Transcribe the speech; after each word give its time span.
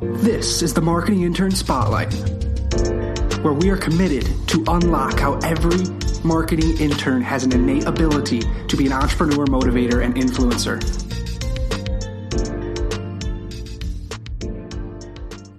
This 0.00 0.62
is 0.62 0.72
the 0.72 0.80
Marketing 0.80 1.22
Intern 1.22 1.50
Spotlight, 1.50 2.12
where 3.44 3.52
we 3.52 3.68
are 3.70 3.76
committed 3.76 4.24
to 4.48 4.64
unlock 4.68 5.18
how 5.18 5.34
every 5.40 5.78
marketing 6.24 6.76
intern 6.78 7.20
has 7.22 7.44
an 7.44 7.52
innate 7.52 7.84
ability 7.84 8.40
to 8.68 8.76
be 8.76 8.86
an 8.86 8.92
entrepreneur, 8.92 9.44
motivator, 9.46 10.02
and 10.04 10.14
influencer. 10.14 10.80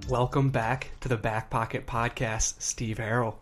Welcome 0.09 0.49
back 0.49 0.91
to 1.01 1.07
the 1.07 1.17
Back 1.17 1.49
Pocket 1.49 1.85
Podcast, 1.85 2.61
Steve 2.61 2.97
Harrell. 2.97 3.35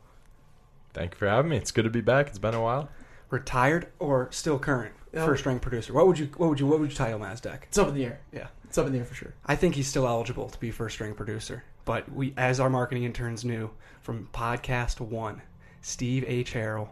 Thank 0.93 1.13
you 1.13 1.17
for 1.17 1.27
having 1.27 1.49
me. 1.51 1.57
It's 1.57 1.71
good 1.71 1.83
to 1.83 1.89
be 1.89 2.01
back. 2.01 2.27
It's 2.27 2.39
been 2.39 2.53
a 2.53 2.61
while. 2.61 2.89
Retired 3.29 3.87
or 3.99 4.27
still 4.31 4.59
current 4.59 4.93
Yeah. 5.13 5.25
first 5.25 5.41
string 5.41 5.59
producer? 5.59 5.93
What 5.93 6.07
would 6.07 6.19
you 6.19 6.29
what 6.37 6.49
would 6.49 6.59
you 6.59 6.67
what 6.67 6.79
would 6.79 6.89
you 6.91 6.95
title 6.95 7.19
Mazdeck? 7.19 7.63
It's 7.63 7.77
up 7.77 7.87
in 7.87 7.93
the 7.95 8.05
air. 8.05 8.19
Yeah. 8.31 8.47
It's 8.69 8.77
up 8.77 8.85
in 8.85 8.93
the 8.93 8.99
air 8.99 9.05
for 9.05 9.15
sure. 9.15 9.33
I 9.45 9.55
think 9.55 9.75
he's 9.75 9.87
still 9.87 10.07
eligible 10.07 10.47
to 10.49 10.59
be 10.59 10.71
first 10.71 10.95
string 10.95 11.13
producer. 11.15 11.63
But 11.85 12.09
we 12.11 12.33
as 12.37 12.59
our 12.59 12.69
marketing 12.69 13.03
interns 13.03 13.43
knew 13.43 13.71
from 14.01 14.29
podcast 14.31 14.99
one, 15.01 15.41
Steve 15.81 16.23
H. 16.27 16.53
Harrell 16.53 16.89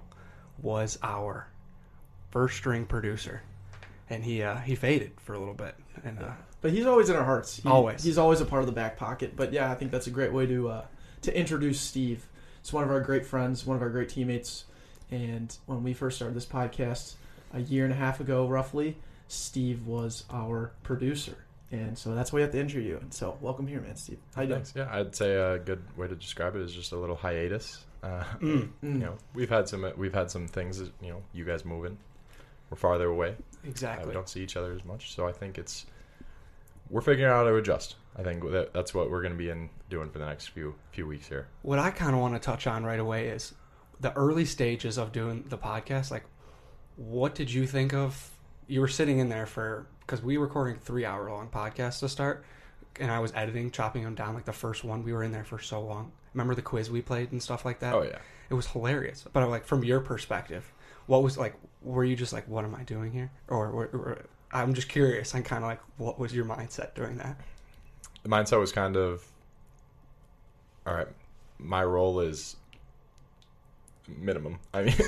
was 0.62 0.98
our 1.04 1.48
first 2.32 2.58
string 2.58 2.86
producer. 2.86 3.42
And 4.10 4.24
he 4.24 4.42
uh, 4.42 4.58
he 4.58 4.74
faded 4.76 5.12
for 5.22 5.34
a 5.34 5.40
little 5.40 5.54
bit. 5.54 5.76
And 6.04 6.20
uh, 6.20 6.32
But 6.62 6.72
he's 6.72 6.86
always 6.86 7.10
in 7.10 7.16
our 7.16 7.24
hearts. 7.26 7.58
He- 7.58 7.70
Always. 7.70 8.04
He's 8.04 8.18
always 8.18 8.42
a 8.42 8.46
part 8.46 8.62
of 8.62 8.66
the 8.66 8.72
back 8.74 8.98
pocket. 8.98 9.36
But 9.36 9.54
yeah, 9.54 9.72
I 9.72 9.76
think 9.76 9.92
that's 9.92 10.08
a 10.08 10.12
great 10.12 10.34
way 10.34 10.48
to 10.48 10.70
uh, 10.70 10.86
to 11.22 11.38
introduce 11.38 11.80
Steve. 11.80 12.26
He's 12.64 12.74
one 12.74 12.84
of 12.84 12.90
our 12.90 13.02
great 13.02 13.26
friends, 13.26 13.66
one 13.66 13.78
of 13.78 13.84
our 13.84 13.90
great 13.90 14.10
teammates. 14.10 14.66
And 15.12 15.56
when 15.68 15.84
we 15.84 15.94
first 15.94 16.16
started 16.18 16.36
this 16.36 16.46
podcast 16.46 17.14
a 17.54 17.60
year 17.62 17.84
and 17.86 17.94
a 17.94 17.98
half 17.98 18.20
ago, 18.20 18.48
roughly, 18.48 18.98
Steve 19.28 19.86
was 19.86 20.24
our 20.32 20.72
producer. 20.84 21.38
And 21.72 21.98
so 21.98 22.16
that's 22.16 22.32
why 22.32 22.38
we 22.38 22.42
have 22.44 22.52
to 22.52 22.60
intro 22.60 22.80
you. 22.80 22.98
And 23.02 23.14
so 23.14 23.38
welcome 23.42 23.68
here, 23.68 23.82
man, 23.82 23.96
Steve. 23.98 24.20
How 24.36 24.42
you 24.44 24.48
doing? 24.50 24.66
Yeah, 24.76 24.88
I'd 24.90 25.16
say 25.16 25.36
a 25.36 25.60
good 25.60 25.84
way 25.98 26.08
to 26.08 26.16
describe 26.16 26.56
it 26.56 26.62
is 26.62 26.74
just 26.74 26.94
a 26.94 26.98
little 26.98 27.16
hiatus. 27.16 27.84
Uh, 28.02 28.24
mm, 28.40 28.70
You 28.82 28.90
know, 28.90 29.18
we've 29.34 29.50
had 29.50 29.68
some 29.68 29.86
we've 29.98 30.14
had 30.14 30.32
some 30.32 30.48
things. 30.48 30.78
that, 30.80 30.92
You 31.02 31.10
know, 31.10 31.24
you 31.34 31.44
guys 31.44 31.66
moving, 31.66 31.98
we're 32.70 32.78
farther 32.78 33.08
away. 33.08 33.30
Uh, 33.40 33.68
exactly. 33.70 34.08
we 34.08 34.14
don't 34.14 34.30
see 34.30 34.42
each 34.42 34.56
other 34.56 34.74
as 34.74 34.86
much, 34.86 35.14
so 35.14 35.28
I 35.28 35.32
think 35.34 35.58
it's 35.58 35.86
we're 36.90 37.02
figuring 37.02 37.30
out 37.30 37.38
how 37.38 37.44
to 37.50 37.56
adjust. 37.56 37.96
I 38.16 38.24
think 38.24 38.50
that, 38.52 38.74
that's 38.74 38.94
what 38.94 39.12
we're 39.12 39.22
going 39.22 39.34
to 39.34 39.38
be 39.38 39.50
in 39.50 39.70
doing 39.90 40.10
for 40.10 40.20
the 40.20 40.26
next 40.26 40.48
few 40.48 40.74
few 40.92 41.06
weeks 41.06 41.28
here. 41.28 41.48
what 41.64 41.80
I 41.80 41.92
kind 41.92 42.14
of 42.16 42.22
want 42.22 42.34
to 42.36 42.40
touch 42.40 42.66
on 42.66 42.86
right 42.86 43.00
away 43.00 43.28
is 43.28 43.54
the 44.00 44.14
early 44.14 44.46
stages 44.46 44.98
of 44.98 45.12
doing 45.12 45.44
the 45.50 45.58
podcast. 45.58 46.12
Like, 46.12 46.24
what 46.96 47.36
did 47.36 47.52
you 47.52 47.68
think 47.68 47.94
of? 47.94 48.32
You 48.68 48.80
were 48.82 48.88
sitting 48.88 49.20
in 49.20 49.28
there 49.30 49.46
for 49.48 49.88
because 50.08 50.24
we 50.24 50.38
were 50.38 50.46
recording 50.46 50.78
three 50.78 51.06
hour 51.06 51.30
long 51.30 51.50
podcasts 51.50 52.00
to 52.00 52.10
start, 52.10 52.46
and 53.00 53.12
I 53.12 53.20
was 53.20 53.34
editing, 53.36 53.70
chopping 53.70 54.04
them 54.04 54.16
down. 54.16 54.34
Like 54.34 54.46
the 54.46 54.54
first 54.54 54.84
one, 54.84 55.04
we 55.04 55.12
were 55.12 55.24
in 55.24 55.34
there 55.34 55.44
for 55.44 55.60
so 55.60 55.82
long. 55.82 56.14
Remember 56.34 56.56
the 56.56 56.62
quiz 56.62 56.90
we 56.90 57.02
played 57.02 57.32
and 57.32 57.44
stuff 57.44 57.66
like 57.66 57.80
that? 57.80 57.94
Oh 57.94 58.04
yeah. 58.04 58.20
It 58.50 58.54
was 58.54 58.68
hilarious. 58.68 59.26
But 59.32 59.44
I'm 59.44 59.50
like 59.50 59.66
from 59.66 59.84
your 59.84 60.00
perspective, 60.00 60.72
what 61.06 61.22
was 61.22 61.38
like? 61.38 61.56
Were 61.82 62.06
you 62.06 62.16
just 62.16 62.32
like, 62.32 62.48
what 62.48 62.64
am 62.64 62.74
I 62.74 62.84
doing 62.84 63.12
here? 63.12 63.30
Or, 63.50 63.68
or, 63.68 63.86
or 63.88 64.26
I'm 64.52 64.74
just 64.74 64.88
curious. 64.88 65.36
I'm 65.36 65.44
kind 65.44 65.64
of 65.64 65.70
like, 65.70 65.82
what 65.98 66.18
was 66.18 66.34
your 66.34 66.46
mindset 66.46 66.96
during 66.96 67.18
that? 67.18 67.40
The 68.24 68.30
mindset 68.30 68.60
was 68.60 68.72
kind 68.72 68.96
of 68.96 69.26
all 70.86 70.94
right. 70.94 71.08
My 71.60 71.84
role 71.84 72.22
is 72.22 72.56
minimum. 74.08 74.60
I 74.74 74.84
mean, 74.84 74.96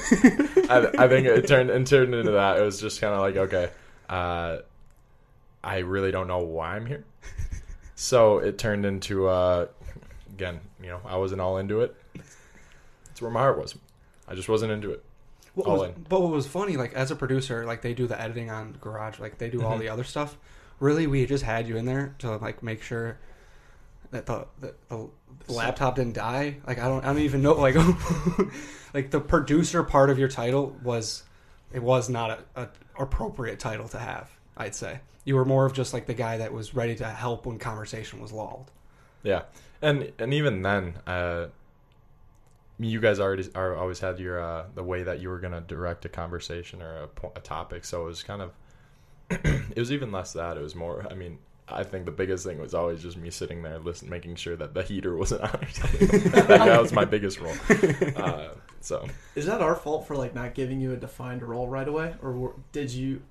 I, 0.70 0.90
I 0.98 1.08
think 1.08 1.26
it 1.26 1.48
turned 1.48 1.70
it 1.70 1.88
turned 1.88 2.14
into 2.14 2.32
that. 2.32 2.58
It 2.58 2.62
was 2.64 2.82
just 2.82 3.00
kind 3.00 3.14
of 3.14 3.22
like 3.22 3.38
okay, 3.38 3.70
uh, 4.10 4.58
I 5.64 5.80
really 5.80 6.12
don't 6.12 6.28
know 6.28 6.40
why 6.40 6.76
I'm 6.76 6.86
here. 6.86 7.06
So 7.96 8.38
it 8.38 8.58
turned 8.58 8.86
into 8.86 9.28
uh, 9.28 9.68
again, 10.32 10.62
you 10.82 10.88
know, 10.88 11.02
I 11.06 11.18
wasn't 11.18 11.42
all 11.42 11.58
into 11.58 11.82
it. 11.82 11.96
That's 13.06 13.22
where 13.22 13.30
my 13.32 13.42
heart 13.42 13.60
was. 13.60 13.76
I 14.28 14.36
just 14.36 14.48
wasn't 14.48 14.72
into 14.72 14.92
it. 14.92 15.04
What 15.56 15.68
all 15.68 15.80
was, 15.80 15.90
in. 15.90 16.06
but 16.08 16.22
what 16.22 16.32
was 16.32 16.48
funny, 16.48 16.78
like 16.78 16.94
as 16.94 17.12
a 17.12 17.16
producer, 17.16 17.66
like 17.66 17.82
they 17.82 17.94
do 17.94 18.08
the 18.08 18.20
editing 18.20 18.50
on 18.50 18.78
Garage, 18.80 19.20
like 19.20 19.38
they 19.38 19.50
do 19.50 19.66
all 19.66 19.76
Mhm. 19.76 19.80
the 19.82 19.90
other 19.90 20.04
stuff. 20.06 20.38
Really, 20.80 21.08
we 21.08 21.26
just 21.26 21.44
had 21.44 21.68
you 21.68 21.76
in 21.76 21.84
there 21.86 22.16
to 22.20 22.38
like 22.38 22.64
make 22.64 22.82
sure 22.82 23.18
that 24.12 24.26
the 24.26 24.48
the, 24.62 24.74
the, 24.88 25.10
the 25.48 25.52
laptop 25.54 25.96
didn't 25.98 26.14
die. 26.14 26.58
Like 26.66 26.80
I 26.80 26.88
don't, 26.88 27.04
I 27.04 27.08
don't 27.08 27.20
even 27.20 27.42
know. 27.42 27.54
Like, 27.56 27.76
like 28.94 29.12
the 29.12 29.20
producer 29.20 29.84
part 29.84 30.10
of 30.10 30.18
your 30.18 30.30
title 30.30 30.74
was, 30.84 31.24
it 31.74 31.84
was 31.84 32.08
not 32.10 32.32
a, 32.32 32.40
a 32.62 32.70
appropriate 32.98 33.60
title 33.60 33.90
to 33.90 34.00
have. 34.00 34.30
I'd 34.60 34.76
say 34.76 35.00
you 35.26 35.36
were 35.36 35.46
more 35.46 35.66
of 35.66 35.74
just 35.74 35.94
like 35.94 36.06
the 36.06 36.14
guy 36.14 36.38
that 36.38 36.54
was 36.54 36.76
ready 36.76 36.96
to 36.96 37.06
help 37.06 37.46
when 37.46 37.58
conversation 37.58 38.22
was 38.22 38.32
lulled. 38.32 38.72
Yeah, 39.24 39.44
and 39.82 40.12
and 40.20 40.34
even 40.34 40.62
then, 40.62 40.96
uh, 41.08 41.48
you 42.80 43.00
guys 43.00 43.20
already 43.20 43.50
are 43.56 43.76
always 43.76 44.00
had 44.00 44.20
your 44.20 44.42
uh, 44.42 44.66
the 44.76 44.84
way 44.84 45.04
that 45.04 45.20
you 45.22 45.30
were 45.30 45.40
gonna 45.40 45.62
direct 45.62 46.06
a 46.06 46.10
conversation 46.10 46.82
or 46.82 47.10
a, 47.24 47.28
a 47.36 47.40
topic. 47.40 47.86
So 47.86 48.04
it 48.04 48.06
was 48.06 48.24
kind 48.24 48.42
of 48.42 48.52
it 49.30 49.78
was 49.78 49.92
even 49.92 50.12
less 50.12 50.34
that. 50.34 50.58
It 50.58 50.62
was 50.62 50.76
more. 50.76 51.06
I 51.10 51.16
mean, 51.16 51.40
I 51.68 51.84
think 51.84 52.06
the 52.06 52.12
biggest 52.12 52.46
thing 52.46 52.60
was 52.60 52.74
always 52.74 53.02
just 53.02 53.18
me 53.18 53.30
sitting 53.30 53.62
there, 53.62 53.80
listen, 53.80 54.10
making 54.10 54.36
sure 54.36 54.56
that 54.56 54.74
the 54.74 54.84
heater 54.84 55.16
wasn't 55.16 55.42
on. 55.42 55.64
Or 55.64 55.70
something. 55.70 56.08
that. 56.32 56.48
that 56.48 56.82
was 56.82 56.92
my 56.92 57.06
biggest 57.06 57.40
role. 57.40 57.56
Uh, 58.16 58.50
so 58.82 59.06
Is 59.36 59.46
that 59.46 59.62
our 59.62 59.76
fault 59.76 60.08
for 60.08 60.16
like 60.16 60.34
not 60.34 60.54
giving 60.54 60.80
you 60.80 60.94
a 60.94 60.96
defined 60.96 61.44
role 61.44 61.68
right 61.68 61.88
away, 61.88 62.16
or 62.22 62.56
did 62.72 62.92
you 62.92 63.22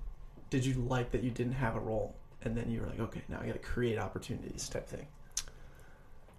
did 0.49 0.65
you 0.65 0.73
like 0.75 1.11
that 1.11 1.23
you 1.23 1.31
didn't 1.31 1.53
have 1.53 1.75
a 1.75 1.79
role, 1.79 2.15
and 2.43 2.55
then 2.55 2.69
you 2.69 2.81
were 2.81 2.87
like, 2.87 2.99
okay, 2.99 3.21
now 3.29 3.39
I 3.41 3.45
got 3.45 3.53
to 3.53 3.59
create 3.59 3.97
opportunities 3.97 4.67
type 4.69 4.87
thing? 4.87 5.07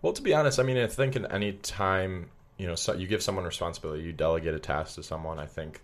Well, 0.03 0.13
to 0.13 0.23
be 0.23 0.33
honest, 0.33 0.59
I 0.59 0.63
mean, 0.63 0.79
I 0.79 0.87
think 0.87 1.17
in 1.17 1.27
any 1.27 1.53
time 1.53 2.31
you 2.61 2.67
know 2.67 2.75
so 2.75 2.93
you 2.93 3.07
give 3.07 3.23
someone 3.23 3.45
responsibility, 3.45 4.03
you 4.03 4.13
delegate 4.13 4.55
a 4.55 4.59
task 4.59 4.97
to 4.97 5.03
someone. 5.03 5.39
I 5.39 5.47
think 5.47 5.81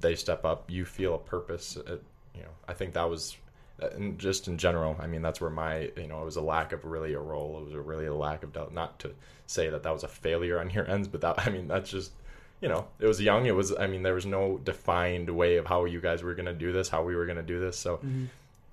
they 0.00 0.14
step 0.14 0.44
up. 0.44 0.70
You 0.70 0.84
feel 0.84 1.14
a 1.14 1.18
purpose. 1.18 1.76
It, 1.76 2.02
you 2.34 2.42
know, 2.42 2.50
I 2.66 2.72
think 2.72 2.94
that 2.94 3.10
was, 3.10 3.36
uh, 3.82 3.88
and 3.88 4.18
just 4.18 4.48
in 4.48 4.56
general. 4.56 4.96
I 5.00 5.06
mean, 5.06 5.22
that's 5.22 5.40
where 5.40 5.50
my 5.50 5.90
you 5.96 6.06
know 6.06 6.22
it 6.22 6.24
was 6.24 6.36
a 6.36 6.40
lack 6.40 6.72
of 6.72 6.84
really 6.84 7.12
a 7.14 7.20
role. 7.20 7.58
It 7.58 7.64
was 7.66 7.74
a 7.74 7.80
really 7.80 8.06
a 8.06 8.14
lack 8.14 8.42
of 8.42 8.72
not 8.72 8.98
to 9.00 9.10
say 9.46 9.68
that 9.68 9.82
that 9.82 9.92
was 9.92 10.04
a 10.04 10.08
failure 10.08 10.60
on 10.60 10.70
your 10.70 10.88
ends, 10.90 11.08
but 11.08 11.20
that 11.20 11.46
I 11.46 11.50
mean 11.50 11.68
that's 11.68 11.90
just 11.90 12.12
you 12.60 12.68
know 12.68 12.88
it 12.98 13.06
was 13.06 13.20
young. 13.20 13.46
It 13.46 13.54
was 13.54 13.74
I 13.76 13.86
mean 13.86 14.02
there 14.02 14.14
was 14.14 14.26
no 14.26 14.58
defined 14.58 15.30
way 15.30 15.56
of 15.56 15.66
how 15.66 15.84
you 15.84 16.00
guys 16.00 16.22
were 16.22 16.34
going 16.34 16.46
to 16.46 16.54
do 16.54 16.72
this, 16.72 16.88
how 16.88 17.02
we 17.02 17.14
were 17.14 17.26
going 17.26 17.36
to 17.36 17.42
do 17.42 17.60
this. 17.60 17.76
So 17.78 18.00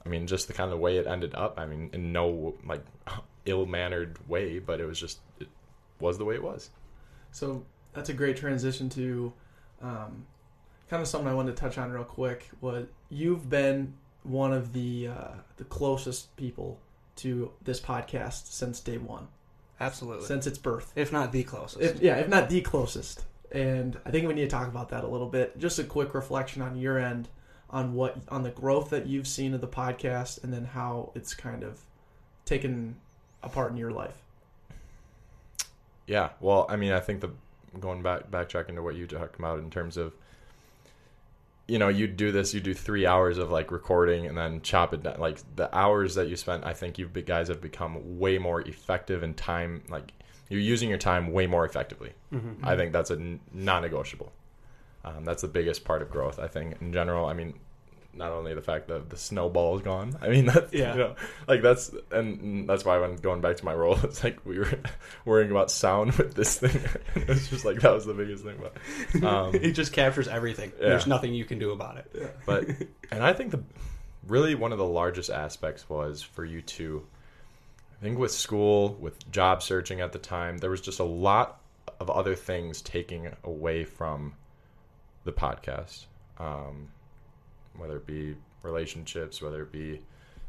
I 0.06 0.10
mean, 0.10 0.28
just 0.28 0.48
the 0.48 0.54
kind 0.54 0.72
of 0.72 0.80
way 0.80 0.98
it 0.98 1.08
ended 1.08 1.34
up. 1.36 1.60
I 1.60 1.66
mean, 1.66 1.90
in 1.94 2.12
no 2.12 2.54
like 2.66 2.84
ill-mannered 3.46 4.18
way, 4.28 4.60
but 4.60 4.80
it 4.80 4.86
was 4.86 5.00
just 5.00 5.20
it 5.40 5.48
was 6.00 6.18
the 6.18 6.26
way 6.26 6.36
it 6.36 6.44
was. 6.44 6.70
So 7.32 7.66
that's 7.94 8.10
a 8.10 8.14
great 8.14 8.38
transition 8.38 8.90
to 8.90 9.34
um, 9.82 10.26
kind 10.90 11.02
of 11.02 11.08
something 11.08 11.28
I 11.28 11.34
wanted 11.34 11.56
to 11.56 11.62
touch 11.62 11.78
on 11.78 11.92
real 11.92 12.04
quick. 12.04 12.50
Was 12.62 12.86
you've 13.10 13.50
been 13.50 13.94
one 14.24 14.54
of 14.54 14.74
the 14.74 15.08
uh, 15.08 15.32
the 15.58 15.64
closest 15.66 16.36
people 16.38 16.80
to 17.18 17.52
this 17.64 17.80
podcast 17.80 18.52
since 18.52 18.80
day 18.80 18.98
one, 18.98 19.28
Absolutely, 19.80 20.26
since 20.26 20.46
its 20.48 20.58
birth. 20.58 20.92
if 20.96 21.12
not 21.12 21.32
the 21.32 21.44
closest. 21.44 21.82
If, 21.82 22.02
yeah, 22.02 22.18
if 22.18 22.28
not 22.28 22.50
the 22.50 22.62
closest. 22.62 23.24
And 23.52 23.98
I 24.06 24.12
think 24.12 24.28
we 24.28 24.34
need 24.34 24.42
to 24.42 24.48
talk 24.48 24.68
about 24.68 24.90
that 24.90 25.04
a 25.04 25.08
little 25.08 25.30
bit. 25.30 25.58
Just 25.58 25.80
a 25.80 25.84
quick 25.84 26.14
reflection 26.14 26.62
on 26.62 26.78
your 26.78 26.98
end 26.98 27.30
on 27.70 27.94
what 27.94 28.18
on 28.30 28.44
the 28.44 28.52
growth 28.52 28.90
that 28.92 29.08
you've 29.08 29.28
seen 29.28 29.54
of 29.54 29.62
the 29.62 29.68
podcast, 29.68 30.44
and 30.44 30.54
then 30.54 30.66
how 30.66 31.12
it's 31.16 31.34
kind 31.34 31.64
of 31.64 31.82
taken 32.46 32.96
a 33.44 33.50
part 33.50 33.72
in 33.72 33.78
your 33.78 33.92
life. 33.92 34.22
Yeah, 36.08 36.30
well, 36.40 36.66
I 36.70 36.76
mean, 36.76 36.92
I 36.92 37.00
think 37.00 37.22
the 37.22 37.32
going 37.80 38.02
back 38.02 38.30
backtracking 38.30 38.76
to 38.76 38.82
what 38.82 38.96
you 38.96 39.08
talked 39.08 39.38
about 39.38 39.60
in 39.60 39.70
terms 39.70 39.98
of 39.98 40.14
you 41.68 41.80
know, 41.80 41.88
you 41.88 42.08
do 42.08 42.32
this, 42.32 42.54
you 42.54 42.62
do 42.62 42.74
three 42.74 43.06
hours 43.06 43.38
of 43.38 43.52
like 43.52 43.72
recording 43.72 44.28
and 44.28 44.38
then 44.38 44.62
chop 44.62 44.94
it 44.94 45.02
down. 45.04 45.20
Like 45.20 45.40
the 45.56 45.76
hours 45.76 46.16
that 46.16 46.28
you 46.28 46.36
spent, 46.36 46.64
I 46.64 46.74
think 46.74 47.00
you 47.00 47.08
guys 47.08 47.48
have 47.48 47.60
become 47.60 48.20
way 48.20 48.38
more 48.38 48.62
effective 48.62 49.24
in 49.24 49.34
time. 49.34 49.84
Like 49.90 50.14
you're 50.50 50.60
using 50.62 50.90
your 50.90 50.98
time 50.98 51.32
way 51.32 51.48
more 51.48 51.66
effectively. 51.66 52.14
Mhm. 52.34 52.58
I 52.64 52.76
think 52.76 52.92
that's 52.94 53.12
a 53.12 53.38
non-negotiable. 53.54 54.32
Um, 55.04 55.24
that's 55.26 55.42
the 55.42 55.48
biggest 55.48 55.86
part 55.86 56.02
of 56.02 56.10
growth. 56.10 56.40
I 56.40 56.48
think 56.48 56.82
in 56.82 56.92
general. 56.94 57.26
I 57.28 57.34
mean, 57.34 57.54
not 58.18 58.32
only 58.32 58.54
the 58.54 58.62
fact 58.62 58.88
that 58.88 59.10
the 59.10 59.18
snowball 59.18 59.76
is 59.76 59.82
gone. 59.82 60.18
I 60.22 60.30
mean, 60.30 60.46
that's 60.46 60.74
Yeah. 60.74 60.94
you 60.94 61.00
know, 61.00 61.16
like 61.48 61.62
that's 61.62 61.92
and 62.12 62.68
that's 62.68 62.86
why 62.86 62.98
when 62.98 63.18
going 63.18 63.42
back 63.42 63.58
to 63.58 63.66
my 63.66 63.74
role, 63.74 63.98
it's 64.04 64.24
like 64.24 64.44
we 64.46 64.58
were 64.60 64.72
worrying 65.26 65.52
about 65.52 65.70
sound 65.70 66.14
with 66.14 66.34
this 66.34 66.58
thing. 66.58 66.80
it's 67.16 67.50
just 67.50 67.66
like 67.66 67.82
that 67.82 67.92
was 67.94 68.06
the 68.06 68.14
biggest 68.14 68.44
thing. 68.44 68.58
But 68.62 69.24
um, 69.24 69.54
it 69.56 69.72
just 69.74 69.94
captures 69.94 70.28
everything. 70.28 70.72
Yeah. 70.80 70.90
There's 70.90 71.08
nothing 71.08 71.34
you 71.34 71.46
can 71.46 71.60
do 71.60 71.72
about 71.72 71.98
it. 71.98 72.36
but 72.46 72.66
and 73.12 73.22
I 73.24 73.34
think 73.34 73.52
the 73.52 73.62
really 74.28 74.56
one 74.56 74.72
of 74.72 74.78
the 74.80 74.86
largest 74.88 75.30
aspects 75.30 75.88
was 75.90 76.24
for 76.24 76.44
you 76.46 76.62
to 76.62 77.06
I 78.00 78.04
think 78.04 78.20
with 78.20 78.32
school, 78.32 78.96
with 79.00 79.30
job 79.32 79.64
searching 79.64 80.02
at 80.02 80.12
the 80.12 80.20
time, 80.20 80.58
there 80.58 80.70
was 80.70 80.82
just 80.82 81.00
a 81.00 81.06
lot 81.06 81.62
of 82.00 82.10
other 82.10 82.36
things 82.36 82.82
taking 82.82 83.30
away 83.44 83.84
from 83.84 84.34
the 85.24 85.32
podcast. 85.32 86.06
Um, 86.38 86.90
whether 87.78 87.98
it 87.98 88.06
be 88.06 88.36
relationships, 88.64 89.42
whether 89.42 89.62
it 89.64 89.72
be 89.72 90.02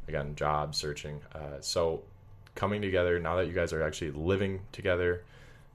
again 0.08 0.34
job 0.34 0.74
searching. 0.74 1.20
Uh, 1.34 1.60
so 1.60 2.02
coming 2.54 2.82
together 2.82 3.18
now 3.18 3.36
that 3.36 3.46
you 3.46 3.52
guys 3.52 3.72
are 3.72 3.82
actually 3.82 4.12
living 4.12 4.60
together. 4.72 5.24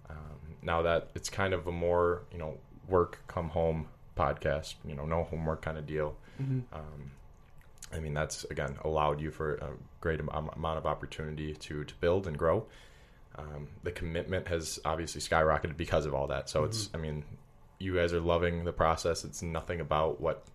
Um, 0.09 0.55
now 0.61 0.81
that 0.81 1.09
it's 1.15 1.29
kind 1.29 1.53
of 1.53 1.67
a 1.67 1.71
more 1.71 2.23
you 2.31 2.37
know 2.37 2.57
work 2.87 3.19
come 3.27 3.49
home 3.49 3.87
podcast, 4.17 4.75
you 4.85 4.95
know, 4.95 5.05
no 5.05 5.23
homework 5.23 5.61
kind 5.61 5.77
of 5.77 5.85
deal. 5.85 6.15
Mhm. 6.41 6.63
Um, 6.73 7.11
I 7.93 7.99
mean, 7.99 8.13
that's 8.13 8.43
again 8.45 8.77
allowed 8.83 9.19
you 9.21 9.31
for 9.31 9.55
a 9.55 9.69
great 9.99 10.19
amount 10.19 10.77
of 10.77 10.85
opportunity 10.85 11.53
to 11.53 11.83
to 11.83 11.93
build 11.95 12.27
and 12.27 12.37
grow. 12.37 12.65
Um, 13.35 13.69
the 13.83 13.91
commitment 13.91 14.47
has 14.47 14.79
obviously 14.83 15.21
skyrocketed 15.21 15.77
because 15.77 16.05
of 16.05 16.13
all 16.13 16.27
that. 16.27 16.49
So 16.49 16.65
it's, 16.65 16.89
I 16.93 16.97
mean, 16.97 17.23
you 17.79 17.95
guys 17.95 18.13
are 18.13 18.19
loving 18.19 18.65
the 18.65 18.73
process. 18.73 19.23
It's 19.23 19.41
nothing 19.41 19.81
about 19.81 20.19
what. 20.19 20.45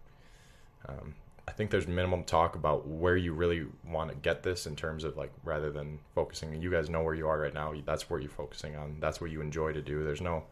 Um, 0.88 1.14
I 1.48 1.52
think 1.52 1.70
there's 1.70 1.86
minimum 1.86 2.24
talk 2.24 2.56
about 2.56 2.88
where 2.88 3.16
you 3.16 3.32
really 3.32 3.66
want 3.88 4.10
to 4.10 4.16
get 4.16 4.42
this 4.42 4.66
in 4.66 4.74
terms 4.74 5.04
of 5.04 5.16
like 5.16 5.32
rather 5.44 5.70
than 5.70 6.00
focusing. 6.14 6.60
You 6.60 6.70
guys 6.70 6.90
know 6.90 7.02
where 7.02 7.14
you 7.14 7.28
are 7.28 7.38
right 7.38 7.54
now. 7.54 7.72
That's 7.84 8.10
where 8.10 8.20
you're 8.20 8.30
focusing 8.30 8.76
on. 8.76 8.96
That's 9.00 9.20
what 9.20 9.30
you 9.30 9.40
enjoy 9.40 9.72
to 9.72 9.80
do. 9.80 10.02
There's 10.02 10.20
no, 10.20 10.42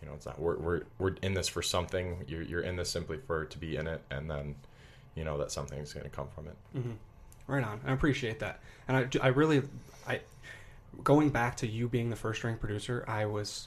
you 0.00 0.08
know, 0.08 0.14
it's 0.14 0.26
not. 0.26 0.40
We're 0.40 0.56
we're 0.56 0.82
we're 0.98 1.14
in 1.22 1.34
this 1.34 1.48
for 1.48 1.62
something. 1.62 2.24
You're 2.28 2.42
you're 2.42 2.60
in 2.60 2.76
this 2.76 2.90
simply 2.90 3.18
for 3.18 3.44
to 3.44 3.58
be 3.58 3.76
in 3.76 3.86
it, 3.88 4.02
and 4.10 4.30
then, 4.30 4.54
you 5.14 5.24
know, 5.24 5.38
that 5.38 5.50
something's 5.50 5.92
going 5.92 6.04
to 6.04 6.10
come 6.10 6.28
from 6.28 6.46
it. 6.48 6.56
hmm 6.72 6.92
Right 7.46 7.64
on. 7.64 7.80
I 7.84 7.92
appreciate 7.92 8.38
that, 8.40 8.60
and 8.86 8.96
I, 8.96 9.08
I 9.20 9.28
really, 9.28 9.62
I, 10.06 10.20
going 11.02 11.30
back 11.30 11.56
to 11.58 11.66
you 11.66 11.88
being 11.88 12.08
the 12.08 12.14
first 12.16 12.38
string 12.38 12.56
producer, 12.56 13.04
I 13.08 13.26
was, 13.26 13.66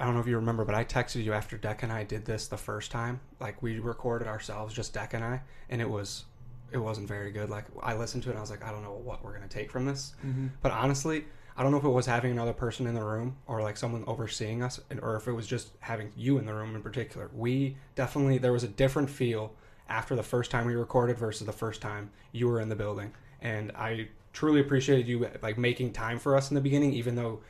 I 0.00 0.04
don't 0.04 0.14
know 0.14 0.20
if 0.20 0.26
you 0.26 0.34
remember, 0.36 0.64
but 0.64 0.74
I 0.74 0.84
texted 0.84 1.22
you 1.22 1.32
after 1.32 1.56
Deck 1.56 1.84
and 1.84 1.92
I 1.92 2.02
did 2.02 2.24
this 2.24 2.48
the 2.48 2.56
first 2.56 2.90
time. 2.90 3.20
Like 3.38 3.62
we 3.62 3.78
recorded 3.78 4.26
ourselves, 4.26 4.74
just 4.74 4.92
Deck 4.94 5.14
and 5.14 5.22
I, 5.24 5.42
and 5.70 5.80
it 5.80 5.88
was, 5.88 6.24
it 6.72 6.78
wasn't 6.78 7.06
very 7.06 7.30
good. 7.30 7.50
Like 7.50 7.66
I 7.84 7.94
listened 7.94 8.24
to 8.24 8.30
it, 8.30 8.32
and 8.32 8.38
I 8.38 8.40
was 8.40 8.50
like, 8.50 8.64
I 8.64 8.72
don't 8.72 8.82
know 8.82 8.94
what 9.04 9.22
we're 9.22 9.32
gonna 9.34 9.46
take 9.46 9.70
from 9.70 9.84
this. 9.86 10.14
Mhm. 10.26 10.50
But 10.60 10.72
honestly, 10.72 11.26
I 11.56 11.62
don't 11.62 11.70
know 11.70 11.78
if 11.78 11.84
it 11.84 11.88
was 11.88 12.06
having 12.06 12.32
another 12.32 12.54
person 12.54 12.88
in 12.88 12.94
the 12.94 13.04
room 13.04 13.36
or 13.46 13.62
like 13.62 13.76
someone 13.76 14.02
overseeing 14.08 14.60
us, 14.62 14.80
and- 14.90 14.98
or 15.00 15.14
if 15.14 15.28
it 15.28 15.32
was 15.32 15.46
just 15.46 15.70
having 15.80 16.10
you 16.16 16.38
in 16.38 16.46
the 16.46 16.54
room 16.54 16.74
in 16.74 16.82
particular. 16.82 17.30
We 17.32 17.76
definitely 17.94 18.38
there 18.38 18.52
was 18.52 18.64
a 18.64 18.68
different 18.68 19.08
feel 19.08 19.54
after 19.92 20.16
the 20.16 20.22
first 20.22 20.50
time 20.50 20.66
we 20.66 20.74
recorded 20.74 21.18
versus 21.18 21.46
the 21.46 21.52
first 21.52 21.82
time 21.82 22.10
you 22.32 22.48
were 22.48 22.60
in 22.60 22.68
the 22.70 22.76
building, 22.76 23.12
and 23.40 23.70
I 23.72 24.08
truly 24.32 24.60
appreciated 24.60 25.06
you 25.06 25.28
like 25.42 25.58
making 25.58 25.92
time 25.92 26.18
for 26.18 26.34
us 26.34 26.50
in 26.50 26.54
the 26.54 26.60
beginning, 26.60 26.94
even 26.94 27.14
though 27.14 27.40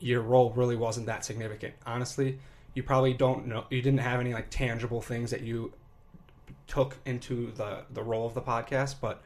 your 0.00 0.20
role 0.20 0.52
really 0.56 0.74
wasn't 0.74 1.06
that 1.06 1.24
significant. 1.24 1.74
Honestly, 1.86 2.40
you 2.74 2.82
probably 2.82 3.14
don't 3.14 3.46
know 3.46 3.64
you 3.70 3.80
didn't 3.80 4.00
have 4.00 4.18
any 4.18 4.34
like 4.34 4.50
tangible 4.50 5.00
things 5.00 5.30
that 5.30 5.42
you 5.42 5.72
took 6.66 6.96
into 7.06 7.52
the 7.52 7.84
the 7.90 8.02
role 8.02 8.26
of 8.26 8.34
the 8.34 8.42
podcast, 8.42 8.96
but 9.00 9.22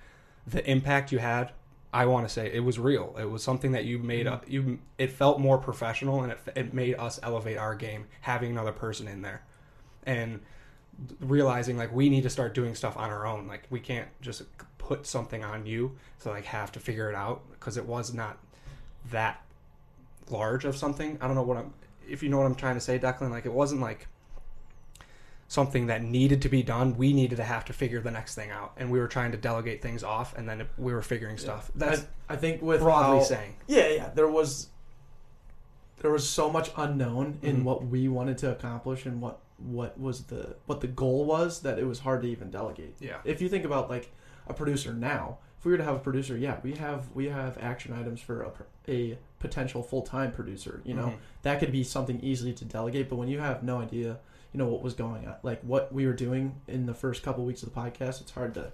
the 0.46 0.68
impact 0.70 1.12
you 1.12 1.18
had, 1.18 1.52
I 1.92 2.04
want 2.06 2.28
to 2.28 2.32
say 2.32 2.52
it 2.52 2.60
was 2.60 2.78
real. 2.78 3.16
It 3.18 3.30
was 3.30 3.42
something 3.42 3.72
that 3.72 3.86
you 3.86 3.98
made 3.98 4.26
mm-hmm. 4.26 4.34
up. 4.34 4.44
You 4.48 4.78
it 4.98 5.10
felt 5.10 5.40
more 5.40 5.56
professional, 5.56 6.22
and 6.22 6.32
it 6.32 6.38
it 6.54 6.74
made 6.74 6.96
us 6.96 7.18
elevate 7.22 7.56
our 7.56 7.74
game 7.74 8.06
having 8.20 8.50
another 8.50 8.72
person 8.72 9.08
in 9.08 9.22
there, 9.22 9.42
and 10.04 10.40
realizing 11.20 11.76
like 11.76 11.92
we 11.92 12.08
need 12.08 12.22
to 12.22 12.30
start 12.30 12.54
doing 12.54 12.74
stuff 12.74 12.96
on 12.96 13.10
our 13.10 13.26
own. 13.26 13.46
Like 13.46 13.64
we 13.70 13.80
can't 13.80 14.08
just 14.20 14.42
put 14.78 15.06
something 15.06 15.44
on 15.44 15.66
you 15.66 15.96
to 16.20 16.28
like 16.30 16.44
have 16.46 16.72
to 16.72 16.80
figure 16.80 17.08
it 17.10 17.14
out 17.14 17.42
because 17.52 17.76
it 17.76 17.84
was 17.86 18.14
not 18.14 18.38
that 19.10 19.42
large 20.30 20.64
of 20.64 20.76
something. 20.76 21.18
I 21.20 21.26
don't 21.26 21.34
know 21.36 21.42
what 21.42 21.56
I'm 21.58 21.72
if 22.08 22.22
you 22.22 22.28
know 22.28 22.38
what 22.38 22.46
I'm 22.46 22.54
trying 22.54 22.74
to 22.76 22.80
say, 22.80 22.98
Declan. 22.98 23.30
Like 23.30 23.46
it 23.46 23.52
wasn't 23.52 23.80
like 23.80 24.06
something 25.48 25.86
that 25.86 26.02
needed 26.02 26.42
to 26.42 26.48
be 26.48 26.62
done. 26.62 26.96
We 26.96 27.12
needed 27.12 27.36
to 27.36 27.44
have 27.44 27.64
to 27.66 27.72
figure 27.72 28.00
the 28.00 28.10
next 28.10 28.34
thing 28.34 28.50
out, 28.50 28.72
and 28.76 28.90
we 28.90 28.98
were 28.98 29.06
trying 29.08 29.32
to 29.32 29.38
delegate 29.38 29.80
things 29.82 30.02
off, 30.02 30.36
and 30.36 30.48
then 30.48 30.66
we 30.76 30.92
were 30.92 31.02
figuring 31.02 31.36
stuff. 31.38 31.70
That's 31.74 32.00
I, 32.28 32.34
I 32.34 32.36
think 32.36 32.62
with 32.62 32.80
broadly 32.80 33.18
how- 33.18 33.24
saying. 33.24 33.56
Yeah, 33.66 33.88
yeah. 33.88 34.10
There 34.14 34.28
was 34.28 34.68
there 36.00 36.10
was 36.10 36.28
so 36.28 36.50
much 36.50 36.70
unknown 36.76 37.38
in 37.42 37.58
Mhm. 37.58 37.62
what 37.64 37.84
we 37.86 38.06
wanted 38.08 38.38
to 38.38 38.50
accomplish 38.52 39.06
and 39.06 39.20
what 39.20 39.38
what 39.58 39.98
was 39.98 40.24
the 40.24 40.56
what 40.66 40.80
the 40.80 40.86
goal 40.86 41.24
was 41.24 41.60
that 41.62 41.78
it 41.78 41.84
was 41.86 42.00
hard 42.00 42.22
to 42.22 42.28
even 42.28 42.50
delegate. 42.50 42.94
Yeah. 43.00 43.18
If 43.24 43.40
you 43.40 43.48
think 43.48 43.64
about 43.64 43.88
like 43.88 44.12
a 44.46 44.54
producer 44.54 44.92
now, 44.92 45.38
if 45.58 45.64
we 45.64 45.72
were 45.72 45.78
to 45.78 45.84
have 45.84 45.96
a 45.96 46.00
producer, 46.00 46.36
yeah, 46.36 46.58
we 46.62 46.74
have 46.74 47.10
we 47.14 47.28
have 47.28 47.56
action 47.58 47.92
items 47.92 48.20
for 48.20 48.42
a, 48.42 48.52
a 48.88 49.18
potential 49.40 49.82
full 49.82 50.02
time 50.02 50.30
producer. 50.32 50.82
You 50.84 50.94
know, 50.94 51.06
Mhm. 51.06 51.16
that 51.42 51.58
could 51.60 51.72
be 51.72 51.84
something 51.84 52.20
easily 52.20 52.52
to 52.54 52.64
delegate. 52.64 53.08
But 53.08 53.16
when 53.16 53.28
you 53.28 53.38
have 53.40 53.62
no 53.62 53.80
idea, 53.80 54.18
you 54.52 54.58
know 54.58 54.68
what 54.68 54.82
was 54.82 54.94
going 54.94 55.26
on, 55.26 55.36
like 55.42 55.62
what 55.62 55.92
we 55.92 56.06
were 56.06 56.12
doing 56.12 56.54
in 56.68 56.86
the 56.86 56.94
first 56.94 57.22
couple 57.22 57.44
weeks 57.44 57.62
of 57.62 57.72
the 57.72 57.80
podcast, 57.80 58.20
it's 58.20 58.32
hard 58.32 58.54
to 58.54 58.72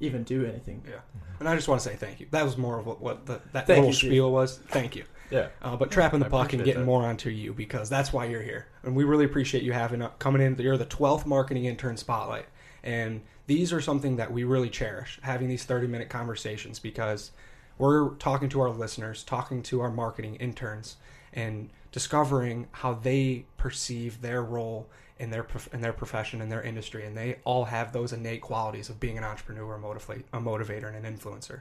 even 0.00 0.22
do 0.24 0.44
anything. 0.44 0.82
Yeah. 0.88 1.00
And 1.40 1.48
I 1.48 1.54
just 1.54 1.68
want 1.68 1.80
to 1.80 1.88
say 1.88 1.96
thank 1.96 2.20
you. 2.20 2.26
That 2.30 2.44
was 2.44 2.56
more 2.56 2.78
of 2.78 2.86
what, 2.86 3.00
what 3.00 3.26
the, 3.26 3.40
that 3.52 3.66
Thank 3.66 3.68
little 3.68 3.86
you, 3.86 3.92
Steve. 3.92 4.10
spiel 4.10 4.30
was. 4.32 4.58
Thank 4.68 4.96
you. 4.96 5.04
Yeah. 5.30 5.48
Uh, 5.60 5.76
but 5.76 5.90
trapping 5.90 6.20
the 6.20 6.26
I 6.26 6.30
puck 6.30 6.54
and 6.54 6.64
getting 6.64 6.80
that. 6.80 6.86
more 6.86 7.02
onto 7.02 7.28
you 7.28 7.52
because 7.52 7.90
that's 7.90 8.14
why 8.14 8.24
you're 8.24 8.40
here, 8.40 8.66
and 8.82 8.96
we 8.96 9.04
really 9.04 9.26
appreciate 9.26 9.62
you 9.62 9.74
having 9.74 10.00
uh, 10.00 10.08
coming 10.18 10.40
in. 10.40 10.56
You're 10.56 10.78
the 10.78 10.86
twelfth 10.86 11.26
marketing 11.26 11.66
intern 11.66 11.98
spotlight, 11.98 12.46
and 12.82 13.20
these 13.46 13.70
are 13.70 13.82
something 13.82 14.16
that 14.16 14.32
we 14.32 14.44
really 14.44 14.70
cherish 14.70 15.18
having 15.22 15.48
these 15.48 15.64
30 15.64 15.86
minute 15.86 16.08
conversations 16.08 16.78
because 16.78 17.32
we're 17.76 18.14
talking 18.14 18.48
to 18.48 18.60
our 18.62 18.70
listeners, 18.70 19.22
talking 19.22 19.62
to 19.64 19.82
our 19.82 19.90
marketing 19.90 20.36
interns, 20.36 20.96
and 21.34 21.68
discovering 21.92 22.66
how 22.72 22.94
they 22.94 23.44
perceive 23.58 24.22
their 24.22 24.42
role 24.42 24.88
in 25.18 25.30
their 25.30 25.46
in 25.72 25.80
their 25.80 25.92
profession 25.92 26.40
in 26.40 26.48
their 26.48 26.62
industry, 26.62 27.04
and 27.04 27.16
they 27.16 27.36
all 27.44 27.64
have 27.64 27.92
those 27.92 28.12
innate 28.12 28.40
qualities 28.40 28.88
of 28.88 29.00
being 29.00 29.18
an 29.18 29.24
entrepreneur, 29.24 29.74
a, 29.74 29.78
a 29.78 30.40
motivator, 30.40 30.94
and 30.94 31.04
an 31.04 31.16
influencer. 31.16 31.60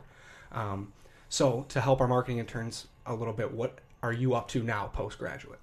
Um, 0.52 0.94
so, 1.30 1.66
to 1.70 1.82
help 1.82 2.00
our 2.00 2.08
marketing 2.08 2.38
interns 2.38 2.88
a 3.06 3.14
little 3.14 3.34
bit, 3.34 3.52
what 3.52 3.80
are 4.04 4.14
you 4.14 4.36
up 4.36 4.48
to 4.50 4.64
now, 4.64 4.88
postgraduate? 4.88 5.60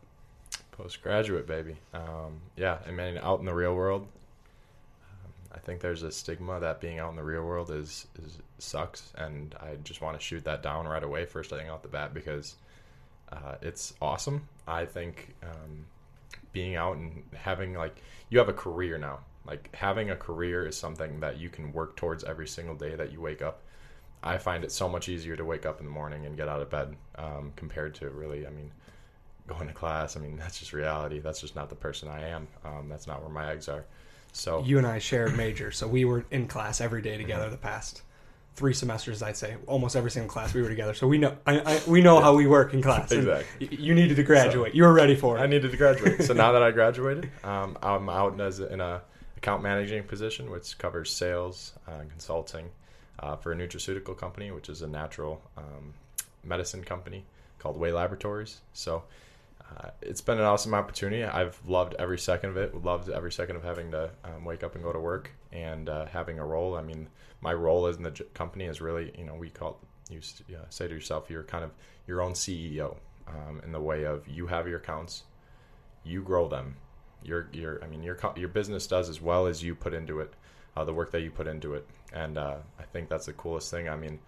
Postgraduate, 0.73 1.47
baby. 1.47 1.77
Um, 1.95 2.41
yeah, 2.57 2.79
I 2.87 2.91
mean, 2.91 3.19
out 3.19 3.39
in 3.39 3.47
the 3.47 3.55
real 3.55 3.75
world, 3.75 4.03
um, 4.03 5.33
I 5.53 5.59
think 5.59 5.81
there's 5.81 6.03
a 6.03 6.11
stigma 6.11 6.61
that 6.61 6.81
being 6.81 6.99
out 6.99 7.11
in 7.11 7.17
the 7.17 7.23
real 7.23 7.45
world 7.45 7.71
is, 7.71 8.07
is 8.23 8.39
sucks, 8.59 9.13
and 9.17 9.55
I 9.61 9.77
just 9.85 10.01
want 10.01 10.19
to 10.19 10.25
shoot 10.25 10.45
that 10.45 10.63
down 10.63 10.87
right 10.87 11.03
away, 11.03 11.25
first 11.25 11.51
thing 11.51 11.69
out 11.69 11.83
the 11.83 11.89
bat, 11.89 12.13
because 12.13 12.57
uh, 13.33 13.55
it's 13.63 13.95
awesome. 14.03 14.49
I 14.67 14.85
think 14.85 15.35
um, 15.43 15.87
being 16.53 16.77
out 16.77 16.97
and 16.97 17.23
having 17.35 17.75
like 17.75 17.97
you 18.29 18.39
have 18.39 18.49
a 18.49 18.55
career 18.55 18.99
now. 18.99 19.21
Like 19.47 19.75
having 19.75 20.11
a 20.11 20.17
career 20.17 20.67
is 20.67 20.77
something 20.77 21.21
that 21.21 21.39
you 21.39 21.51
can 21.51 21.73
work 21.73 21.97
towards 21.97 22.25
every 22.25 22.49
single 22.49 22.75
day 22.75 22.95
that 22.95 23.13
you 23.13 23.21
wake 23.21 23.43
up. 23.43 23.63
I 24.23 24.39
find 24.39 24.65
it 24.65 24.73
so 24.73 24.89
much 24.89 25.09
easier 25.11 25.37
to 25.37 25.45
wake 25.45 25.67
up 25.67 25.81
in 25.81 25.87
the 25.87 25.93
morning 25.93 26.25
and 26.25 26.37
get 26.37 26.49
out 26.49 26.63
of 26.63 26.71
bed 26.71 26.97
um, 27.17 27.53
compared 27.57 27.95
to 27.97 28.09
really, 28.09 28.47
I 28.47 28.51
mean, 28.51 28.73
going 29.47 29.69
to 29.69 29.75
class. 29.75 30.17
I 30.17 30.21
mean, 30.21 30.37
that's 30.39 30.59
just 30.59 30.73
reality. 30.73 31.21
That's 31.21 31.41
just 31.41 31.55
not 31.55 31.69
the 31.69 31.75
person 31.75 32.09
I 32.09 32.29
am. 32.29 32.49
Um, 32.65 32.89
that's 32.89 33.07
not 33.07 33.21
where 33.21 33.31
my 33.31 33.53
eggs 33.53 33.69
are. 33.69 33.85
So 34.33 34.65
You 34.65 34.79
and 34.79 34.87
I 34.87 34.99
shared 34.99 35.37
majors, 35.37 35.77
so 35.77 35.87
we 35.87 36.05
were 36.05 36.25
in 36.33 36.49
class 36.49 36.81
every 36.81 37.03
day 37.03 37.17
together 37.17 37.49
the 37.51 37.57
past 37.57 38.03
three 38.57 38.73
semesters. 38.75 39.23
I'd 39.23 39.37
say 39.37 39.57
almost 39.67 39.97
every 39.97 40.11
single 40.11 40.31
class 40.31 40.55
we 40.55 40.63
were 40.63 40.69
together, 40.69 40.95
so 40.95 41.07
we 41.07 41.19
know 41.19 41.37
I, 41.47 41.59
I, 41.61 41.81
we 41.89 42.01
know 42.03 42.21
how 42.21 42.35
we 42.35 42.47
work 42.47 42.73
in 42.75 42.83
class. 42.83 43.11
Exactly. 43.13 43.69
y- 43.69 43.77
You 43.81 43.95
needed 43.95 44.17
to 44.17 44.23
graduate. 44.23 44.75
you 44.75 44.85
were 44.85 44.93
ready 44.93 45.17
for 45.17 45.37
it. 45.37 45.41
I 45.41 45.47
needed 45.47 45.71
to 45.71 45.77
graduate. 45.77 46.23
so 46.23 46.33
now 46.35 46.53
that 46.53 46.63
I 46.63 46.71
graduated, 46.71 47.31
um, 47.43 47.77
I'm 47.83 48.09
out 48.09 48.41
as 48.41 48.61
in 48.61 48.81
a 48.81 49.03
account 49.37 49.63
managing 49.63 50.05
position, 50.05 50.51
which 50.51 50.79
covers 50.79 51.11
sales 51.13 51.73
uh, 51.89 51.93
and 52.01 52.11
consulting 52.11 52.71
uh, 53.21 53.37
for 53.37 53.53
a 53.53 53.57
nutraceutical 53.57 54.17
company, 54.17 54.51
which 54.51 54.69
is 54.69 54.83
a 54.83 54.87
natural 54.87 55.43
um, 55.59 55.93
medicine 56.45 56.83
company 56.85 57.25
called 57.59 57.77
Wei 57.79 57.93
Laboratories. 57.93 58.61
So 58.73 59.03
uh, 59.79 59.89
it's 60.01 60.21
been 60.21 60.39
an 60.39 60.45
awesome 60.45 60.75
opportunity. 60.75 61.25
I've 61.25 61.59
loved 61.67 61.95
every 61.99 62.19
second 62.19 62.51
of 62.51 62.57
it. 62.57 62.85
Loved 62.85 63.09
every 63.11 63.33
second 63.33 63.57
of 63.57 63.65
having 63.65 63.91
to 63.91 64.11
um, 64.25 64.45
wake 64.45 64.63
up 64.63 64.75
and 64.77 64.85
go 64.85 64.93
to 64.93 65.01
work 65.01 65.31
and 65.53 65.89
uh, 65.89 66.07
having 66.07 66.39
a 66.39 66.45
role. 66.45 66.77
I 66.77 66.83
mean, 66.83 67.09
my 67.45 67.53
role 67.53 67.87
in 67.87 68.03
the 68.03 68.11
company 68.33 68.65
is 68.65 68.81
really, 68.81 69.13
you 69.19 69.25
know, 69.25 69.35
we 69.35 69.51
call 69.51 69.79
you 70.09 70.21
say 70.71 70.89
to 70.89 70.95
yourself, 70.95 71.29
you're 71.29 71.43
kind 71.45 71.63
of 71.63 71.71
your 72.07 72.23
own 72.23 72.33
CEO 72.33 72.97
um, 73.29 73.61
in 73.63 73.71
the 73.71 73.81
way 73.81 74.05
of 74.05 74.27
you 74.27 74.47
have 74.47 74.67
your 74.67 74.79
accounts, 74.79 75.25
you 76.05 76.23
grow 76.23 76.49
them. 76.49 76.77
Your 77.23 77.49
your 77.53 77.83
I 77.85 77.87
mean 77.87 78.03
your 78.03 78.19
your 78.37 78.49
business 78.49 78.87
does 78.87 79.09
as 79.09 79.21
well 79.21 79.47
as 79.47 79.63
you 79.63 79.75
put 79.75 79.95
into 79.95 80.21
it, 80.21 80.33
uh, 80.77 80.85
the 80.85 80.93
work 80.93 81.11
that 81.13 81.21
you 81.21 81.31
put 81.31 81.47
into 81.47 81.75
it, 81.75 81.87
and 82.13 82.37
uh, 82.37 82.57
I 82.79 82.83
think 82.83 83.09
that's 83.09 83.27
the 83.27 83.33
coolest 83.33 83.71
thing. 83.71 83.89
I 83.89 83.97
mean, 83.97 84.19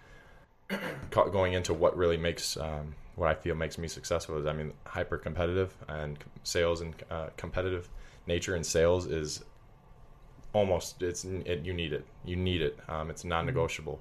going 1.11 1.55
into 1.55 1.75
what 1.75 1.97
really 1.97 2.17
makes 2.17 2.57
um, 2.57 2.95
what 3.15 3.29
I 3.29 3.35
feel 3.35 3.55
makes 3.55 3.77
me 3.77 3.89
successful 3.89 4.39
is 4.39 4.47
I 4.47 4.53
mean 4.53 4.73
hyper 4.87 5.19
competitive 5.19 5.75
and 5.89 6.19
sales 6.43 6.81
and 6.81 6.95
uh, 7.11 7.29
competitive 7.37 7.89
nature 8.27 8.57
in 8.57 8.65
sales 8.65 9.07
is 9.07 9.45
almost 10.57 11.03
it's 11.03 11.25
it, 11.25 11.65
you 11.65 11.73
need 11.75 11.93
it 11.93 12.05
you 12.25 12.37
need 12.37 12.63
it 12.63 12.79
um, 12.89 13.11
it's 13.11 13.25
non-negotiable 13.25 14.01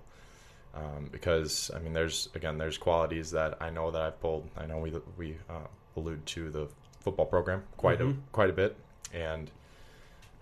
um, 0.74 1.09
because 1.12 1.69
I 1.75 1.79
mean 1.79 1.93
there's 1.93 2.29
again 2.35 2.57
there's 2.57 2.77
qualities 2.77 3.31
that 3.31 3.57
I 3.62 3.69
know 3.69 3.91
that 3.91 4.01
I've 4.01 4.19
pulled 4.21 4.50
I 4.57 4.65
know 4.65 4.77
we 4.79 4.93
we 5.17 5.38
uh, 5.50 5.67
allude 5.97 6.25
to 6.27 6.50
the 6.50 6.67
football 7.01 7.25
program 7.25 7.63
quite 7.77 8.00
Mhm. 8.00 8.12
a 8.12 8.15
quite 8.31 8.50
a 8.50 8.53
bit 8.53 8.75
and 9.13 9.51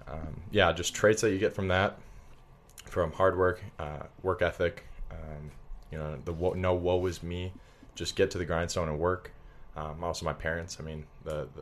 um, 0.07 0.41
yeah 0.51 0.71
just 0.71 0.93
traits 0.93 1.21
that 1.21 1.31
you 1.31 1.39
get 1.39 1.53
from 1.53 1.67
that 1.69 1.97
from 2.85 3.11
hard 3.11 3.37
work 3.37 3.63
uh, 3.79 4.03
work 4.21 4.41
ethic 4.41 4.83
um, 5.11 5.51
you 5.91 5.97
know 5.97 6.17
the 6.25 6.33
wo- 6.33 6.53
no 6.53 6.73
woe 6.73 7.05
is 7.07 7.21
me, 7.23 7.51
just 7.95 8.15
get 8.15 8.31
to 8.31 8.37
the 8.39 8.45
grindstone 8.45 8.89
and 8.89 8.97
work. 8.99 9.31
Um, 9.75 10.03
also, 10.03 10.25
my 10.25 10.33
parents. 10.33 10.77
I 10.79 10.83
mean, 10.83 11.05
the, 11.23 11.47
the 11.55 11.61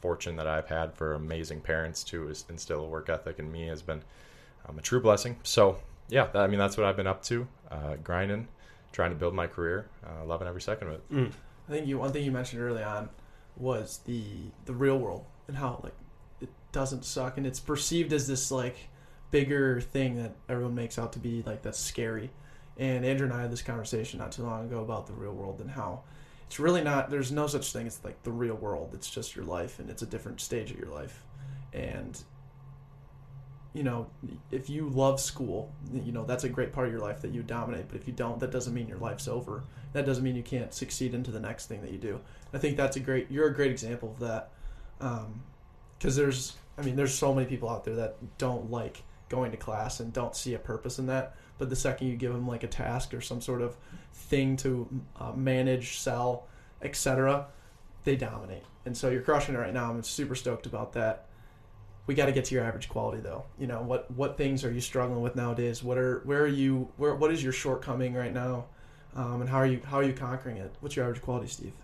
fortune 0.00 0.36
that 0.36 0.46
I've 0.46 0.66
had 0.66 0.94
for 0.94 1.14
amazing 1.14 1.60
parents 1.60 2.02
to 2.04 2.32
instill 2.48 2.84
a 2.84 2.88
work 2.88 3.08
ethic 3.08 3.38
in 3.38 3.50
me 3.50 3.66
has 3.66 3.82
been 3.82 4.02
um, 4.68 4.78
a 4.78 4.82
true 4.82 5.00
blessing. 5.00 5.36
So 5.42 5.78
yeah, 6.08 6.26
that, 6.26 6.42
I 6.42 6.46
mean 6.46 6.58
that's 6.58 6.76
what 6.76 6.86
I've 6.86 6.96
been 6.96 7.06
up 7.06 7.22
to, 7.24 7.46
uh, 7.70 7.96
grinding, 8.02 8.48
trying 8.92 9.10
to 9.10 9.16
build 9.16 9.34
my 9.34 9.46
career, 9.46 9.88
uh, 10.06 10.24
loving 10.24 10.48
every 10.48 10.62
second 10.62 10.88
of 10.88 10.94
it. 10.94 11.12
Mm. 11.12 11.32
I 11.68 11.72
think 11.72 11.86
you 11.86 11.98
one 11.98 12.12
thing 12.12 12.24
you 12.24 12.32
mentioned 12.32 12.62
early 12.62 12.82
on 12.82 13.08
was 13.56 14.00
the 14.06 14.22
the 14.64 14.72
real 14.72 14.98
world 14.98 15.24
and 15.46 15.56
how 15.56 15.80
like 15.82 15.94
it 16.40 16.48
doesn't 16.72 17.04
suck 17.04 17.36
and 17.36 17.46
it's 17.46 17.60
perceived 17.60 18.12
as 18.12 18.26
this 18.26 18.50
like 18.50 18.76
bigger 19.30 19.80
thing 19.80 20.16
that 20.16 20.34
everyone 20.48 20.74
makes 20.74 20.98
out 20.98 21.12
to 21.12 21.18
be 21.18 21.42
like 21.46 21.62
that's 21.62 21.78
scary. 21.78 22.30
And 22.76 23.04
Andrew 23.04 23.26
and 23.26 23.34
I 23.34 23.42
had 23.42 23.52
this 23.52 23.62
conversation 23.62 24.18
not 24.18 24.32
too 24.32 24.42
long 24.42 24.64
ago 24.64 24.80
about 24.80 25.06
the 25.06 25.12
real 25.12 25.32
world 25.32 25.60
and 25.60 25.70
how 25.70 26.02
it's 26.50 26.58
really 26.58 26.82
not 26.82 27.10
there's 27.10 27.30
no 27.30 27.46
such 27.46 27.72
thing 27.72 27.86
as 27.86 28.00
like 28.02 28.24
the 28.24 28.32
real 28.32 28.56
world. 28.56 28.90
It's 28.92 29.08
just 29.08 29.36
your 29.36 29.44
life 29.44 29.78
and 29.78 29.88
it's 29.88 30.02
a 30.02 30.06
different 30.06 30.40
stage 30.40 30.72
of 30.72 30.78
your 30.80 30.88
life. 30.88 31.22
And 31.72 32.20
you 33.72 33.84
know, 33.84 34.08
if 34.50 34.68
you 34.68 34.88
love 34.88 35.20
school, 35.20 35.72
you 35.92 36.10
know, 36.10 36.24
that's 36.24 36.42
a 36.42 36.48
great 36.48 36.72
part 36.72 36.88
of 36.88 36.92
your 36.92 37.02
life 37.02 37.22
that 37.22 37.30
you 37.30 37.44
dominate. 37.44 37.86
But 37.86 38.00
if 38.00 38.08
you 38.08 38.12
don't, 38.12 38.40
that 38.40 38.50
doesn't 38.50 38.74
mean 38.74 38.88
your 38.88 38.98
life's 38.98 39.28
over. 39.28 39.62
That 39.92 40.04
doesn't 40.04 40.24
mean 40.24 40.34
you 40.34 40.42
can't 40.42 40.74
succeed 40.74 41.14
into 41.14 41.30
the 41.30 41.38
next 41.38 41.66
thing 41.66 41.82
that 41.82 41.92
you 41.92 41.98
do. 41.98 42.18
I 42.52 42.58
think 42.58 42.76
that's 42.76 42.96
a 42.96 43.00
great, 43.00 43.30
you're 43.30 43.46
a 43.46 43.54
great 43.54 43.70
example 43.70 44.10
of 44.10 44.18
that. 44.18 44.50
Um, 45.00 45.44
because 45.96 46.16
there's, 46.16 46.56
I 46.76 46.82
mean, 46.82 46.96
there's 46.96 47.14
so 47.14 47.32
many 47.32 47.46
people 47.46 47.68
out 47.68 47.84
there 47.84 47.94
that 47.94 48.16
don't 48.38 48.72
like 48.72 49.04
going 49.28 49.52
to 49.52 49.56
class 49.56 50.00
and 50.00 50.12
don't 50.12 50.34
see 50.34 50.54
a 50.54 50.58
purpose 50.58 50.98
in 50.98 51.06
that. 51.06 51.36
But 51.60 51.70
the 51.70 51.76
second 51.76 52.08
you 52.08 52.16
give 52.16 52.32
them 52.32 52.48
like 52.48 52.64
a 52.64 52.66
task 52.66 53.14
or 53.14 53.20
some 53.20 53.40
sort 53.40 53.62
of 53.62 53.76
thing 54.12 54.56
to 54.58 54.88
uh, 55.20 55.32
manage, 55.32 55.98
sell, 55.98 56.48
etc., 56.82 57.46
they 58.02 58.16
dominate. 58.16 58.64
And 58.84 58.96
so 58.96 59.10
you're 59.10 59.22
crushing 59.22 59.54
it 59.54 59.58
right 59.58 59.72
now. 59.72 59.90
I'm 59.90 60.02
super 60.02 60.34
stoked 60.34 60.66
about 60.66 60.94
that 60.94 61.26
we 62.06 62.14
got 62.16 62.26
to 62.26 62.32
get 62.32 62.46
to 62.46 62.54
your 62.56 62.64
average 62.64 62.88
quality 62.88 63.20
though 63.20 63.44
you 63.56 63.68
know 63.68 63.82
what 63.82 64.10
what 64.10 64.36
things 64.36 64.64
are 64.64 64.72
you 64.72 64.80
struggling 64.80 65.20
with 65.20 65.36
nowadays 65.36 65.80
what 65.80 65.96
are 65.96 66.22
where 66.24 66.42
are 66.42 66.46
you 66.48 66.88
where 66.96 67.14
what 67.14 67.30
is 67.30 67.40
your 67.40 67.52
shortcoming 67.52 68.14
right 68.14 68.34
now 68.34 68.64
um, 69.14 69.42
and 69.42 69.48
how 69.48 69.58
are 69.58 69.66
you 69.66 69.80
how 69.84 69.98
are 69.98 70.02
you 70.02 70.12
conquering 70.12 70.56
it 70.56 70.74
what's 70.80 70.96
your 70.96 71.04
average 71.04 71.22
quality 71.22 71.46
steve 71.46 71.74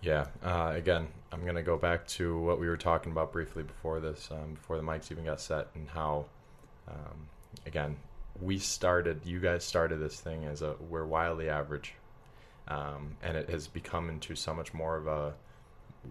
Yeah. 0.00 0.26
Uh, 0.42 0.72
again, 0.74 1.08
I'm 1.32 1.44
gonna 1.44 1.62
go 1.62 1.76
back 1.76 2.06
to 2.08 2.38
what 2.38 2.60
we 2.60 2.68
were 2.68 2.76
talking 2.76 3.12
about 3.12 3.32
briefly 3.32 3.62
before 3.62 4.00
this, 4.00 4.28
um, 4.30 4.54
before 4.54 4.76
the 4.76 4.82
mics 4.82 5.10
even 5.10 5.24
got 5.24 5.40
set, 5.40 5.68
and 5.74 5.88
how, 5.88 6.26
um, 6.90 7.28
again, 7.66 7.96
we 8.40 8.58
started. 8.58 9.20
You 9.24 9.40
guys 9.40 9.64
started 9.64 10.00
this 10.00 10.20
thing 10.20 10.44
as 10.44 10.62
a 10.62 10.74
we're 10.88 11.04
wildly 11.04 11.48
average, 11.48 11.94
um, 12.68 13.16
and 13.22 13.36
it 13.36 13.50
has 13.50 13.66
become 13.66 14.08
into 14.08 14.34
so 14.34 14.54
much 14.54 14.72
more 14.72 14.96
of 14.96 15.06
a. 15.06 15.34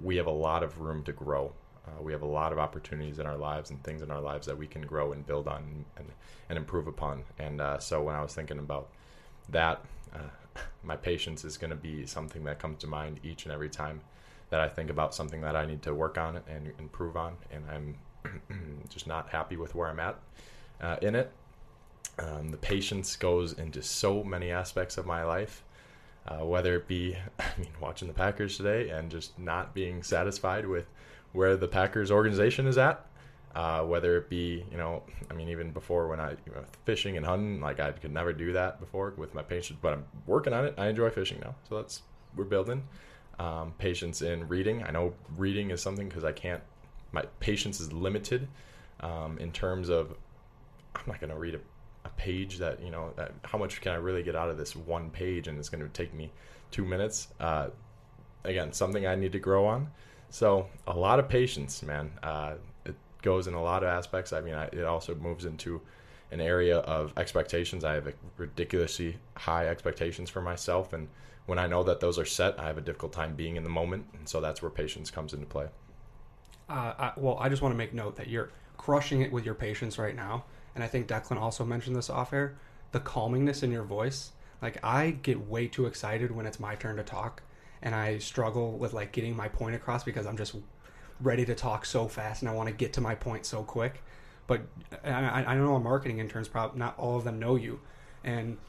We 0.03 0.17
have 0.17 0.27
a 0.27 0.31
lot 0.31 0.63
of 0.63 0.79
room 0.79 1.03
to 1.03 1.13
grow. 1.13 1.53
Uh, 1.87 2.01
we 2.01 2.11
have 2.11 2.21
a 2.21 2.27
lot 2.27 2.51
of 2.51 2.59
opportunities 2.59 3.19
in 3.19 3.25
our 3.25 3.37
lives 3.37 3.69
and 3.69 3.81
things 3.81 4.01
in 4.01 4.11
our 4.11 4.19
lives 4.19 4.45
that 4.47 4.57
we 4.57 4.67
can 4.67 4.81
grow 4.81 5.13
and 5.13 5.25
build 5.25 5.47
on 5.47 5.85
and, 5.95 6.07
and 6.49 6.57
improve 6.57 6.85
upon. 6.85 7.23
And 7.39 7.61
uh, 7.61 7.79
so 7.79 8.03
when 8.03 8.13
I 8.13 8.21
was 8.21 8.33
thinking 8.33 8.59
about 8.59 8.89
that, 9.49 9.81
uh, 10.13 10.59
my 10.83 10.97
patience 10.97 11.45
is 11.45 11.57
going 11.57 11.69
to 11.69 11.77
be 11.77 12.05
something 12.05 12.43
that 12.43 12.59
comes 12.59 12.79
to 12.79 12.87
mind 12.87 13.21
each 13.23 13.45
and 13.45 13.53
every 13.53 13.69
time 13.69 14.01
that 14.49 14.59
I 14.59 14.67
think 14.67 14.89
about 14.89 15.15
something 15.15 15.39
that 15.41 15.55
I 15.55 15.65
need 15.65 15.81
to 15.83 15.93
work 15.93 16.17
on 16.17 16.41
and 16.49 16.73
improve 16.77 17.15
on, 17.15 17.37
and 17.51 17.63
I'm 17.71 18.83
just 18.89 19.07
not 19.07 19.29
happy 19.29 19.55
with 19.55 19.73
where 19.73 19.87
I'm 19.87 20.01
at 20.01 20.19
uh, 20.81 20.97
in 21.01 21.15
it. 21.15 21.31
Um, 22.19 22.49
the 22.49 22.57
patience 22.57 23.15
goes 23.15 23.53
into 23.53 23.81
so 23.83 24.23
many 24.23 24.51
aspects 24.51 24.97
of 24.97 25.05
my 25.05 25.23
life, 25.23 25.63
uh, 26.27 26.37
whether 26.37 26.75
it 26.75 26.87
be, 26.87 27.15
I 27.39 27.45
mean, 27.59 27.69
watching 27.79 28.07
the 28.07 28.13
Packers 28.13 28.57
today 28.57 28.89
and 28.89 29.11
just 29.11 29.37
not 29.37 29.73
being 29.73 30.03
satisfied 30.03 30.65
with 30.65 30.85
where 31.33 31.55
the 31.55 31.67
Packers 31.67 32.09
organization 32.09 32.65
is 32.65 32.77
at, 32.77 33.05
uh, 33.55 33.81
whether 33.81 34.17
it 34.17 34.29
be, 34.29 34.65
you 34.71 34.77
know, 34.77 35.03
I 35.29 35.33
mean, 35.33 35.49
even 35.49 35.71
before 35.71 36.07
when 36.07 36.19
I 36.19 36.31
you 36.31 36.53
know, 36.53 36.63
fishing 36.85 37.17
and 37.17 37.25
hunting, 37.25 37.61
like 37.61 37.79
I 37.79 37.91
could 37.91 38.11
never 38.11 38.33
do 38.33 38.53
that 38.53 38.79
before 38.79 39.13
with 39.17 39.33
my 39.33 39.43
patience, 39.43 39.79
but 39.81 39.93
I'm 39.93 40.05
working 40.25 40.53
on 40.53 40.65
it. 40.65 40.75
I 40.77 40.87
enjoy 40.87 41.09
fishing 41.09 41.39
now, 41.41 41.55
so 41.69 41.75
that's 41.77 42.01
we're 42.35 42.45
building. 42.45 42.83
Um, 43.39 43.73
patience 43.77 44.21
in 44.21 44.47
reading. 44.47 44.83
I 44.83 44.91
know 44.91 45.13
reading 45.37 45.71
is 45.71 45.81
something 45.81 46.07
because 46.07 46.23
I 46.23 46.31
can't. 46.31 46.61
My 47.11 47.23
patience 47.39 47.79
is 47.79 47.93
limited 47.93 48.47
um, 48.99 49.37
in 49.39 49.51
terms 49.51 49.89
of 49.89 50.15
I'm 50.95 51.03
not 51.07 51.19
going 51.19 51.31
to 51.31 51.37
read 51.37 51.55
a, 51.55 51.59
a 52.05 52.09
page 52.09 52.57
that 52.57 52.81
you 52.81 52.91
know. 52.91 53.13
That, 53.15 53.31
how 53.43 53.57
much 53.57 53.81
can 53.81 53.91
I 53.91 53.95
really 53.95 54.23
get 54.23 54.35
out 54.35 54.49
of 54.49 54.57
this 54.57 54.75
one 54.75 55.09
page? 55.09 55.47
And 55.47 55.57
it's 55.59 55.69
going 55.69 55.83
to 55.83 55.89
take 55.89 56.13
me 56.13 56.31
two 56.71 56.85
minutes. 56.85 57.29
Uh, 57.39 57.69
again, 58.43 58.73
something 58.73 59.05
I 59.05 59.15
need 59.15 59.31
to 59.33 59.39
grow 59.39 59.65
on. 59.65 59.89
So 60.29 60.67
a 60.87 60.97
lot 60.97 61.19
of 61.19 61.29
patience, 61.29 61.81
man. 61.83 62.11
Uh, 62.23 62.55
it 62.85 62.95
goes 63.21 63.47
in 63.47 63.53
a 63.53 63.61
lot 63.61 63.83
of 63.83 63.89
aspects. 63.89 64.33
I 64.33 64.41
mean, 64.41 64.55
I, 64.55 64.65
it 64.65 64.83
also 64.83 65.15
moves 65.15 65.45
into 65.45 65.81
an 66.31 66.41
area 66.41 66.79
of 66.79 67.13
expectations. 67.17 67.83
I 67.83 67.93
have 67.93 68.13
ridiculously 68.37 69.17
high 69.35 69.67
expectations 69.67 70.29
for 70.29 70.41
myself, 70.41 70.93
and 70.93 71.07
when 71.45 71.57
I 71.57 71.67
know 71.67 71.83
that 71.83 72.01
those 72.01 72.19
are 72.19 72.25
set, 72.25 72.59
I 72.59 72.67
have 72.67 72.77
a 72.77 72.81
difficult 72.81 73.13
time 73.13 73.35
being 73.35 73.55
in 73.55 73.63
the 73.63 73.69
moment, 73.69 74.05
and 74.13 74.27
so 74.27 74.41
that's 74.41 74.61
where 74.61 74.69
patience 74.69 75.09
comes 75.09 75.33
into 75.33 75.45
play. 75.45 75.67
Uh, 76.69 76.93
I, 76.97 77.11
well, 77.15 77.37
I 77.39 77.47
just 77.47 77.61
want 77.61 77.73
to 77.73 77.77
make 77.77 77.93
note 77.93 78.17
that 78.17 78.27
you're 78.27 78.49
crushing 78.75 79.21
it 79.21 79.31
with 79.31 79.45
your 79.45 79.55
patience 79.55 79.97
right 79.97 80.15
now, 80.15 80.43
and 80.77 80.83
I 80.83 80.87
think 80.87 81.07
Declan 81.07 81.41
also 81.41 81.65
mentioned 81.65 81.95
this 81.95 82.07
off 82.07 82.31
air. 82.31 82.55
The 82.91 82.99
calmingness 82.99 83.63
in 83.63 83.71
your 83.71 83.83
voice, 83.83 84.31
like 84.61 84.77
I 84.83 85.09
get 85.09 85.47
way 85.47 85.67
too 85.67 85.87
excited 85.87 86.29
when 86.29 86.45
it's 86.45 86.59
my 86.59 86.75
turn 86.75 86.97
to 86.97 87.03
talk, 87.03 87.41
and 87.81 87.95
I 87.95 88.19
struggle 88.19 88.77
with 88.77 88.93
like 88.93 89.11
getting 89.11 89.35
my 89.35 89.47
point 89.47 89.73
across 89.73 90.03
because 90.03 90.27
I'm 90.27 90.37
just 90.37 90.55
ready 91.19 91.45
to 91.45 91.55
talk 91.55 91.83
so 91.83 92.07
fast 92.07 92.43
and 92.43 92.49
I 92.49 92.53
want 92.53 92.69
to 92.69 92.75
get 92.75 92.93
to 92.93 93.01
my 93.01 93.15
point 93.15 93.47
so 93.47 93.63
quick. 93.63 94.03
But 94.45 94.67
uh, 95.03 95.09
I, 95.09 95.39
I 95.47 95.55
don't 95.55 95.65
know 95.65 95.73
our 95.73 95.79
marketing 95.79 96.19
interns, 96.19 96.47
probably 96.47 96.77
not 96.77 96.93
all 96.99 97.17
of 97.17 97.23
them 97.23 97.39
know 97.39 97.55
you, 97.55 97.79
and 98.23 98.59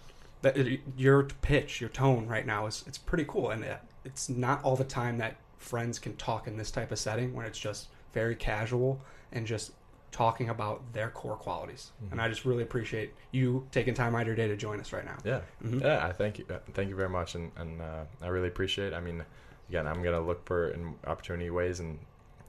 that 0.41 0.59
uh, 0.59 0.65
your 0.97 1.25
pitch, 1.43 1.79
your 1.79 1.91
tone 1.91 2.27
right 2.27 2.47
now 2.47 2.65
is 2.65 2.85
it's 2.87 2.97
pretty 2.97 3.27
cool, 3.29 3.51
and 3.51 3.63
uh, 3.63 3.77
it's 4.03 4.31
not 4.31 4.65
all 4.65 4.77
the 4.77 4.85
time 4.85 5.19
that 5.19 5.37
friends 5.59 5.99
can 5.99 6.17
talk 6.17 6.47
in 6.47 6.57
this 6.57 6.71
type 6.71 6.91
of 6.91 6.99
setting 6.99 7.35
when 7.35 7.45
it's 7.45 7.59
just 7.59 7.89
very 8.15 8.35
casual 8.35 8.99
and 9.31 9.47
just 9.47 9.73
talking 10.11 10.49
about 10.49 10.93
their 10.93 11.11
core 11.11 11.37
qualities. 11.37 11.93
Mm-hmm. 12.03 12.13
And 12.13 12.21
I 12.21 12.29
just 12.29 12.45
really 12.45 12.63
appreciate 12.63 13.15
you 13.31 13.67
taking 13.71 13.95
time 13.95 14.15
out 14.15 14.23
of 14.23 14.27
your 14.27 14.37
day 14.37 14.49
to 14.49 14.57
join 14.57 14.81
us 14.81 14.93
right 14.93 15.05
now. 15.05 15.17
Yeah, 15.25 15.41
mm-hmm. 15.65 15.81
yeah. 15.81 16.07
I 16.07 16.13
thank 16.13 16.39
you, 16.39 16.47
thank 16.75 16.89
you 16.89 16.97
very 16.97 17.11
much, 17.11 17.35
and 17.35 17.51
and 17.57 17.81
uh, 17.81 18.05
I 18.23 18.29
really 18.29 18.49
appreciate. 18.49 18.93
It. 18.93 18.97
I 18.97 19.01
mean, 19.01 19.25
again, 19.69 19.87
I'm 19.87 20.03
gonna 20.03 20.21
look 20.21 20.45
for 20.47 20.71
in 20.71 20.95
opportunity 21.07 21.51
ways, 21.51 21.81
and 21.81 21.99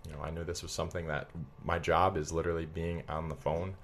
you 0.08 0.14
know, 0.14 0.22
I 0.22 0.32
knew 0.32 0.44
this 0.44 0.64
was 0.64 0.72
something 0.72 1.08
that 1.08 1.30
my 1.64 1.80
job 1.80 2.18
is 2.18 2.32
literally 2.32 2.66
being 2.66 3.04
on 3.10 3.30
the 3.30 3.36
phone 3.36 3.76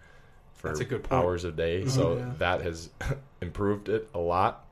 for 0.53 0.74
hours 1.12 1.44
a 1.44 1.51
day. 1.51 1.82
Mm-hmm, 1.82 1.89
so 1.89 2.17
yeah. 2.17 2.32
that 2.39 2.62
has 2.62 2.89
improved 3.41 3.89
it 3.89 4.10
a 4.13 4.20
lot. 4.20 4.64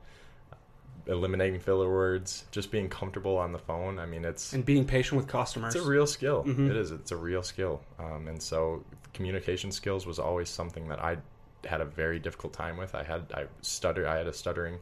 Eliminating 1.06 1.60
filler 1.60 1.90
words, 1.90 2.44
just 2.50 2.70
being 2.70 2.88
comfortable 2.88 3.36
on 3.36 3.52
the 3.52 3.58
phone. 3.58 3.98
I 3.98 4.06
mean, 4.06 4.24
it's 4.24 4.52
and 4.52 4.64
being 4.64 4.86
patient 4.86 5.18
with 5.18 5.28
customers. 5.28 5.74
It's 5.74 5.84
a 5.84 5.88
real 5.88 6.06
skill. 6.06 6.44
Mm-hmm. 6.44 6.70
It 6.70 6.76
is. 6.76 6.90
It's 6.92 7.12
a 7.12 7.16
real 7.16 7.42
skill. 7.42 7.82
Um, 7.98 8.26
and 8.28 8.42
so, 8.42 8.82
communication 9.12 9.70
skills 9.70 10.06
was 10.06 10.18
always 10.18 10.48
something 10.48 10.88
that 10.88 11.00
I 11.00 11.18
had 11.66 11.80
a 11.80 11.84
very 11.84 12.18
difficult 12.18 12.52
time 12.52 12.76
with. 12.76 12.94
I 12.94 13.02
had 13.02 13.32
I 13.34 13.44
stutter. 13.60 14.08
I 14.08 14.16
had 14.16 14.26
a 14.26 14.32
stuttering 14.32 14.78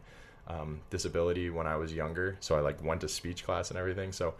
um, 0.47 0.81
disability 0.91 1.51
when 1.51 1.67
I 1.67 1.77
was 1.77 1.93
younger, 1.93 2.37
so 2.41 2.57
I 2.57 2.61
like 2.61 2.83
went 2.85 3.01
to 3.01 3.09
speech 3.09 3.45
class 3.45 3.71
and 3.71 3.79
everything. 3.79 4.13
So, 4.13 4.35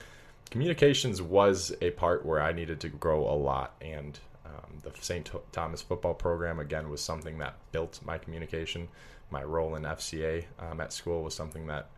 communications 0.51 1.21
was 1.21 1.73
a 1.81 1.91
part 1.91 2.25
where 2.25 2.41
I 2.41 2.53
needed 2.53 2.81
to 2.81 2.89
grow 2.89 3.29
a 3.29 3.35
lot, 3.35 3.75
and 3.81 4.19
um, 4.45 4.79
the 4.83 4.93
St. 5.01 5.29
Thomas 5.53 5.83
football 5.83 6.15
program 6.15 6.59
again 6.59 6.89
was 6.91 7.01
something 7.01 7.39
that 7.39 7.55
built 7.73 8.01
my 8.05 8.19
communication. 8.19 8.89
My 9.33 9.43
role 9.43 9.75
in 9.77 9.83
FCA 9.85 10.45
um, 10.59 10.81
at 10.81 10.93
school 10.93 11.23
was 11.23 11.35
something 11.35 11.67
that 11.67 11.89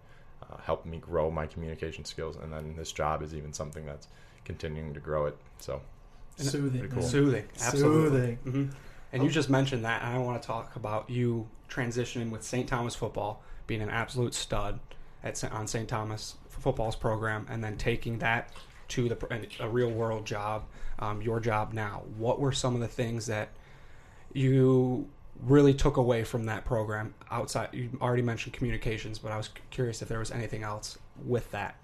uh, 0.43 0.57
helped 0.63 0.87
me 0.87 0.99
grow 0.99 1.31
my 1.31 1.47
communication 1.47 2.05
skills, 2.05 2.37
and 2.37 2.53
then 2.53 2.77
this 2.77 2.93
job 2.93 3.23
is 3.23 3.35
even 3.35 3.53
something 3.53 3.85
that's 3.85 4.07
continuing 4.45 4.95
to 4.95 5.01
grow 5.01 5.27
it. 5.27 5.37
So 5.59 5.83
soothing, 6.37 6.89
cool. 6.89 7.03
soothing, 7.03 7.45
absolutely. 7.61 8.11
Soothing. 8.11 8.39
Mm-hmm. 8.47 8.77
And 9.13 9.23
you 9.25 9.31
just 9.31 9.51
mentioned 9.51 9.85
that, 9.85 10.03
and 10.03 10.15
I 10.15 10.19
want 10.19 10.41
to 10.41 10.47
talk 10.47 10.77
about 10.77 11.11
you 11.11 11.49
transitioning 11.69 12.31
with 12.31 12.45
St. 12.45 12.69
Thomas 12.69 12.95
football, 12.95 13.43
being 13.67 13.83
an 13.83 13.91
absolute 13.91 14.35
stud 14.35 14.79
at 15.25 15.43
on 15.53 15.67
St. 15.67 15.89
Thomas 15.89 16.37
football's 16.49 16.97
program, 16.97 17.47
and 17.51 17.63
then 17.65 17.77
taking 17.77 18.19
that 18.21 18.51
to 18.89 19.09
the 19.09 19.43
a 19.61 19.69
real 19.69 19.91
world 19.91 20.25
job, 20.25 20.65
um, 21.01 21.21
your 21.21 21.41
job 21.41 21.73
now. 21.73 22.03
What 22.17 22.39
were 22.39 22.53
some 22.53 22.75
of 22.75 22.81
the 22.81 22.89
things 22.89 23.27
that 23.27 23.49
you 24.33 25.09
really 25.43 25.75
took 25.75 25.97
away 25.97 26.25
from 26.25 26.47
that 26.47 26.65
program 26.65 27.15
outside 27.31 27.69
you 27.73 27.91
already 28.01 28.23
mentioned 28.23 28.53
communications 28.53 29.19
but 29.19 29.33
i 29.33 29.37
was 29.37 29.51
curious 29.71 30.01
if 30.01 30.09
there 30.09 30.19
was 30.19 30.31
anything 30.31 30.63
else 30.63 30.99
with 31.25 31.51
that 31.51 31.77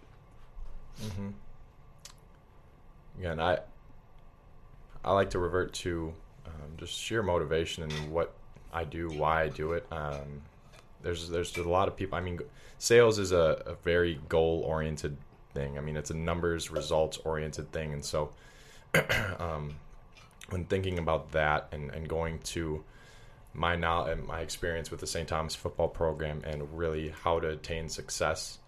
mm-hmm. 1.03 1.31
again 3.19 3.41
i 3.41 3.59
i 5.05 5.13
like 5.13 5.31
to 5.31 5.39
revert 5.39 5.73
to 5.73 6.15
um, 6.47 6.77
just 6.79 6.99
sheer 6.99 7.23
motivation 7.23 7.83
and 7.83 8.11
what 8.11 8.35
I 8.73 8.85
do, 8.85 9.09
why 9.09 9.43
I 9.43 9.49
do 9.49 9.73
it. 9.73 9.87
Um, 9.91 10.43
there's 11.03 11.29
there's 11.29 11.57
a 11.57 11.69
lot 11.69 11.89
of 11.89 11.97
people. 11.97 12.19
I 12.19 12.21
mean, 12.21 12.39
sales 12.79 13.19
is 13.19 13.33
a, 13.33 13.63
a 13.67 13.75
very 13.83 14.21
goal 14.29 14.63
oriented 14.67 15.17
thing. 15.55 15.79
I 15.79 15.81
mean, 15.81 15.97
it's 15.97 16.11
a 16.11 16.15
numbers 16.15 16.71
results 16.71 17.19
oriented 17.19 17.73
thing, 17.73 17.93
and 17.93 18.05
so 18.05 18.31
um, 19.39 19.75
when 20.51 20.65
thinking 20.65 20.99
about 20.99 21.33
that 21.33 21.69
and, 21.73 21.91
and 21.91 22.09
going 22.09 22.39
to 22.41 22.85
my 23.53 23.77
now 23.77 24.05
and 24.05 24.27
my 24.27 24.41
experience 24.41 24.91
with 24.91 25.01
the 25.01 25.07
St. 25.07 25.29
Thomas 25.29 25.55
football 25.55 25.89
program 25.89 26.43
and 26.45 26.77
really 26.77 27.13
how 27.23 27.41
to 27.41 27.51
attain 27.51 27.89
success, 27.89 28.59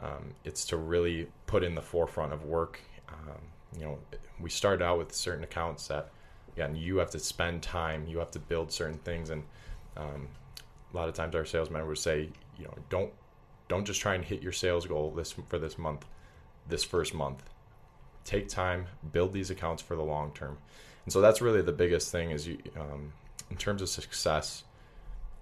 um, 0.00 0.34
it's 0.44 0.66
to 0.66 0.76
really 0.76 1.28
put 1.46 1.64
in 1.64 1.74
the 1.74 1.82
forefront 1.82 2.32
of 2.32 2.44
work. 2.44 2.80
Um, 3.08 3.40
you 3.78 3.84
know, 3.84 3.98
we 4.40 4.50
started 4.50 4.84
out 4.84 4.98
with 4.98 5.12
certain 5.12 5.44
accounts 5.44 5.88
that, 5.88 6.10
again, 6.52 6.76
you 6.76 6.98
have 6.98 7.10
to 7.10 7.18
spend 7.18 7.62
time, 7.62 8.06
you 8.06 8.18
have 8.18 8.30
to 8.32 8.38
build 8.38 8.70
certain 8.70 8.98
things, 8.98 9.30
and 9.30 9.42
um, 9.96 10.28
a 10.92 10.96
lot 10.96 11.08
of 11.08 11.14
times 11.14 11.34
our 11.34 11.44
salesmen 11.44 11.86
would 11.86 11.98
say, 11.98 12.28
you 12.58 12.64
know, 12.64 12.74
don't 12.90 13.12
don't 13.68 13.84
just 13.84 14.00
try 14.00 14.14
and 14.14 14.24
hit 14.24 14.42
your 14.42 14.52
sales 14.52 14.86
goal 14.86 15.10
this 15.10 15.34
for 15.48 15.58
this 15.58 15.76
month, 15.76 16.04
this 16.68 16.84
first 16.84 17.14
month. 17.14 17.42
Take 18.24 18.48
time, 18.48 18.86
build 19.12 19.32
these 19.32 19.50
accounts 19.50 19.82
for 19.82 19.96
the 19.96 20.02
long 20.02 20.32
term, 20.32 20.58
and 21.04 21.12
so 21.12 21.20
that's 21.20 21.40
really 21.40 21.62
the 21.62 21.72
biggest 21.72 22.12
thing. 22.12 22.30
Is 22.30 22.46
you, 22.46 22.58
um, 22.78 23.12
in 23.50 23.56
terms 23.56 23.82
of 23.82 23.88
success, 23.88 24.64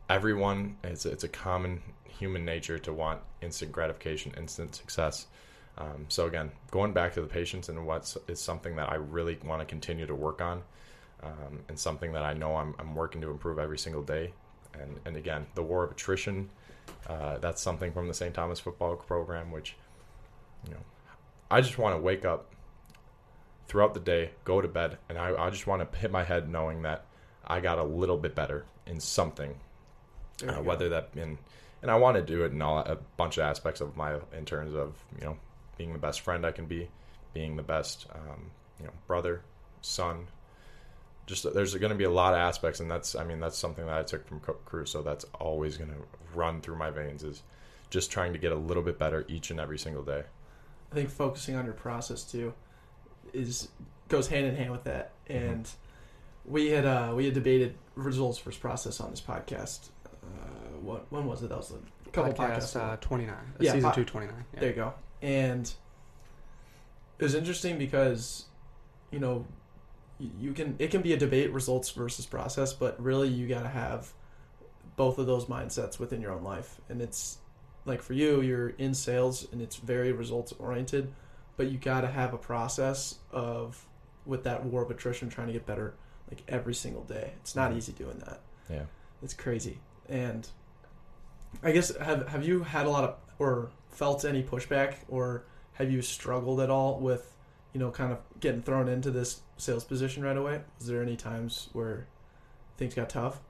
everyone 0.09 0.77
it's 0.85 1.07
it's 1.07 1.25
a 1.25 1.29
common 1.29 1.83
human 2.09 2.45
nature 2.45 2.79
to 2.79 2.93
want 2.93 3.21
instant 3.43 3.73
gratification, 3.73 4.33
instant 4.37 4.75
success. 4.75 5.27
Um, 5.77 6.07
so 6.09 6.27
again, 6.27 6.53
going 6.71 6.93
back 6.93 7.15
to 7.15 7.21
the 7.21 7.27
patience 7.27 7.69
and 7.69 7.87
what 7.87 8.15
is 8.29 8.41
something 8.41 8.77
that 8.77 8.91
I 8.91 8.95
really 8.95 9.39
want 9.45 9.61
to 9.61 9.67
continue 9.67 10.07
to 10.07 10.15
work 10.15 10.41
on, 10.41 10.63
um, 11.23 11.61
and 11.69 11.79
something 11.79 12.13
that 12.13 12.23
I 12.23 12.33
know 12.33 12.55
I'm, 12.55 12.75
I'm 12.79 12.95
working 12.95 13.21
to 13.23 13.31
improve 13.31 13.59
every 13.59 13.79
single 13.79 14.03
day. 14.03 14.33
And 14.75 15.01
and 15.05 15.17
again, 15.17 15.47
the 15.55 15.63
war 15.63 15.85
of 15.85 15.91
attrition, 15.91 16.51
uh, 17.09 17.39
that's 17.39 17.63
something 17.63 17.93
from 17.93 18.09
the 18.09 18.15
St. 18.15 18.35
Thomas 18.35 18.61
football 18.61 18.97
program, 18.97 19.51
which 19.51 19.77
you 20.65 20.73
know, 20.73 20.81
I 21.51 21.61
just 21.61 21.79
want 21.79 21.97
to 21.97 22.01
wake 22.01 22.25
up 22.25 22.53
throughout 23.67 23.95
the 23.95 24.01
day, 24.01 24.31
go 24.45 24.61
to 24.61 24.69
bed, 24.69 24.99
and 25.09 25.19
I, 25.19 25.47
I 25.47 25.51
just 25.51 25.67
want 25.67 25.91
to 25.91 25.99
hit 25.99 26.11
my 26.11 26.23
head 26.23 26.49
knowing 26.49 26.83
that 26.83 27.07
I 27.47 27.61
got 27.61 27.79
a 27.79 27.85
little 27.85 28.17
bit 28.17 28.35
better 28.35 28.65
in 28.87 29.01
something, 29.01 29.55
uh, 30.47 30.63
whether 30.63 30.89
that 30.91 31.11
in 31.17 31.39
and 31.83 31.91
I 31.91 31.97
want 31.97 32.17
to 32.17 32.23
do 32.23 32.45
it 32.45 32.53
in 32.53 32.63
all 32.63 32.79
a 32.79 32.97
bunch 33.17 33.37
of 33.37 33.45
aspects 33.45 33.83
of 33.83 33.97
my 33.97 34.19
in 34.37 34.45
terms 34.45 34.75
of 34.75 34.95
you 35.19 35.27
know 35.27 35.37
being 35.77 35.93
the 35.93 35.99
best 35.99 36.21
friend 36.21 36.47
I 36.47 36.53
can 36.53 36.67
be, 36.67 36.89
being 37.33 37.57
the 37.57 37.63
best 37.63 38.07
um, 38.15 38.51
you 38.79 38.87
know 38.87 38.93
brother, 39.07 39.43
son. 39.83 40.27
Just 41.27 41.53
there's 41.55 41.75
going 41.75 41.91
to 41.93 41.97
be 41.97 42.05
a 42.05 42.11
lot 42.11 42.35
of 42.35 42.39
aspects, 42.39 42.81
and 42.81 42.91
that's 42.91 43.15
I 43.15 43.25
mean 43.25 43.41
that's 43.41 43.59
something 43.59 43.85
that 43.87 43.99
I 43.99 44.03
took 44.03 44.27
from 44.27 44.41
Crew, 44.41 44.87
so 44.87 45.03
that's 45.03 45.25
always 45.41 45.77
going 45.77 45.91
to 45.91 45.97
run 46.35 46.61
through 46.61 46.77
my 46.77 46.91
veins 46.91 47.23
is 47.23 47.43
just 47.91 48.11
trying 48.11 48.33
to 48.33 48.39
get 48.39 48.53
a 48.53 48.57
little 48.57 48.83
bit 48.83 48.99
better 48.99 49.25
each 49.29 49.51
and 49.51 49.61
every 49.61 49.79
single 49.79 50.03
day. 50.03 50.23
I 50.91 50.95
think 50.95 51.11
focusing 51.11 51.55
on 51.55 51.65
your 51.65 51.75
process 51.75 52.25
too 52.25 52.55
is 53.33 53.69
goes 54.09 54.29
hand 54.29 54.47
in 54.47 54.57
hand 54.57 54.71
with 54.71 54.85
that, 54.85 55.13
Mm-hmm. 55.29 55.84
We 56.45 56.69
had 56.69 56.85
uh, 56.85 57.13
we 57.15 57.25
had 57.25 57.35
debated 57.35 57.75
results 57.95 58.39
versus 58.39 58.59
process 58.61 59.01
on 59.01 59.11
this 59.11 59.21
podcast. 59.21 59.89
Uh, 60.07 60.19
what 60.81 61.11
when 61.11 61.27
was 61.27 61.43
it? 61.43 61.49
That 61.49 61.59
was 61.59 61.73
a 61.73 62.11
couple 62.11 62.33
podcasts. 62.33 62.75
Podcast 62.75 62.77
ago. 62.77 62.85
uh, 62.85 62.97
29. 62.97 63.35
Yeah, 63.61 63.73
season 63.73 63.91
po- 63.91 63.97
2, 63.97 64.05
29. 64.05 64.45
Yeah. 64.53 64.61
There 64.61 64.69
you 64.69 64.75
go. 64.77 64.95
And 65.23 65.73
it 67.19 67.23
was 67.23 67.35
interesting 67.35 67.79
because, 67.79 68.45
you 69.11 69.19
know, 69.19 69.47
you 70.19 70.53
can 70.53 70.77
it 70.79 70.91
can 70.91 71.03
be 71.03 71.13
a 71.13 71.17
debate 71.17 71.53
results 71.53 71.91
versus 71.91 72.27
process, 72.27 72.73
but 72.73 73.01
really 73.03 73.29
you 73.29 73.47
got 73.49 73.63
to 73.63 73.69
have 73.69 74.13
both 74.97 75.19
of 75.19 75.27
those 75.27 75.47
mindsets 75.47 75.99
within 75.99 76.21
your 76.21 76.33
own 76.33 76.45
life. 76.45 76.81
And 76.89 77.01
it's 77.01 77.39
like 77.85 78.03
for 78.03 78.13
you, 78.13 78.41
you're 78.43 78.71
in 78.71 78.95
sales 78.95 79.47
and 79.53 79.61
it's 79.61 79.77
very 79.77 80.13
results 80.13 80.53
oriented, 80.59 81.13
but 81.57 81.71
you 81.71 81.79
got 81.79 82.03
to 82.03 82.09
have 82.09 82.33
a 82.35 82.39
process 82.39 83.19
of 83.33 83.87
with 84.27 84.45
that 84.45 84.65
war 84.65 84.83
of 84.83 84.91
attrition 84.91 85.29
trying 85.29 85.49
to 85.49 85.53
get 85.53 85.67
better 85.67 85.95
like 86.31 86.43
every 86.49 86.75
single 86.75 87.05
day. 87.05 87.33
It's 87.41 87.55
not 87.55 87.73
Mhm. 87.73 87.77
easy 87.77 87.93
doing 87.93 88.19
that. 88.19 88.41
Yeah. 88.69 88.87
It's 89.23 89.35
crazy. 89.35 89.79
And 90.09 90.49
I 91.63 91.73
guess 91.73 91.97
have 91.97 92.29
have 92.29 92.45
you 92.47 92.63
had 92.65 92.87
a 92.87 92.91
lot 92.91 93.05
of 93.05 93.17
or 93.39 93.71
felt 93.89 94.25
any 94.25 94.43
pushback 94.43 94.97
or 95.09 95.45
have 95.75 95.91
you 95.91 96.03
struggled 96.03 96.61
at 96.61 96.71
all 96.71 96.99
with 97.01 97.37
you 97.73 97.81
know 97.81 97.91
kind 97.91 98.13
of 98.13 98.19
getting 98.41 98.63
thrown 98.63 98.89
into 98.89 99.11
this 99.11 99.43
sales 99.57 99.85
position 99.85 100.23
right 100.23 100.37
away? 100.37 100.63
Was 100.79 100.87
there 100.89 101.03
any 101.03 101.17
times 101.17 101.69
where 101.73 102.07
things 102.77 102.95
got 102.95 103.09
tough? 103.09 103.41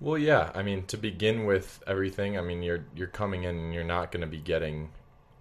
Well, 0.00 0.18
yeah. 0.18 0.50
I 0.54 0.62
mean, 0.62 0.86
to 0.86 0.96
begin 0.96 1.44
with 1.46 1.82
everything, 1.86 2.36
I 2.38 2.42
mean, 2.42 2.62
you're 2.62 2.84
you're 2.94 3.06
coming 3.06 3.44
in 3.44 3.56
and 3.56 3.74
you're 3.74 3.84
not 3.84 4.10
going 4.12 4.20
to 4.22 4.26
be 4.26 4.40
getting 4.40 4.90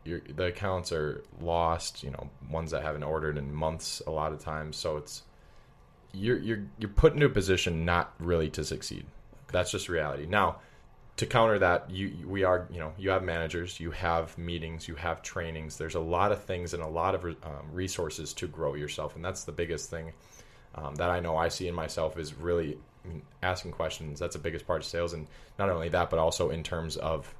your 0.04 0.22
the 0.36 0.46
accounts 0.46 0.92
are 0.92 1.24
lost. 1.40 2.04
You 2.04 2.12
know, 2.12 2.30
ones 2.50 2.72
that 2.72 2.84
haven't 2.84 3.04
ordered 3.04 3.38
in 3.38 3.54
months 3.54 4.02
a 4.06 4.12
lot 4.12 4.34
of 4.34 4.40
times. 4.40 4.78
So 4.78 4.98
it's 4.98 5.24
you're 6.14 6.40
you're 6.40 6.64
you're 6.80 6.90
put 6.90 7.14
into 7.14 7.26
a 7.26 7.30
position 7.30 7.86
not 7.86 8.14
really 8.20 8.50
to 8.52 8.64
succeed. 8.64 9.06
That's 9.52 9.72
just 9.72 9.90
reality. 9.90 10.26
Now, 10.26 10.58
to 11.18 11.26
counter 11.26 11.60
that, 11.60 11.90
you 11.90 12.28
we 12.28 12.44
are 12.44 12.68
you 12.72 12.80
know 12.80 12.94
you 12.98 13.10
have 13.12 13.24
managers, 13.24 13.80
you 13.80 13.92
have 13.92 14.38
meetings, 14.38 14.88
you 14.88 14.96
have 14.96 15.22
trainings. 15.22 15.78
There's 15.78 15.96
a 15.96 16.00
lot 16.00 16.32
of 16.32 16.44
things 16.44 16.74
and 16.74 16.82
a 16.82 16.88
lot 16.88 17.16
of 17.16 17.26
um, 17.26 17.70
resources 17.72 18.34
to 18.36 18.48
grow 18.48 18.76
yourself, 18.76 19.16
and 19.16 19.24
that's 19.24 19.44
the 19.44 19.52
biggest 19.52 19.90
thing 19.90 20.14
um, 20.76 20.96
that 20.96 21.10
I 21.10 21.20
know 21.20 21.38
I 21.38 21.50
see 21.50 21.68
in 21.68 21.76
myself 21.76 22.18
is 22.18 22.34
really 22.34 22.78
I 23.04 23.08
mean, 23.08 23.22
asking 23.42 23.72
questions. 23.72 24.20
That's 24.20 24.36
the 24.36 24.42
biggest 24.42 24.66
part 24.66 24.82
of 24.82 24.86
sales, 24.86 25.14
and 25.14 25.28
not 25.60 25.70
only 25.70 25.90
that, 25.90 26.10
but 26.10 26.20
also 26.20 26.50
in 26.50 26.64
terms 26.64 26.98
of 26.98 27.34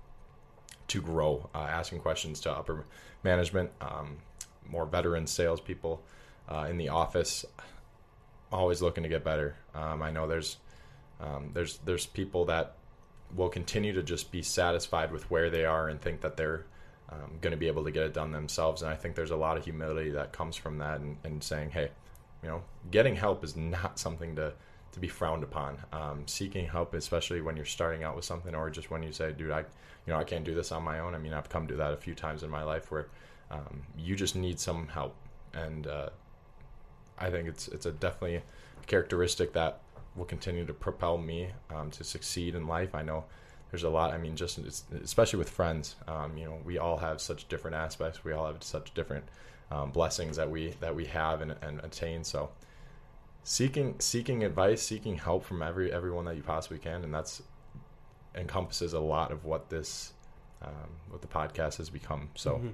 to 0.92 1.02
grow, 1.02 1.50
uh, 1.56 1.60
asking 1.60 2.00
questions 2.00 2.42
to 2.42 2.52
upper 2.52 2.86
management, 3.24 3.70
um, 3.80 4.18
more 4.70 4.86
veteran 4.86 5.26
salespeople 5.26 6.02
uh, 6.50 6.68
in 6.70 6.78
the 6.78 6.90
office. 6.90 7.46
Always 8.52 8.82
looking 8.82 9.04
to 9.04 9.10
get 9.10 9.24
better. 9.24 9.56
Um, 9.74 10.02
I 10.02 10.12
know 10.12 10.28
there's 10.28 10.58
um, 11.22 11.52
there's 11.54 11.80
there's 11.86 12.06
people 12.06 12.46
that 12.46 12.76
will 13.34 13.48
continue 13.50 13.94
to 13.94 14.04
just 14.04 14.32
be 14.32 14.42
satisfied 14.42 15.12
with 15.14 15.32
where 15.32 15.50
they 15.50 15.64
are 15.64 15.88
and 15.88 16.02
think 16.02 16.20
that 16.20 16.36
they're 16.36 16.66
um, 17.10 17.38
going 17.40 17.52
to 17.52 17.58
be 17.58 17.68
able 17.68 17.86
to 17.86 17.92
get 17.92 18.04
it 18.04 18.14
done 18.14 18.32
themselves. 18.32 18.82
And 18.82 18.92
I 18.92 18.96
think 18.98 19.16
there's 19.16 19.32
a 19.32 19.38
lot 19.38 19.56
of 19.58 19.64
humility 19.64 20.12
that 20.12 20.34
comes 20.34 20.58
from 20.58 20.80
that, 20.80 21.00
and, 21.00 21.16
and 21.24 21.42
saying, 21.42 21.70
hey, 21.70 21.90
you 22.44 22.50
know, 22.50 22.62
getting 22.90 23.16
help 23.16 23.46
is 23.46 23.56
not 23.56 23.98
something 23.98 24.36
to 24.36 24.52
to 24.92 25.00
be 25.00 25.08
frowned 25.08 25.44
upon. 25.44 25.78
Um, 25.92 26.24
seeking 26.28 26.68
help, 26.68 26.94
especially 26.94 27.42
when 27.42 27.56
you're 27.56 27.66
starting 27.66 28.04
out 28.04 28.16
with 28.16 28.26
something, 28.26 28.56
or 28.56 28.70
just 28.70 28.92
when 28.92 29.04
you 29.04 29.12
say, 29.12 29.32
"Dude, 29.32 29.52
I, 29.52 29.60
you 29.60 30.14
know, 30.14 30.18
I 30.18 30.24
can't 30.24 30.44
do 30.44 30.56
this 30.56 30.72
on 30.72 30.84
my 30.84 31.00
own." 31.00 31.16
I 31.16 31.18
mean, 31.18 31.34
I've 31.34 31.50
come 31.50 31.68
to 31.68 31.76
that 31.76 31.94
a 31.94 31.98
few 31.98 32.16
times 32.16 32.44
in 32.44 32.50
my 32.50 32.64
life 32.64 32.92
where 32.92 33.08
um, 33.50 33.84
you 33.98 34.16
just 34.16 34.36
need 34.36 34.60
some 34.60 34.88
help, 34.88 35.16
and 35.54 35.88
uh, 35.88 36.10
I 37.18 37.30
think 37.30 37.48
it's 37.48 37.68
it's 37.70 37.86
a 37.86 37.92
definitely 37.92 38.42
characteristic 38.88 39.54
that 39.54 39.80
will 40.16 40.26
continue 40.26 40.66
to 40.66 40.74
propel 40.74 41.18
me 41.18 41.50
um, 41.74 41.90
to 41.92 42.04
succeed 42.04 42.56
in 42.56 42.68
life. 42.68 42.94
I 42.94 43.02
know 43.02 43.24
there's 43.72 43.84
a 43.84 43.90
lot. 43.90 44.14
I 44.14 44.18
mean, 44.18 44.36
just 44.36 44.60
especially 45.04 45.40
with 45.40 45.50
friends, 45.50 45.96
um, 46.08 46.38
you 46.38 46.46
know, 46.46 46.60
we 46.66 46.78
all 46.78 46.98
have 46.98 47.22
such 47.22 47.48
different 47.48 47.76
aspects. 47.76 48.24
We 48.24 48.34
all 48.34 48.46
have 48.46 48.62
such 48.64 48.94
different 48.94 49.26
um, 49.72 49.92
blessings 49.92 50.36
that 50.36 50.50
we 50.50 50.76
that 50.82 50.94
we 50.94 51.06
have 51.06 51.42
and, 51.42 51.56
and 51.62 51.80
attain. 51.84 52.24
So 52.24 52.50
seeking 53.44 54.00
seeking 54.00 54.44
advice, 54.44 54.82
seeking 54.82 55.18
help 55.18 55.44
from 55.46 55.62
every 55.62 55.92
everyone 55.92 56.26
that 56.26 56.36
you 56.36 56.44
possibly 56.44 56.78
can, 56.78 57.04
and 57.04 57.14
that's 57.14 57.42
encompasses 58.36 58.94
a 58.94 59.00
lot 59.00 59.32
of 59.32 59.46
what 59.46 59.70
this 59.70 60.14
um, 60.62 61.00
what 61.10 61.22
the 61.22 61.28
podcast 61.28 61.78
has 61.78 61.90
become. 61.90 62.30
So 62.36 62.58
Mhm. 62.58 62.74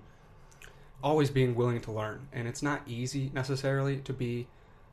always 1.03 1.29
being 1.29 1.55
willing 1.55 1.81
to 1.81 1.91
learn, 1.91 2.27
and 2.31 2.47
it's 2.47 2.61
not 2.61 2.81
easy 2.87 3.31
necessarily 3.33 3.97
to 4.01 4.13
be 4.13 4.47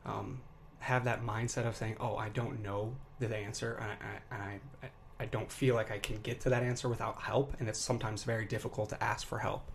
um, 0.05 0.41
have 0.79 1.03
that 1.05 1.23
mindset 1.23 1.65
of 1.67 1.75
saying, 1.75 1.97
"Oh, 1.99 2.15
I 2.15 2.29
don't 2.29 2.61
know 2.61 2.95
the 3.19 3.35
answer, 3.35 3.73
and 3.75 3.91
I, 3.91 3.95
I, 3.95 4.35
and 4.35 4.43
I 4.83 4.89
I 5.17 5.25
don't 5.25 5.51
feel 5.51 5.73
like 5.75 5.91
I 5.91 5.97
can 5.97 6.17
get 6.21 6.41
to 6.41 6.49
that 6.49 6.61
answer 6.63 6.87
without 6.89 7.21
help." 7.23 7.55
And 7.59 7.67
it's 7.67 7.79
sometimes 7.79 8.23
very 8.23 8.45
difficult 8.45 8.89
to 8.89 9.03
ask 9.03 9.25
for 9.25 9.39
help. 9.39 9.71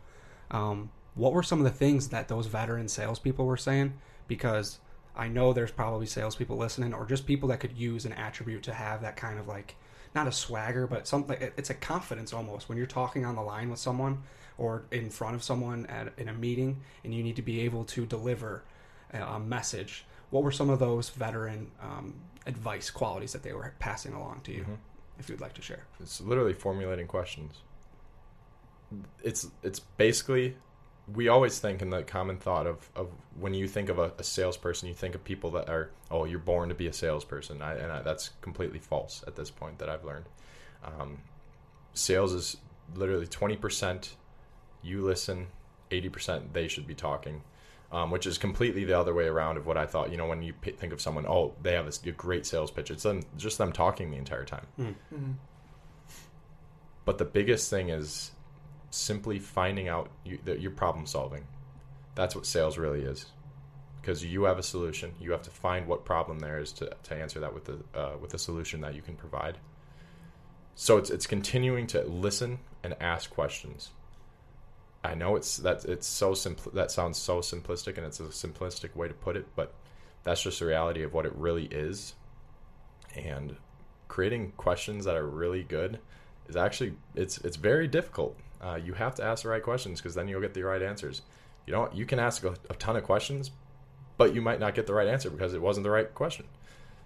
Um, 0.50 0.90
what 1.14 1.32
were 1.32 1.42
some 1.42 1.58
of 1.58 1.64
the 1.64 1.76
things 1.76 2.08
that 2.10 2.28
those 2.28 2.46
veteran 2.46 2.88
salespeople 2.88 3.44
were 3.44 3.56
saying? 3.56 3.94
Because 4.28 4.78
I 5.20 5.28
know 5.28 5.52
there's 5.52 5.70
probably 5.70 6.06
salespeople 6.06 6.56
listening, 6.56 6.94
or 6.94 7.04
just 7.04 7.26
people 7.26 7.50
that 7.50 7.60
could 7.60 7.76
use 7.76 8.06
an 8.06 8.14
attribute 8.14 8.62
to 8.64 8.72
have 8.72 9.02
that 9.02 9.16
kind 9.16 9.38
of 9.38 9.46
like 9.46 9.76
not 10.14 10.26
a 10.26 10.32
swagger, 10.32 10.86
but 10.86 11.06
something. 11.06 11.36
It's 11.58 11.68
a 11.68 11.74
confidence 11.74 12.32
almost 12.32 12.70
when 12.70 12.78
you're 12.78 12.86
talking 12.86 13.26
on 13.26 13.36
the 13.36 13.42
line 13.42 13.68
with 13.68 13.78
someone 13.78 14.22
or 14.56 14.84
in 14.90 15.10
front 15.10 15.34
of 15.34 15.42
someone 15.42 15.84
at 15.86 16.14
in 16.16 16.28
a 16.30 16.32
meeting, 16.32 16.80
and 17.04 17.14
you 17.14 17.22
need 17.22 17.36
to 17.36 17.42
be 17.42 17.60
able 17.60 17.84
to 17.84 18.06
deliver 18.06 18.64
a, 19.12 19.20
a 19.20 19.38
message. 19.38 20.06
What 20.30 20.42
were 20.42 20.52
some 20.52 20.70
of 20.70 20.78
those 20.78 21.10
veteran 21.10 21.70
um, 21.82 22.14
advice 22.46 22.88
qualities 22.88 23.32
that 23.32 23.42
they 23.42 23.52
were 23.52 23.74
passing 23.78 24.14
along 24.14 24.40
to 24.44 24.52
you? 24.52 24.62
Mhm. 24.62 24.78
If 25.18 25.28
you'd 25.28 25.42
like 25.42 25.52
to 25.54 25.62
share. 25.62 25.84
It's 26.00 26.22
literally 26.22 26.54
formulating 26.54 27.06
questions. 27.06 27.56
It's 29.22 29.48
it's 29.62 29.80
basically 29.80 30.56
we 31.14 31.28
always 31.28 31.58
think 31.58 31.82
in 31.82 31.90
the 31.90 32.02
common 32.02 32.36
thought 32.36 32.66
of, 32.66 32.88
of 32.94 33.08
when 33.38 33.54
you 33.54 33.66
think 33.68 33.88
of 33.88 33.98
a, 33.98 34.12
a 34.18 34.22
salesperson, 34.24 34.88
you 34.88 34.94
think 34.94 35.14
of 35.14 35.24
people 35.24 35.50
that 35.52 35.68
are, 35.68 35.90
oh, 36.10 36.24
you're 36.24 36.38
born 36.38 36.68
to 36.68 36.74
be 36.74 36.86
a 36.86 36.92
salesperson. 36.92 37.62
I, 37.62 37.74
and 37.74 37.90
I, 37.90 38.02
that's 38.02 38.30
completely 38.40 38.78
false 38.78 39.24
at 39.26 39.36
this 39.36 39.50
point 39.50 39.78
that 39.78 39.88
I've 39.88 40.04
learned. 40.04 40.26
Um, 40.84 41.18
sales 41.94 42.32
is 42.32 42.56
literally 42.94 43.26
20% 43.26 44.10
you 44.82 45.02
listen, 45.02 45.46
80% 45.90 46.52
they 46.52 46.68
should 46.68 46.86
be 46.86 46.94
talking. 46.94 47.42
Um, 47.92 48.12
which 48.12 48.24
is 48.24 48.38
completely 48.38 48.84
the 48.84 48.96
other 48.96 49.12
way 49.12 49.26
around 49.26 49.56
of 49.56 49.66
what 49.66 49.76
I 49.76 49.84
thought. 49.84 50.12
You 50.12 50.16
know, 50.16 50.26
when 50.28 50.44
you 50.44 50.52
p- 50.52 50.70
think 50.70 50.92
of 50.92 51.00
someone, 51.00 51.26
oh, 51.26 51.54
they 51.60 51.72
have 51.72 51.88
a, 51.88 52.08
a 52.08 52.12
great 52.12 52.46
sales 52.46 52.70
pitch, 52.70 52.88
it's 52.88 53.02
them 53.02 53.22
just 53.36 53.58
them 53.58 53.72
talking 53.72 54.12
the 54.12 54.16
entire 54.16 54.44
time. 54.44 54.64
Mhm. 54.78 55.34
But 57.04 57.18
the 57.18 57.24
biggest 57.24 57.68
thing 57.68 57.88
is 57.88 58.30
simply 58.90 59.38
finding 59.38 59.88
out 59.88 60.10
you, 60.24 60.38
that 60.44 60.60
you're 60.60 60.70
problem 60.70 61.06
solving. 61.06 61.46
That's 62.14 62.34
what 62.34 62.46
sales 62.46 62.76
really 62.76 63.02
is. 63.02 63.26
Because 64.00 64.24
you 64.24 64.44
have 64.44 64.58
a 64.58 64.62
solution, 64.62 65.12
you 65.20 65.30
have 65.32 65.42
to 65.42 65.50
find 65.50 65.86
what 65.86 66.04
problem 66.04 66.38
there 66.38 66.58
is 66.58 66.72
to, 66.74 66.90
to 67.04 67.14
answer 67.14 67.40
that 67.40 67.52
with 67.52 67.64
the 67.64 67.78
uh, 67.94 68.16
with 68.20 68.32
a 68.34 68.38
solution 68.38 68.80
that 68.80 68.94
you 68.94 69.02
can 69.02 69.14
provide. 69.14 69.58
So 70.74 70.96
it's 70.96 71.10
it's 71.10 71.26
continuing 71.26 71.86
to 71.88 72.02
listen 72.04 72.60
and 72.82 72.96
ask 73.00 73.30
questions. 73.30 73.90
I 75.04 75.14
know 75.14 75.36
it's 75.36 75.58
that 75.58 75.84
it's 75.84 76.06
so 76.06 76.34
simple 76.34 76.72
that 76.72 76.90
sounds 76.90 77.18
so 77.18 77.40
simplistic 77.40 77.96
and 77.96 78.06
it's 78.06 78.20
a 78.20 78.24
simplistic 78.24 78.96
way 78.96 79.08
to 79.08 79.14
put 79.14 79.36
it, 79.36 79.46
but 79.54 79.74
that's 80.24 80.42
just 80.42 80.60
the 80.60 80.66
reality 80.66 81.02
of 81.02 81.12
what 81.12 81.26
it 81.26 81.34
really 81.34 81.66
is. 81.66 82.14
And 83.14 83.56
creating 84.08 84.52
questions 84.56 85.04
that 85.04 85.16
are 85.16 85.26
really 85.26 85.62
good 85.62 86.00
is 86.48 86.56
actually 86.56 86.94
it's 87.14 87.38
it's 87.38 87.56
very 87.56 87.88
difficult. 87.88 88.36
Uh, 88.62 88.78
you 88.82 88.92
have 88.94 89.14
to 89.14 89.24
ask 89.24 89.42
the 89.42 89.48
right 89.48 89.62
questions 89.62 90.00
because 90.00 90.14
then 90.14 90.28
you'll 90.28 90.40
get 90.40 90.54
the 90.54 90.62
right 90.62 90.82
answers. 90.82 91.22
You 91.66 91.72
know, 91.72 91.88
you 91.92 92.04
can 92.04 92.18
ask 92.18 92.44
a, 92.44 92.54
a 92.68 92.74
ton 92.74 92.96
of 92.96 93.04
questions, 93.04 93.50
but 94.16 94.34
you 94.34 94.42
might 94.42 94.60
not 94.60 94.74
get 94.74 94.86
the 94.86 94.94
right 94.94 95.08
answer 95.08 95.30
because 95.30 95.54
it 95.54 95.62
wasn't 95.62 95.84
the 95.84 95.90
right 95.90 96.12
question. 96.14 96.46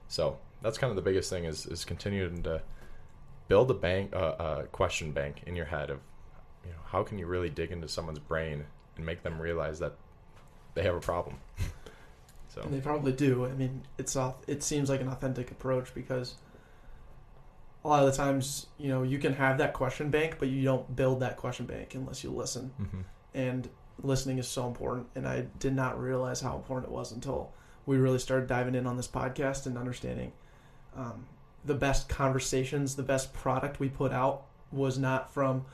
So 0.09 0.39
that's 0.63 0.79
kind 0.79 0.91
of 0.91 0.97
the 0.97 1.03
biggest 1.03 1.31
thing 1.31 1.45
is 1.45 1.67
is 1.67 1.85
continuing 1.85 2.43
to 2.45 2.63
build 3.49 3.71
a 3.71 3.75
bank, 3.75 4.13
uh, 4.15 4.17
uh, 4.17 4.63
question 4.65 5.13
bank 5.13 5.43
in 5.47 5.55
your 5.55 5.67
head 5.67 5.91
of, 5.91 6.01
you 6.65 6.71
know, 6.71 6.79
how 6.87 7.03
can 7.03 7.19
you 7.19 7.27
really 7.27 7.51
dig 7.51 7.71
into 7.71 7.89
someone's 7.89 8.19
brain 8.19 8.65
and 8.97 9.05
make 9.05 9.23
them 9.23 9.41
realize 9.41 9.79
that 9.81 9.97
they 10.75 10.83
have 10.83 10.95
a 10.95 11.01
problem. 11.01 11.37
so 12.49 12.63
And 12.63 12.73
they 12.73 12.81
probably 12.81 13.13
do. 13.13 13.47
I 13.47 13.53
mean, 13.53 13.83
it's 13.99 14.15
auth- 14.15 14.43
it 14.47 14.63
seems 14.63 14.89
like 14.89 15.01
an 15.01 15.09
authentic 15.09 15.51
approach 15.51 15.95
because 15.95 16.35
a 17.85 17.89
lot 17.89 18.03
of 18.03 18.11
the 18.11 18.17
times, 18.17 18.67
you 18.79 18.89
know, 18.89 19.03
you 19.03 19.19
can 19.19 19.35
have 19.35 19.59
that 19.59 19.75
question 19.75 20.11
bank, 20.11 20.37
but 20.39 20.49
you 20.49 20.63
don't 20.63 20.97
build 20.97 21.21
that 21.21 21.37
question 21.37 21.67
bank 21.67 21.95
unless 21.95 22.25
you 22.25 22.31
listen. 22.31 22.73
mhm. 22.81 23.05
And 23.35 23.69
listening 24.03 24.39
is 24.39 24.49
so 24.49 24.67
important. 24.67 25.09
And 25.15 25.27
I 25.29 25.47
did 25.59 25.75
not 25.75 26.01
realize 26.01 26.41
how 26.41 26.57
important 26.57 26.91
it 26.91 26.95
was 26.95 27.13
until 27.13 27.53
we 27.85 27.97
really 27.99 28.19
started 28.19 28.49
diving 28.49 28.75
in 28.75 28.87
on 28.87 28.97
this 28.97 29.09
podcast 29.09 29.67
and 29.67 29.77
understanding 29.77 30.33
um, 30.97 31.27
the 31.65 31.75
best 31.75 32.09
conversations, 32.09 32.97
the 32.97 33.03
best 33.03 33.33
product 33.33 33.81
we 33.81 33.89
put 33.89 34.13
out 34.13 34.47
was 34.73 34.99
not 34.99 35.33
from 35.33 35.65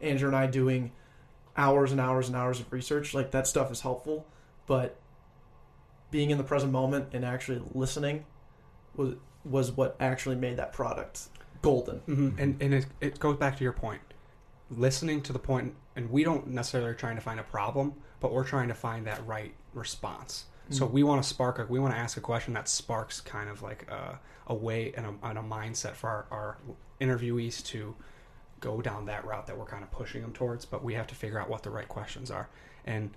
Andrew 0.00 0.28
and 0.28 0.36
I 0.36 0.46
doing 0.46 0.92
hours 1.56 1.90
and 1.90 2.00
hours 2.00 2.28
and 2.28 2.36
hours 2.36 2.60
of 2.60 2.72
research. 2.72 3.14
Like 3.14 3.30
that 3.32 3.46
stuff 3.46 3.72
is 3.72 3.80
helpful, 3.80 4.26
but 4.66 4.98
being 6.10 6.30
in 6.30 6.38
the 6.38 6.44
present 6.44 6.70
moment 6.70 7.08
and 7.12 7.24
actually 7.24 7.62
listening 7.74 8.24
was 8.94 9.14
was 9.44 9.70
what 9.72 9.96
actually 10.00 10.36
made 10.36 10.56
that 10.56 10.72
product 10.72 11.28
golden. 11.62 11.98
hmm 12.00 12.30
And 12.38 12.60
and 12.62 12.74
it, 12.74 12.86
it 13.00 13.18
goes 13.18 13.36
back 13.36 13.56
to 13.58 13.64
your 13.64 13.72
point, 13.72 14.00
listening 14.70 15.22
to 15.22 15.32
the 15.32 15.38
point, 15.38 15.74
and 15.94 16.10
we 16.10 16.24
don't 16.24 16.48
necessarily 16.48 16.94
trying 16.94 17.16
to 17.16 17.22
find 17.22 17.38
a 17.40 17.44
problem, 17.44 17.94
but 18.20 18.32
we're 18.32 18.44
trying 18.44 18.68
to 18.68 18.74
find 18.74 19.06
that 19.06 19.24
right 19.26 19.54
response. 19.74 20.46
So 20.70 20.86
Mhm. 20.88 20.90
we 20.92 21.02
want 21.04 21.22
to 21.22 21.28
spark 21.28 21.58
a, 21.60 21.66
we 21.66 21.78
want 21.78 21.94
to 21.94 21.98
ask 21.98 22.16
a 22.16 22.20
question 22.20 22.54
that 22.54 22.68
sparks 22.68 23.20
kind 23.20 23.48
of 23.48 23.62
like 23.62 23.88
a, 23.90 24.18
a 24.48 24.54
way 24.54 24.92
and 24.96 25.06
a, 25.06 25.14
and 25.22 25.38
a 25.38 25.42
mindset 25.42 25.92
for 25.94 26.08
our, 26.08 26.26
our 26.32 26.58
interviewees 27.00 27.64
to 27.66 27.94
go 28.58 28.80
down 28.82 29.06
that 29.06 29.24
route 29.24 29.46
that 29.46 29.56
we're 29.56 29.66
kind 29.66 29.84
of 29.84 29.90
pushing 29.92 30.22
them 30.22 30.32
towards. 30.32 30.64
But 30.64 30.82
we 30.82 30.94
have 30.94 31.06
to 31.08 31.14
figure 31.14 31.38
out 31.40 31.48
what 31.48 31.62
the 31.62 31.70
right 31.70 31.88
questions 31.88 32.30
are. 32.32 32.48
And 32.84 33.10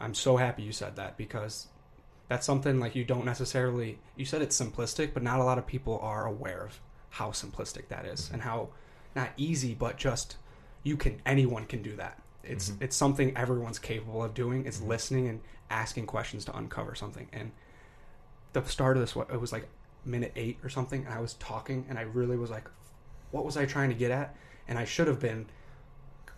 I'm 0.00 0.14
so 0.14 0.36
happy 0.36 0.62
you 0.62 0.70
said 0.72 0.94
that 0.96 1.16
because 1.16 1.66
that's 2.28 2.46
something 2.46 2.78
like 2.78 2.94
you 2.94 3.04
don't 3.04 3.24
necessarily 3.24 3.98
you 4.16 4.24
said 4.24 4.40
it's 4.40 4.58
simplistic, 4.60 5.12
but 5.12 5.24
not 5.24 5.40
a 5.40 5.44
lot 5.44 5.58
of 5.58 5.66
people 5.66 5.98
are 6.00 6.24
aware 6.26 6.62
of 6.62 6.80
how 7.10 7.30
simplistic 7.30 7.88
that 7.88 8.06
is 8.06 8.30
and 8.32 8.42
how 8.42 8.68
not 9.14 9.30
easy, 9.36 9.74
but 9.74 9.96
just 9.96 10.36
you 10.82 10.96
can 10.96 11.20
anyone 11.26 11.66
can 11.66 11.82
do 11.82 11.96
that. 11.96 12.20
It's 12.42 12.70
Mhm. 12.70 12.82
it's 12.82 12.96
something 12.96 13.36
everyone's 13.36 13.78
capable 13.78 14.24
of 14.24 14.34
doing. 14.34 14.64
It's 14.66 14.80
listening 14.80 15.28
and 15.28 15.40
asking 15.68 16.06
questions 16.06 16.44
to 16.46 16.56
uncover 16.56 16.94
something. 16.94 17.28
And 17.32 17.52
the 18.52 18.64
start 18.64 18.96
of 18.96 19.02
this, 19.02 19.14
what 19.14 19.30
it 19.30 19.40
was 19.40 19.52
like 19.52 19.68
minute 20.04 20.32
eight 20.36 20.58
or 20.64 20.68
something, 20.68 21.04
and 21.04 21.12
I 21.14 21.20
was 21.20 21.34
talking, 21.34 21.84
and 21.88 21.98
I 21.98 22.02
really 22.02 22.36
was 22.36 22.50
like, 22.50 22.68
what 23.30 23.44
was 23.44 23.56
I 23.56 23.66
trying 23.66 23.90
to 23.90 23.94
get 23.94 24.10
at? 24.10 24.34
And 24.66 24.78
I 24.78 24.84
should 24.84 25.06
have 25.08 25.20
been 25.20 25.46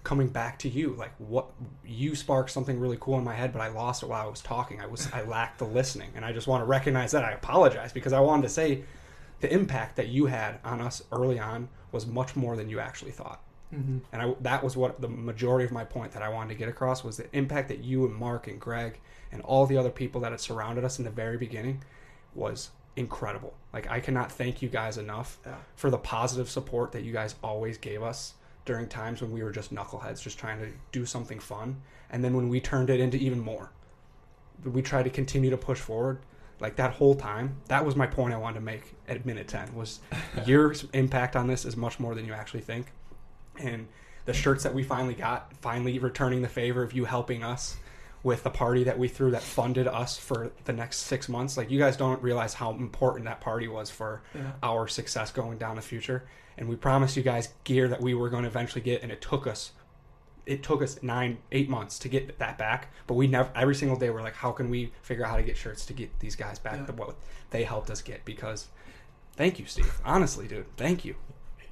coming 0.05 0.27
back 0.27 0.59
to 0.59 0.69
you 0.69 0.95
like 0.99 1.13
what 1.19 1.47
you 1.85 2.17
sparked 2.17 2.51
something 2.51 2.81
really 2.81 2.97
cool 3.01 3.17
in 3.19 3.23
my 3.23 3.35
head 3.35 3.53
but 3.53 3.63
i 3.63 3.69
lost 3.69 4.03
it 4.03 4.07
while 4.09 4.27
i 4.27 4.29
was 4.29 4.41
talking 4.41 4.81
i 4.81 4.87
was 4.87 5.09
i 5.13 5.23
lacked 5.23 5.59
the 5.61 5.65
listening 5.65 6.11
and 6.17 6.25
i 6.25 6.33
just 6.33 6.49
want 6.49 6.61
to 6.61 6.65
recognize 6.65 7.13
that 7.13 7.23
i 7.25 7.31
apologize 7.31 7.93
because 7.93 8.13
i 8.13 8.19
wanted 8.19 8.43
to 8.43 8.49
say 8.49 8.83
the 9.43 9.53
impact 9.53 9.97
that 9.97 10.09
you 10.09 10.27
had 10.27 10.59
on 10.65 10.81
us 10.81 11.03
early 11.13 11.39
on 11.39 11.69
was 11.93 12.07
much 12.07 12.35
more 12.35 12.57
than 12.57 12.69
you 12.71 12.81
actually 12.81 13.13
thought 13.13 13.41
Mm-hmm. 13.75 13.99
and 14.13 14.21
I, 14.23 14.35
that 14.43 14.63
was 14.63 14.77
what 14.77 15.01
the 15.01 15.09
majority 15.09 15.65
of 15.65 15.73
my 15.73 15.83
point 15.85 16.13
that 16.13 16.21
I 16.23 16.29
wanted 16.29 16.51
to 16.51 16.55
get 16.57 16.69
across 16.69 17.03
was 17.03 17.17
the 17.17 17.25
impact 17.35 17.69
that 17.69 17.83
you 17.83 18.05
and 18.05 18.15
Mark 18.15 18.47
and 18.47 18.61
Greg 18.61 19.01
and 19.33 19.41
all 19.43 19.65
the 19.65 19.79
other 19.79 19.89
people 19.89 20.21
that 20.21 20.31
had 20.31 20.41
surrounded 20.43 20.85
us 20.85 20.99
in 20.99 21.07
the 21.07 21.11
very 21.11 21.39
beginning 21.39 21.83
was 22.35 22.69
incredible. 22.97 23.55
Like 23.73 23.91
I 23.91 23.99
cannot 24.01 24.31
thank 24.31 24.61
you 24.61 24.69
guys 24.69 24.99
enough 24.99 25.39
Yeah. 25.47 25.55
for 25.75 25.89
the 25.89 25.97
positive 25.97 26.51
support 26.51 26.93
that 26.93 27.03
you 27.03 27.15
guys 27.15 27.35
always 27.43 27.79
gave 27.79 28.03
us 28.03 28.35
during 28.67 28.89
times 28.89 29.23
when 29.23 29.33
we 29.33 29.43
were 29.43 29.51
just 29.51 29.73
knuckleheads, 29.75 30.21
just 30.21 30.39
trying 30.39 30.59
to 30.61 30.69
do 30.93 31.07
something 31.07 31.39
fun. 31.41 31.81
And 32.11 32.23
then 32.23 32.35
when 32.37 32.51
we 32.51 32.61
turned 32.61 32.91
it 32.91 33.01
into 33.01 33.17
even 33.17 33.41
more, 33.41 33.71
we 34.65 34.83
tried 34.83 35.05
to 35.05 35.11
continue 35.11 35.49
to 35.49 35.57
push 35.57 35.81
forward. 35.81 36.19
Like 36.61 36.77
that 36.77 36.93
whole 36.93 37.15
time, 37.15 37.57
that 37.69 37.85
was 37.85 37.97
my 37.97 38.07
point 38.07 38.33
I 38.35 38.37
wanted 38.37 38.57
to 38.61 38.65
make 38.65 38.95
at 39.09 39.27
minute 39.27 39.49
ten 39.49 39.75
was 39.75 40.01
your 40.47 40.75
impact 40.93 41.35
on 41.37 41.47
this 41.49 41.65
is 41.65 41.77
much 41.77 41.99
more 41.99 42.15
than 42.15 42.25
you 42.25 42.33
actually 42.33 42.61
think 42.61 42.87
and 43.59 43.87
the 44.25 44.33
shirts 44.33 44.63
that 44.63 44.73
we 44.73 44.83
finally 44.85 45.15
got, 45.15 45.53
finally 45.61 45.99
returning 45.99 46.43
the 46.43 46.49
favor 46.49 46.83
of 46.83 46.93
you 46.93 47.05
helping 47.05 47.43
us 47.43 47.77
with 48.23 48.45
the 48.45 48.51
party 48.51 48.85
that 48.85 48.97
we 48.97 49.09
threw 49.09 49.33
that 49.33 49.43
funded 49.43 49.89
us 49.89 50.17
for 50.17 50.53
the 50.65 50.73
next 50.73 50.99
six 50.99 51.29
months. 51.29 51.57
Like 51.57 51.71
you 51.71 51.79
guys 51.81 51.97
don't 51.97 52.23
realize 52.23 52.55
how 52.55 52.71
important 52.71 53.25
that 53.25 53.41
party 53.41 53.67
was 53.67 53.91
for 53.91 54.23
Yeah. 54.33 54.53
our 54.63 54.87
success 54.87 55.33
going 55.33 55.59
down 55.59 55.75
the 55.75 55.83
future. 55.83 56.25
And 56.57 56.69
we 56.69 56.77
promised 56.77 57.17
you 57.17 57.25
guys 57.25 57.49
gear 57.65 57.89
that 57.89 58.01
we 58.01 58.15
were 58.15 58.29
going 58.31 58.45
to 58.45 58.49
eventually 58.49 58.81
get, 58.83 59.03
and 59.03 59.11
it 59.11 59.21
took 59.21 59.47
us. 59.49 59.73
It 60.45 60.63
took 60.63 60.83
us 60.83 61.01
nine, 61.03 61.39
eight 61.53 61.69
months 61.69 61.99
to 62.01 62.09
get 62.09 62.39
that 62.39 62.59
back, 62.59 62.89
but 63.07 63.15
we 63.15 63.27
never. 63.29 63.51
Every 63.55 63.75
single 63.77 63.97
day, 63.97 64.11
we're 64.11 64.23
like, 64.23 64.35
"How 64.35 64.51
can 64.53 64.71
we 64.71 64.93
figure 65.03 65.25
out 65.25 65.31
how 65.31 65.37
to 65.37 65.43
get 65.43 65.57
shirts 65.57 65.87
to 65.87 65.93
get 65.93 66.19
these 66.21 66.35
guys 66.37 66.59
back 66.59 66.79
Yeah. 66.81 66.85
the 66.87 66.93
what 66.95 67.15
they 67.51 67.63
helped 67.65 67.91
us 67.91 68.03
get?" 68.03 68.25
Because, 68.25 68.69
thank 69.37 69.59
you, 69.61 69.67
Steve. 69.67 70.01
Honestly, 70.05 70.49
dude, 70.49 70.67
thank 70.77 71.05
you. 71.05 71.15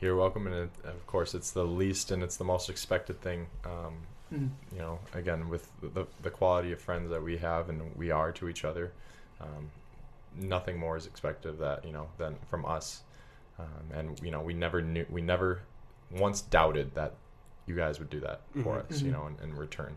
You're 0.00 0.16
welcome, 0.16 0.46
and 0.46 0.54
it, 0.54 0.70
of 0.84 1.06
course, 1.06 1.34
it's 1.34 1.50
the 1.50 1.64
least 1.64 2.10
and 2.10 2.22
it's 2.22 2.36
the 2.36 2.44
most 2.44 2.70
expected 2.70 3.20
thing. 3.20 3.48
Um, 3.64 4.06
Mhm. 4.32 4.50
you 4.72 4.78
know, 4.78 5.00
again, 5.14 5.48
with 5.48 5.68
the, 5.82 6.06
the 6.22 6.30
quality 6.30 6.70
of 6.72 6.80
friends 6.80 7.10
that 7.10 7.22
we 7.22 7.38
have 7.38 7.68
and 7.68 7.94
we 7.96 8.12
are 8.12 8.30
to 8.32 8.48
each 8.48 8.64
other, 8.64 8.92
um, 9.40 9.70
nothing 10.36 10.78
more 10.78 10.96
is 10.96 11.04
expected 11.06 11.48
of 11.48 11.58
that, 11.58 11.84
you 11.84 11.92
know, 11.92 12.08
than 12.18 12.36
from 12.48 12.64
us. 12.64 13.02
Um, 13.58 13.90
and 13.92 14.20
you 14.22 14.30
know, 14.30 14.40
we 14.40 14.54
never 14.54 14.80
knew, 14.80 15.04
we 15.10 15.20
never 15.20 15.62
once 16.12 16.40
doubted 16.40 16.94
that 16.94 17.14
you 17.70 17.76
guys 17.76 17.98
would 18.00 18.10
do 18.10 18.20
that 18.20 18.40
for 18.64 18.76
Mhm. 18.76 18.90
us, 18.90 19.00
you 19.02 19.12
know, 19.12 19.26
in, 19.28 19.36
in 19.44 19.56
return. 19.56 19.96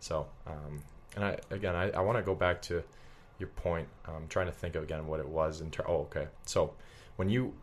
So, 0.00 0.26
um, 0.46 0.82
and 1.14 1.24
I 1.24 1.38
again, 1.50 1.74
I, 1.76 1.90
I 1.90 2.00
want 2.00 2.18
to 2.18 2.22
go 2.22 2.34
back 2.34 2.60
to 2.62 2.82
your 3.38 3.48
point. 3.50 3.88
I'm 4.04 4.26
trying 4.28 4.46
to 4.46 4.52
think 4.52 4.74
of 4.74 4.82
again 4.82 5.06
what 5.06 5.20
it 5.20 5.28
was 5.28 5.60
in 5.60 5.70
ter- 5.70 5.84
Oh, 5.86 6.00
okay. 6.08 6.26
So, 6.44 6.74
when 7.16 7.28
you 7.28 7.54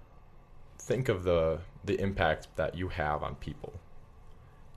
think 0.77 1.09
of 1.09 1.23
the 1.23 1.59
the 1.83 1.99
impact 2.01 2.47
that 2.55 2.75
you 2.75 2.87
have 2.89 3.23
on 3.23 3.35
people, 3.35 3.73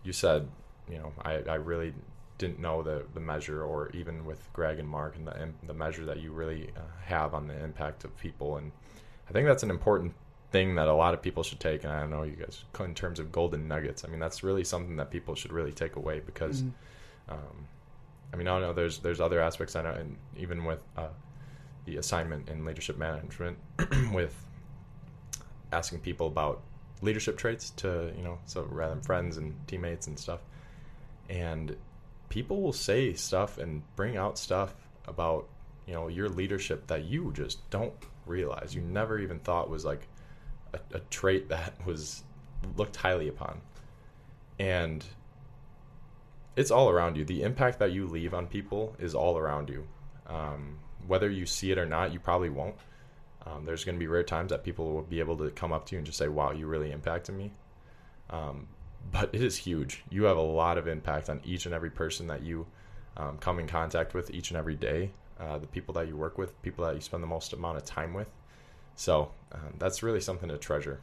you 0.03 0.13
said, 0.13 0.49
you 0.91 0.99
know, 0.99 1.13
I, 1.25 1.35
I 1.49 1.55
really 1.55 1.95
didn't 2.39 2.59
know 2.59 2.83
the, 2.83 3.05
the 3.15 3.21
measure, 3.21 3.63
or 3.63 3.91
even 3.91 4.25
with 4.25 4.41
Greg 4.53 4.79
and 4.81 4.89
Mark, 4.89 5.15
and 5.17 5.27
the 5.29 5.49
the 5.67 5.75
measure 5.75 6.05
that 6.05 6.19
you 6.21 6.33
really 6.33 6.71
uh, 6.77 6.81
have 7.05 7.35
on 7.35 7.47
the 7.47 7.57
impact 7.63 8.05
of 8.05 8.17
people, 8.19 8.57
and 8.57 8.73
I 9.29 9.33
think 9.33 9.47
that's 9.47 9.63
an 9.63 9.71
important 9.71 10.15
thing 10.53 10.77
that 10.77 10.87
a 10.87 10.95
lot 10.95 11.15
of 11.15 11.23
people 11.23 11.43
should 11.43 11.61
take. 11.61 11.85
And 11.85 11.93
I 11.93 12.01
don't 12.01 12.11
know 12.11 12.23
you 12.23 12.37
guys, 12.37 12.65
in 12.81 12.95
terms 12.95 13.19
of 13.19 13.33
golden 13.33 13.67
nuggets, 13.67 14.05
I 14.05 14.09
mean, 14.09 14.21
that's 14.21 14.43
really 14.45 14.65
something 14.65 14.97
that 14.97 15.11
people 15.11 15.35
should 15.35 15.53
really 15.53 15.73
take 15.73 15.97
away 15.97 16.21
because. 16.21 16.63
Mhm. 16.63 16.73
Um, 17.29 17.69
I 18.33 18.37
mean, 18.37 18.49
I 18.49 18.53
don't 18.53 18.63
know 18.63 18.73
there's 18.73 18.99
there's 19.01 19.21
other 19.21 19.41
aspects 19.41 19.77
I 19.77 19.83
know, 19.83 19.91
and 19.91 20.17
even 20.37 20.65
with 20.65 20.81
uh, 20.97 21.09
the 21.85 21.97
assignment 21.97 22.49
in 22.49 22.65
leadership 22.65 22.97
management, 22.97 23.59
with 24.13 24.35
asking 25.71 26.01
people 26.01 26.27
about 26.29 26.63
leadership 27.03 27.37
traits 27.37 27.71
to 27.71 28.13
you 28.17 28.23
know, 28.23 28.39
so 28.47 28.63
rather 28.71 28.95
than 28.95 29.03
friends 29.03 29.37
and 29.37 29.55
teammates 29.67 30.07
and 30.07 30.19
stuff, 30.19 30.41
and 31.29 31.77
people 32.29 32.63
will 32.63 32.73
say 32.73 33.13
stuff 33.13 33.59
and 33.59 33.83
bring 33.97 34.17
out 34.17 34.39
stuff 34.39 34.75
about 35.07 35.47
you 35.87 35.93
know 35.93 36.09
your 36.09 36.29
leadership 36.29 36.87
that 36.87 37.05
you 37.05 37.33
just 37.35 37.69
don't 37.71 37.93
realize 38.25 38.75
you 38.75 38.81
never 38.81 39.19
even 39.19 39.39
thought 39.41 39.69
was 39.69 39.85
like 39.85 40.09
a, 40.73 40.97
a 40.97 41.01
trait 41.11 41.49
that 41.49 41.75
was 41.87 42.23
looked 42.77 42.97
highly 42.97 43.29
upon. 43.29 43.61
And 44.59 45.05
it's 46.57 46.71
all 46.71 46.91
around 46.91 47.17
you. 47.17 47.25
The 47.25 47.43
impact 47.43 47.79
that 47.79 47.93
you 47.93 48.07
leave 48.07 48.35
on 48.35 48.47
people 48.47 48.95
is 48.99 49.15
all 49.15 49.39
around 49.39 49.69
you. 49.69 49.87
Um, 50.27 50.79
whether 51.07 51.31
you 51.31 51.47
see 51.47 51.73
it 51.73 51.79
or 51.79 51.87
not 51.87 52.13
you 52.13 52.21
probably 52.21 52.51
won't. 52.51 52.77
Um, 53.45 53.65
there's 53.65 53.85
going 53.85 53.97
to 53.97 54.01
be 54.01 54.07
rare 54.07 54.23
times 54.23 54.51
that 54.51 54.63
people 54.63 54.93
will 54.93 55.03
be 55.03 55.19
able 55.19 55.37
to 55.39 55.51
come 55.51 55.73
up 55.73 55.87
to 55.87 55.95
you 55.95 55.99
and 55.99 56.07
just 56.07 56.19
say 56.19 56.29
wow 56.29 56.53
you 56.53 56.67
really 56.67 56.93
impacted 56.93 57.35
me. 57.35 57.53
Um, 58.31 58.69
but 59.11 59.31
it 59.35 59.43
is 59.43 59.57
huge. 59.57 60.05
You 60.11 60.25
have 60.25 60.37
a 60.37 60.43
lot 60.43 60.79
of 60.79 60.87
impact 60.87 61.29
on 61.29 61.41
each 61.45 61.67
and 61.67 61.75
every 61.75 61.91
person 61.91 62.29
that 62.29 62.43
you 62.43 62.67
um, 63.17 63.39
come 63.39 63.59
in 63.59 63.67
contact 63.67 64.15
with 64.15 64.31
each 64.31 64.51
and 64.51 64.59
every 64.59 64.77
day. 64.77 65.11
Uh, 65.41 65.59
the 65.59 65.67
people 65.67 65.93
that 65.95 66.07
you 66.07 66.17
work 66.17 66.39
with, 66.39 66.61
people 66.63 66.85
that 66.85 66.95
you 66.95 67.01
spend 67.01 67.23
the 67.23 67.27
most 67.27 67.53
amount 67.53 67.77
of 67.77 67.85
time 67.85 68.15
with. 68.15 68.29
So 68.95 69.33
um, 69.53 69.75
that's 69.79 70.03
really 70.03 70.21
something 70.21 70.49
to 70.49 70.59
treasure. 70.59 71.01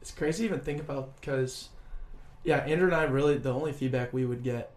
It's 0.00 0.10
crazy 0.12 0.44
even 0.44 0.60
think 0.60 0.80
about 0.80 1.20
because, 1.20 1.70
yeah, 2.44 2.58
Andrew 2.58 2.86
and 2.86 2.96
I 2.96 3.04
really 3.04 3.38
the 3.38 3.52
only 3.52 3.72
feedback 3.72 4.12
we 4.12 4.24
would 4.24 4.42
get, 4.42 4.70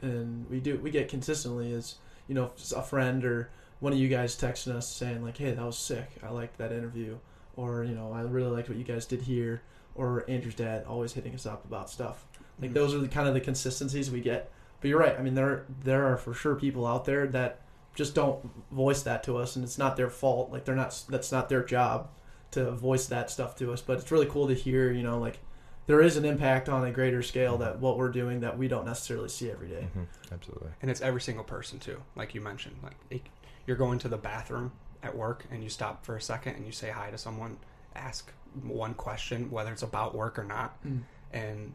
and 0.00 0.48
we 0.48 0.60
do 0.60 0.78
we 0.78 0.90
get 0.90 1.08
consistently 1.08 1.72
is 1.72 1.96
you 2.28 2.34
know 2.34 2.52
a 2.76 2.82
friend 2.82 3.24
or 3.24 3.50
one 3.80 3.92
of 3.92 3.98
you 3.98 4.08
guys 4.08 4.36
texting 4.36 4.74
us 4.74 4.88
saying 4.88 5.22
like, 5.24 5.38
hey, 5.38 5.52
that 5.52 5.64
was 5.64 5.78
sick. 5.78 6.08
I 6.22 6.28
liked 6.30 6.58
that 6.58 6.70
interview, 6.72 7.18
or 7.56 7.82
you 7.84 7.94
know, 7.94 8.12
I 8.12 8.20
really 8.22 8.50
liked 8.50 8.68
what 8.68 8.78
you 8.78 8.84
guys 8.84 9.06
did 9.06 9.22
here, 9.22 9.62
or 9.94 10.24
Andrew's 10.28 10.54
dad 10.54 10.84
always 10.86 11.12
hitting 11.14 11.34
us 11.34 11.46
up 11.46 11.64
about 11.64 11.90
stuff. 11.90 12.26
Like 12.60 12.70
Mhm. 12.70 12.74
those 12.74 12.94
are 12.94 12.98
the 12.98 13.08
kind 13.08 13.26
of 13.26 13.34
the 13.34 13.40
consistencies 13.40 14.10
we 14.10 14.20
get. 14.20 14.50
But 14.80 14.88
you're 14.88 15.00
right. 15.00 15.18
I 15.18 15.22
mean, 15.22 15.34
there 15.34 15.64
there 15.82 16.06
are 16.06 16.16
for 16.16 16.32
sure 16.32 16.54
people 16.54 16.86
out 16.86 17.06
there 17.06 17.26
that 17.28 17.60
just 17.94 18.14
don't 18.14 18.48
voice 18.70 19.02
that 19.02 19.24
to 19.24 19.36
us, 19.38 19.56
and 19.56 19.64
it's 19.64 19.78
not 19.78 19.96
their 19.96 20.10
fault. 20.10 20.52
Like 20.52 20.64
they're 20.64 20.76
not. 20.76 21.02
That's 21.08 21.32
not 21.32 21.48
their 21.48 21.64
job 21.64 22.08
to 22.52 22.70
voice 22.72 23.06
that 23.06 23.30
stuff 23.30 23.56
to 23.56 23.72
us. 23.72 23.80
But 23.80 23.98
it's 23.98 24.10
really 24.10 24.26
cool 24.26 24.48
to 24.48 24.54
hear. 24.54 24.90
You 24.92 25.02
know, 25.02 25.18
like 25.18 25.38
there 25.86 26.00
is 26.00 26.16
an 26.16 26.24
impact 26.24 26.68
on 26.68 26.84
a 26.84 26.90
greater 26.92 27.22
scale 27.22 27.58
that 27.58 27.78
what 27.80 27.96
we're 27.98 28.10
doing 28.10 28.40
that 28.40 28.56
we 28.58 28.68
don't 28.68 28.84
necessarily 28.84 29.28
see 29.28 29.50
every 29.50 29.68
day. 29.68 29.88
Absolutely. 30.32 30.68
and 30.82 30.90
it's 30.90 31.00
every 31.00 31.20
single 31.20 31.42
person 31.44 31.78
too 31.80 32.00
like 32.14 32.32
you 32.34 32.40
mentioned 32.40 32.76
like 32.84 32.94
it, 33.10 33.22
you're 33.66 33.76
going 33.76 33.98
to 33.98 34.08
the 34.08 34.16
bathroom 34.16 34.70
at 35.02 35.16
work 35.16 35.44
and 35.50 35.64
you 35.64 35.68
stop 35.68 36.04
for 36.04 36.14
a 36.16 36.20
second 36.20 36.54
and 36.54 36.64
you 36.64 36.70
say 36.70 36.90
hi 36.90 37.10
to 37.10 37.18
someone 37.18 37.56
ask 37.96 38.30
one 38.62 38.94
question 38.94 39.50
whether 39.50 39.72
it's 39.72 39.82
about 39.82 40.14
work 40.14 40.38
or 40.38 40.44
not 40.44 40.80
Mm. 40.84 41.00
and 41.32 41.74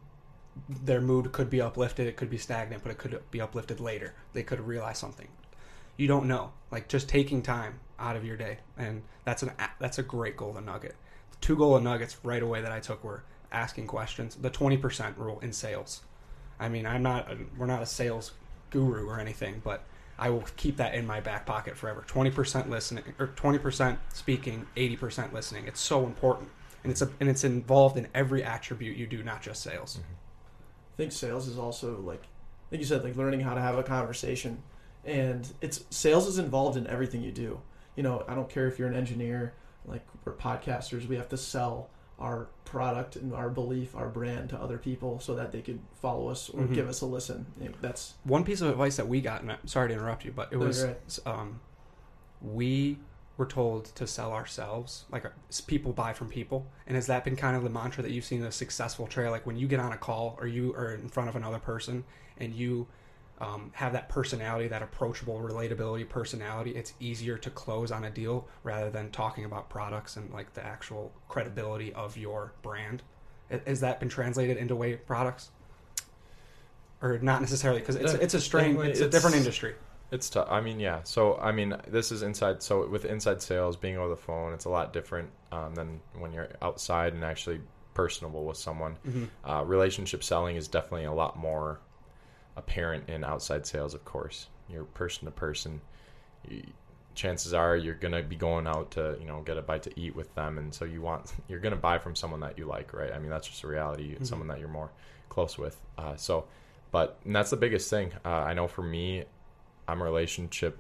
their 0.70 1.02
mood 1.02 1.34
could 1.34 1.50
be 1.50 1.60
uplifted 1.60 2.08
it 2.08 2.16
could 2.16 2.30
be 2.30 2.38
stagnant 2.38 2.82
but 2.84 2.92
it 2.94 2.98
could 2.98 3.20
be 3.32 3.42
uplifted 3.42 3.82
later 3.82 4.14
they 4.32 4.44
could 4.44 4.62
realize 4.62 4.98
something 4.98 5.28
you 5.98 6.08
don't 6.08 6.26
know 6.28 6.54
like 6.72 6.88
just 6.88 7.10
taking 7.10 7.42
time 7.42 7.80
out 8.00 8.16
of 8.16 8.26
your 8.26 8.38
day. 8.38 8.58
And 8.78 9.04
that's 9.24 9.44
an 9.44 9.52
that's 9.80 10.00
a 10.00 10.04
great 10.04 10.38
golden 10.38 10.66
nugget. 10.66 10.96
Two 11.42 11.56
golden 11.56 11.84
nuggets 11.84 12.18
right 12.24 12.42
away 12.42 12.62
that 12.62 12.72
i 12.72 12.80
took 12.80 13.04
were 13.04 13.24
asking 13.52 13.88
questions. 13.88 14.36
The 14.36 14.50
20% 14.50 15.18
rule 15.18 15.40
in 15.40 15.54
sales. 15.54 16.02
I 16.60 16.70
mean 16.70 16.86
i'm 16.86 17.04
not 17.04 17.32
a, 17.32 17.38
we're 17.58 17.66
not 17.66 17.82
a 17.82 17.86
sales 17.86 18.32
guru 18.70 19.08
or 19.08 19.20
anything 19.20 19.62
but 19.64 19.84
i 20.18 20.30
will 20.30 20.44
keep 20.58 20.78
that 20.78 20.96
in 20.96 21.06
my 21.06 21.20
back 21.20 21.46
pocket 21.46 21.78
forever. 21.78 22.06
20% 22.08 22.70
listening 22.70 23.04
or 23.20 23.28
20% 23.28 23.98
speaking 24.14 24.66
80% 24.76 25.34
listening. 25.34 25.68
It's 25.68 25.82
so 25.82 26.06
important. 26.06 26.50
And 26.84 26.92
it's 26.92 27.02
a, 27.02 27.10
and 27.20 27.28
it's 27.28 27.44
involved 27.44 27.98
in 27.98 28.08
every 28.14 28.44
attribute 28.44 28.96
you 28.96 29.08
do 29.08 29.24
not 29.24 29.42
just 29.42 29.64
sales. 29.64 29.96
Mm-hmm. 29.96 30.14
I 30.96 30.98
think 30.98 31.12
sales 31.12 31.48
is 31.48 31.58
also 31.58 32.00
like, 32.02 32.24
like 32.72 32.80
you 32.80 32.86
said, 32.86 33.04
like 33.04 33.16
learning 33.16 33.42
how 33.42 33.54
to 33.54 33.60
have 33.60 33.78
a 33.78 33.84
conversation, 33.84 34.64
and 35.04 35.52
it's 35.62 35.84
sales 35.90 36.26
is 36.26 36.38
involved 36.38 36.78
in 36.78 36.88
everything 36.88 37.22
you 37.22 37.32
do. 37.32 37.60
You 37.96 38.04
know, 38.04 38.24
I 38.28 38.36
don't 38.36 38.50
care 38.50 38.68
if 38.68 38.78
you're 38.78 38.88
an 38.88 38.96
engineer, 38.96 39.54
like 39.86 40.06
we're 40.24 40.34
podcasters, 40.34 41.08
we 41.08 41.16
have 41.16 41.30
to 41.30 41.38
sell 41.38 41.90
our 42.20 42.48
product 42.64 43.18
and 43.18 43.34
our 43.34 43.50
belief, 43.50 43.96
our 43.96 44.08
brand 44.08 44.50
to 44.50 44.58
other 44.58 44.78
people 44.78 45.20
so 45.20 45.36
that 45.36 45.52
they 45.52 45.62
could 45.62 45.80
follow 46.02 46.28
us 46.30 46.50
or 46.50 46.62
Mhm. 46.64 46.74
give 46.74 46.88
us 46.88 47.02
a 47.02 47.06
listen. 47.06 47.46
You 47.60 47.70
know, 47.70 47.76
That's 47.82 48.14
one 48.24 48.44
piece 48.46 48.62
of 48.62 48.70
advice 48.70 48.96
that 48.98 49.08
we 49.08 49.20
got 49.22 49.42
and 49.42 49.52
I'm 49.52 49.68
sorry 49.68 49.90
to 49.90 49.94
interrupt 49.94 50.24
you 50.26 50.32
but 50.32 50.52
it 50.54 50.58
No, 50.58 50.66
was 50.66 50.84
right. 50.86 51.20
um, 51.26 51.60
we 52.42 53.00
were 53.38 53.46
told 53.46 53.86
to 53.96 54.08
sell 54.08 54.32
ourselves 54.32 55.04
like 55.12 55.26
uh, 55.26 55.30
people 55.68 55.92
buy 55.92 56.14
from 56.14 56.30
people 56.30 56.66
and 56.88 56.96
has 56.96 57.08
that 57.08 57.26
been 57.26 57.36
kind 57.36 57.58
of 57.58 57.64
the 57.64 57.70
mantra 57.70 58.02
that 58.02 58.12
you've 58.12 58.24
seen 58.24 58.40
in 58.40 58.46
a 58.48 58.52
successful 58.52 59.08
trail 59.08 59.30
like 59.32 59.46
when 59.46 59.58
you 59.58 59.68
get 59.68 59.80
on 59.82 59.92
a 59.92 59.98
call 59.98 60.38
or 60.40 60.48
you 60.48 60.74
are 60.74 60.94
in 60.94 61.10
front 61.10 61.28
of 61.28 61.36
another 61.36 61.60
person 61.60 62.06
and 62.38 62.54
you 62.54 62.88
um, 63.40 63.72
have 63.76 63.94
that 63.94 64.08
personality 64.08 64.68
that 64.68 64.82
approachable 64.82 65.40
relatability 65.40 66.08
personality 66.08 66.72
it's 66.72 66.94
easier 67.00 67.38
to 67.38 67.50
close 67.50 67.92
on 67.92 68.06
a 68.06 68.10
deal 68.10 68.48
rather 68.64 68.90
than 68.90 69.12
talking 69.12 69.46
about 69.46 69.70
products 69.70 70.16
and 70.16 70.32
like 70.34 70.54
the 70.54 70.66
actual 70.66 71.12
credibility 71.28 71.94
of 71.94 72.16
your 72.18 72.54
brand 72.62 73.02
has 73.68 73.82
that 73.82 74.00
been 74.00 74.10
translated 74.10 74.58
into 74.58 74.76
Wei 74.76 74.96
products 74.96 75.50
or 77.02 77.20
not 77.20 77.42
necessarily 77.42 77.82
because 77.82 77.96
it's, 77.96 78.14
it's 78.14 78.34
a 78.34 78.42
strange 78.42 78.76
definitely, 78.76 78.92
it's 78.92 79.02
a 79.02 79.10
different 79.10 79.36
industry 79.36 79.76
It's 80.12 80.30
tough. 80.30 80.48
I 80.50 80.62
mean, 80.62 80.80
yeah. 80.80 81.02
So, 81.04 81.38
I 81.38 81.52
mean, 81.52 81.76
this 81.88 82.12
is 82.12 82.22
inside. 82.22 82.62
So, 82.62 82.88
with 82.88 83.06
inside 83.06 83.42
sales, 83.42 83.76
being 83.76 83.98
over 83.98 84.10
the 84.10 84.16
phone, 84.16 84.54
it's 84.54 84.66
a 84.66 84.70
lot 84.70 84.94
different 84.94 85.30
um, 85.52 85.74
than 85.74 86.00
when 86.20 86.32
you're 86.32 86.50
outside 86.62 87.14
and 87.14 87.24
actually 87.24 87.60
personable 87.96 88.46
with 88.46 88.58
someone. 88.58 88.98
Mhm. 89.08 89.28
Uh, 89.44 89.64
relationship 89.66 90.24
selling 90.24 90.58
is 90.58 90.68
definitely 90.68 91.06
a 91.06 91.12
lot 91.12 91.38
more 91.38 91.80
apparent 92.58 93.10
in 93.10 93.24
outside 93.24 93.66
sales, 93.66 93.94
of 93.94 94.04
course. 94.06 94.48
You're 94.70 94.84
person 94.86 95.26
to 95.26 95.32
person. 95.32 95.82
Chances 97.14 97.54
are 97.54 97.78
you're 97.78 97.94
going 97.96 98.14
to 98.14 98.24
be 98.24 98.36
going 98.36 98.68
out 98.68 98.92
to, 98.92 99.16
you 99.22 99.26
know, 99.26 99.42
get 99.42 99.58
a 99.58 99.62
bite 99.62 99.84
to 99.84 100.00
eat 100.00 100.16
with 100.16 100.34
them. 100.36 100.58
And 100.58 100.74
so 100.74 100.84
you 100.84 101.02
want, 101.02 101.34
you're 101.48 101.60
going 101.60 101.74
to 101.74 101.80
buy 101.80 101.98
from 101.98 102.14
someone 102.16 102.42
that 102.42 102.58
you 102.58 102.66
like, 102.66 102.94
right? 102.94 103.14
I 103.14 103.20
mean, 103.20 103.30
that's 103.30 103.48
just 103.48 103.64
a 103.64 103.68
reality. 103.68 104.12
It's 104.14 104.24
Mhm. 104.24 104.30
someone 104.30 104.48
that 104.50 104.60
you're 104.60 104.68
more 104.68 104.92
close 105.30 105.58
with. 105.58 105.80
Uh, 105.98 106.16
so, 106.18 106.46
but 106.92 107.18
and 107.24 107.36
that's 107.36 107.50
the 107.52 107.58
biggest 107.58 107.90
thing. 107.90 108.12
Uh, 108.26 108.30
I 108.30 108.54
know 108.54 108.68
for 108.68 108.82
me, 108.84 109.24
I'm 109.88 110.02
a 110.02 110.04
relationship 110.04 110.78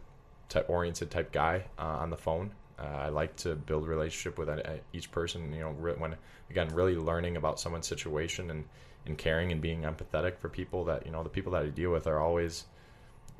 type 0.49 0.69
oriented 0.69 1.09
type 1.09 1.31
guy 1.31 1.65
uh, 1.79 1.83
on 1.83 2.09
the 2.09 2.17
phone. 2.17 2.51
Uh, 2.77 2.83
I 2.83 3.09
like 3.09 3.35
to 3.37 3.55
build 3.55 3.87
relationship 3.87 4.37
with 4.37 4.49
uh, 4.49 4.61
each 4.91 5.11
person. 5.11 5.53
You 5.53 5.61
know, 5.61 5.69
re- 5.71 5.93
when 5.97 6.15
again, 6.49 6.67
really 6.69 6.95
learning 6.97 7.37
about 7.37 7.59
someone's 7.61 7.87
situation 7.87 8.51
and 8.51 8.65
and 9.05 9.17
caring 9.17 9.51
and 9.51 9.61
being 9.61 9.81
empathetic 9.81 10.37
for 10.37 10.49
people 10.49 10.83
that 10.85 11.05
you 11.05 11.11
know 11.11 11.23
the 11.23 11.29
people 11.29 11.51
that 11.53 11.63
I 11.63 11.67
deal 11.67 11.91
with 11.91 12.07
are 12.07 12.19
always 12.19 12.65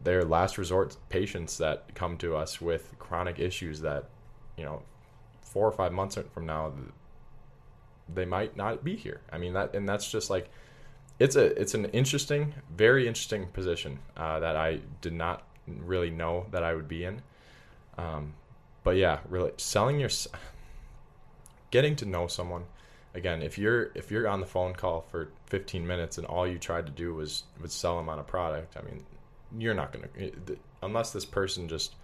their 0.04 0.23
last 0.23 0.58
resort 0.58 0.97
patients 1.10 1.58
that 1.58 1.93
come 1.95 2.17
to 2.17 2.36
us 2.36 2.62
with 2.62 2.93
chronic 2.99 3.39
issues 3.39 3.82
that 3.82 4.10
you 4.58 4.65
know 4.65 4.82
four 5.41 5.67
or 5.67 5.71
five 5.71 5.91
months 5.91 6.17
from 6.34 6.45
now 6.45 6.73
they 8.13 8.25
might 8.25 8.56
not 8.56 8.84
be 8.84 8.95
here. 8.95 9.21
I 9.32 9.38
mean 9.38 9.54
that 9.54 9.75
and 9.75 9.88
that's 9.88 10.12
just 10.12 10.30
like 10.30 10.49
it's 11.19 11.36
a 11.36 11.60
it's 11.60 11.73
an 11.73 11.86
interesting, 11.86 12.54
very 12.75 13.08
interesting 13.08 13.47
position 13.47 13.99
uh, 14.17 14.39
that 14.39 14.56
I 14.56 14.82
did 15.01 15.13
not 15.13 15.43
really 15.67 16.10
know 16.10 16.45
that 16.51 16.63
I 16.63 16.73
would 16.73 16.88
be 16.88 17.06
in. 17.06 17.21
Um, 17.97 18.34
but 18.84 18.97
yeah, 18.97 19.19
really 19.30 19.51
selling 19.58 19.99
your, 19.99 20.10
getting 21.71 21.95
to 21.97 22.06
know 22.06 22.28
someone. 22.28 22.65
Again, 23.15 23.41
if 23.41 23.58
you're 23.58 23.91
if 23.95 24.12
you're 24.12 24.28
on 24.28 24.41
the 24.41 24.45
phone 24.45 24.73
call 24.73 25.01
for 25.10 25.30
15 25.47 25.88
minutes 25.88 26.17
and 26.17 26.28
all 26.28 26.45
you 26.45 26.60
tried 26.60 26.86
to 26.86 26.91
do 26.91 27.15
was 27.15 27.43
was 27.62 27.71
sell 27.71 27.97
them 27.97 28.10
on 28.10 28.19
a 28.19 28.23
product, 28.23 28.75
I 28.78 28.82
mean, 28.82 29.06
you're 29.58 29.73
not 29.73 29.93
gonna 29.93 30.10
unless 30.84 31.12
this 31.12 31.25
person 31.25 31.69
just 31.69 31.95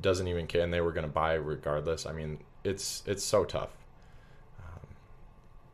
doesn't 0.00 0.26
even 0.26 0.46
care 0.46 0.62
and 0.62 0.72
they 0.72 0.80
were 0.80 0.92
gonna 0.92 1.06
buy 1.06 1.34
regardless. 1.34 2.06
I 2.06 2.12
mean, 2.12 2.38
it's 2.64 3.02
it's 3.06 3.22
so 3.22 3.44
tough. 3.44 3.76
Um, 4.58 4.88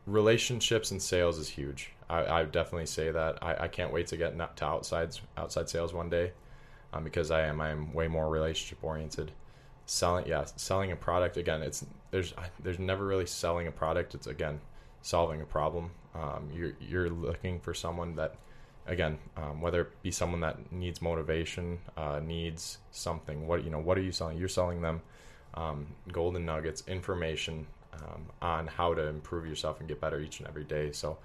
relationships 0.05 0.91
and 0.91 1.01
sales 1.01 1.39
is 1.39 1.47
huge. 1.47 1.91
I, 2.09 2.25
I 2.25 2.43
definitely 2.43 2.85
say 2.85 3.11
that. 3.11 3.41
I, 3.41 3.63
I 3.63 3.67
can't 3.67 3.93
wait 3.93 4.07
to 4.07 4.17
get 4.17 4.37
to 4.37 4.65
outside 4.65 5.17
outside 5.37 5.69
sales 5.69 5.93
one 5.93 6.09
day, 6.09 6.33
um, 6.93 7.03
because 7.05 7.31
I 7.31 7.41
am 7.41 7.61
I 7.61 7.69
am 7.69 7.93
way 7.93 8.07
more 8.07 8.29
relationship 8.29 8.83
oriented. 8.83 9.31
Selling, 9.85 10.27
yeah, 10.27 10.45
selling 10.55 10.91
a 10.91 10.95
product 10.95 11.37
again. 11.37 11.61
It's 11.61 11.85
there's 12.11 12.33
there's 12.59 12.79
never 12.79 13.05
really 13.05 13.25
selling 13.25 13.67
a 13.67 13.71
product. 13.71 14.15
It's 14.15 14.27
again 14.27 14.59
solving 15.01 15.41
a 15.41 15.45
problem. 15.45 15.91
Um, 16.15 16.49
you're 16.53 16.73
you're 16.79 17.09
looking 17.09 17.59
for 17.59 17.73
someone 17.73 18.15
that, 18.15 18.35
again, 18.87 19.19
um, 19.37 19.61
whether 19.61 19.81
it 19.81 20.01
be 20.01 20.11
someone 20.11 20.41
that 20.41 20.71
needs 20.71 21.01
motivation, 21.01 21.79
uh, 21.95 22.19
needs 22.19 22.79
something. 22.91 23.45
What 23.47 23.63
you 23.63 23.69
know, 23.69 23.79
what 23.79 23.97
are 23.97 24.01
you 24.01 24.11
selling? 24.11 24.37
You're 24.37 24.47
selling 24.47 24.81
them 24.81 25.01
um, 25.53 25.87
golden 26.11 26.45
nuggets, 26.45 26.83
information 26.87 27.67
um, 27.93 28.25
on 28.41 28.67
how 28.67 28.93
to 28.93 29.07
improve 29.07 29.45
yourself 29.45 29.79
and 29.79 29.87
get 29.87 30.01
better 30.01 30.19
each 30.19 30.39
and 30.39 30.47
every 30.47 30.63
day. 30.63 30.91
So, 30.91 31.17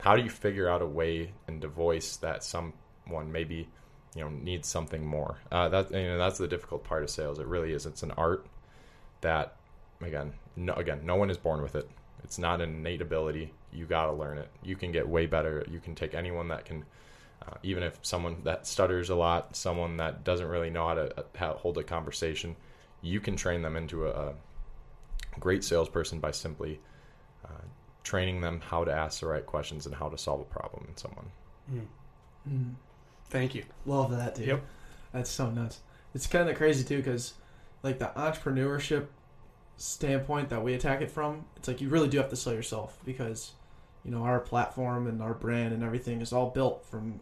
how 0.00 0.16
do 0.16 0.22
you 0.22 0.30
figure 0.30 0.68
out 0.68 0.82
a 0.82 0.86
way 0.86 1.32
and 1.46 1.60
to 1.60 1.68
voice 1.68 2.16
that 2.16 2.44
someone 2.44 3.30
maybe 3.30 3.68
you 4.16 4.22
know 4.22 4.30
needs 4.30 4.66
something 4.68 5.06
more? 5.06 5.38
Uh, 5.52 5.68
that 5.68 5.90
you 5.92 6.08
know 6.08 6.18
that's 6.18 6.38
the 6.38 6.48
difficult 6.48 6.82
part 6.82 7.04
of 7.04 7.10
sales. 7.10 7.38
It 7.38 7.46
really 7.46 7.72
is. 7.72 7.86
It's 7.86 8.02
an 8.02 8.12
art 8.12 8.46
that 9.20 9.56
again, 10.00 10.32
no, 10.56 10.72
again, 10.74 11.02
no 11.04 11.16
one 11.16 11.30
is 11.30 11.36
born 11.36 11.62
with 11.62 11.76
it. 11.76 11.88
It's 12.24 12.38
not 12.38 12.60
an 12.60 12.70
innate 12.70 13.02
ability. 13.02 13.52
You 13.72 13.86
got 13.86 14.06
to 14.06 14.12
learn 14.12 14.38
it. 14.38 14.48
You 14.64 14.74
can 14.74 14.90
get 14.92 15.06
way 15.08 15.26
better. 15.26 15.64
You 15.70 15.80
can 15.80 15.94
take 15.94 16.14
anyone 16.14 16.48
that 16.48 16.64
can 16.64 16.84
Uh, 17.46 17.58
even 17.62 17.82
if 17.82 17.94
someone 18.02 18.36
that 18.44 18.66
stutters 18.66 19.10
a 19.10 19.14
lot, 19.14 19.54
someone 19.54 19.98
that 19.98 20.24
doesn't 20.24 20.48
really 20.48 20.70
know 20.70 20.88
how 20.88 20.94
to 20.94 21.24
how, 21.38 21.52
hold 21.54 21.78
a 21.78 21.84
conversation, 21.84 22.56
you 23.02 23.20
can 23.20 23.36
train 23.36 23.62
them 23.62 23.76
into 23.76 24.06
a, 24.06 24.32
a 25.36 25.38
great 25.38 25.62
salesperson 25.62 26.18
by 26.18 26.32
simply 26.32 26.80
uh, 27.44 27.64
training 28.02 28.40
them 28.40 28.60
how 28.60 28.84
to 28.84 28.92
ask 28.92 29.20
the 29.20 29.26
right 29.26 29.46
questions 29.46 29.86
and 29.86 29.94
how 29.94 30.08
to 30.08 30.18
solve 30.18 30.40
a 30.40 30.44
problem 30.58 30.86
in 30.88 30.96
someone. 30.96 31.30
Mm. 31.70 31.86
Mm. 32.48 32.74
Thank 33.30 33.54
you. 33.54 33.64
Love 33.84 34.10
that, 34.12 34.34
dude. 34.34 34.46
Yep. 34.46 34.64
That's 35.12 35.30
so 35.30 35.50
nuts. 35.50 35.80
It's 36.14 36.26
kind 36.26 36.48
of 36.48 36.56
crazy 36.56 36.84
too, 36.84 36.98
because 36.98 37.34
like 37.82 37.98
the 37.98 38.10
entrepreneurship 38.16 39.06
standpoint 39.76 40.48
that 40.48 40.62
we 40.62 40.74
attack 40.74 41.02
it 41.02 41.10
from, 41.10 41.44
it's 41.56 41.68
like 41.68 41.80
you 41.80 41.88
really 41.88 42.08
do 42.08 42.18
have 42.18 42.30
to 42.30 42.36
sell 42.36 42.52
yourself 42.52 42.98
because 43.04 43.52
you 44.04 44.10
know 44.10 44.22
our 44.22 44.40
platform 44.40 45.06
and 45.06 45.22
our 45.22 45.34
brand 45.34 45.74
and 45.74 45.82
everything 45.82 46.20
is 46.20 46.32
all 46.32 46.50
built 46.50 46.84
from 46.86 47.20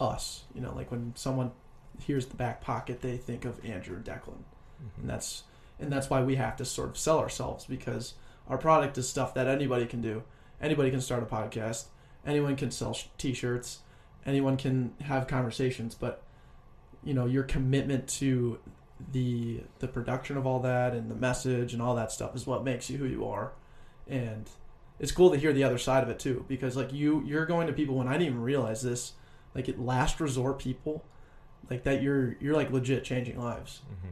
us. 0.00 0.44
You 0.54 0.60
know, 0.60 0.74
like 0.74 0.90
when 0.90 1.12
someone 1.16 1.52
hears 2.00 2.26
the 2.26 2.36
back 2.36 2.60
pocket, 2.60 3.00
they 3.00 3.16
think 3.16 3.44
of 3.44 3.64
Andrew 3.64 3.96
and 3.96 4.04
Declan, 4.04 4.42
mm-hmm. 4.82 5.00
and 5.00 5.10
that's 5.10 5.44
and 5.78 5.92
that's 5.92 6.10
why 6.10 6.22
we 6.22 6.36
have 6.36 6.56
to 6.56 6.64
sort 6.64 6.88
of 6.88 6.98
sell 6.98 7.18
ourselves 7.18 7.64
because 7.64 8.14
our 8.48 8.58
product 8.58 8.98
is 8.98 9.08
stuff 9.08 9.34
that 9.34 9.46
anybody 9.46 9.86
can 9.86 10.00
do. 10.00 10.22
Anybody 10.60 10.90
can 10.90 11.00
start 11.00 11.22
a 11.22 11.26
podcast. 11.26 11.86
Anyone 12.26 12.56
can 12.56 12.70
sell 12.70 12.94
sh- 12.94 13.06
t-shirts. 13.18 13.80
Anyone 14.26 14.56
can 14.56 14.94
have 15.02 15.26
conversations, 15.26 15.94
but 15.94 16.22
you 17.02 17.12
know 17.14 17.26
your 17.26 17.42
commitment 17.42 18.08
to 18.08 18.58
the 19.12 19.60
the 19.80 19.88
production 19.88 20.36
of 20.36 20.46
all 20.46 20.60
that 20.60 20.94
and 20.94 21.10
the 21.10 21.14
message 21.14 21.72
and 21.72 21.82
all 21.82 21.94
that 21.96 22.10
stuff 22.12 22.34
is 22.34 22.46
what 22.46 22.64
makes 22.64 22.88
you 22.88 22.96
who 22.98 23.06
you 23.06 23.26
are. 23.26 23.52
And 24.08 24.48
it's 24.98 25.12
cool 25.12 25.30
to 25.30 25.36
hear 25.36 25.52
the 25.52 25.64
other 25.64 25.78
side 25.78 26.02
of 26.02 26.08
it 26.08 26.18
too 26.18 26.44
because 26.48 26.76
like 26.76 26.92
you 26.92 27.22
you're 27.26 27.46
going 27.46 27.66
to 27.66 27.72
people 27.72 27.96
when 27.96 28.08
I 28.08 28.12
didn't 28.12 28.28
even 28.28 28.42
realize 28.42 28.82
this, 28.82 29.12
like 29.54 29.68
at 29.68 29.78
last 29.80 30.20
resort 30.20 30.58
people, 30.58 31.04
like 31.68 31.82
that 31.84 32.02
you're 32.02 32.36
you're 32.40 32.54
like 32.54 32.70
legit 32.70 33.04
changing 33.04 33.38
lives 33.38 33.80
hmm 34.02 34.10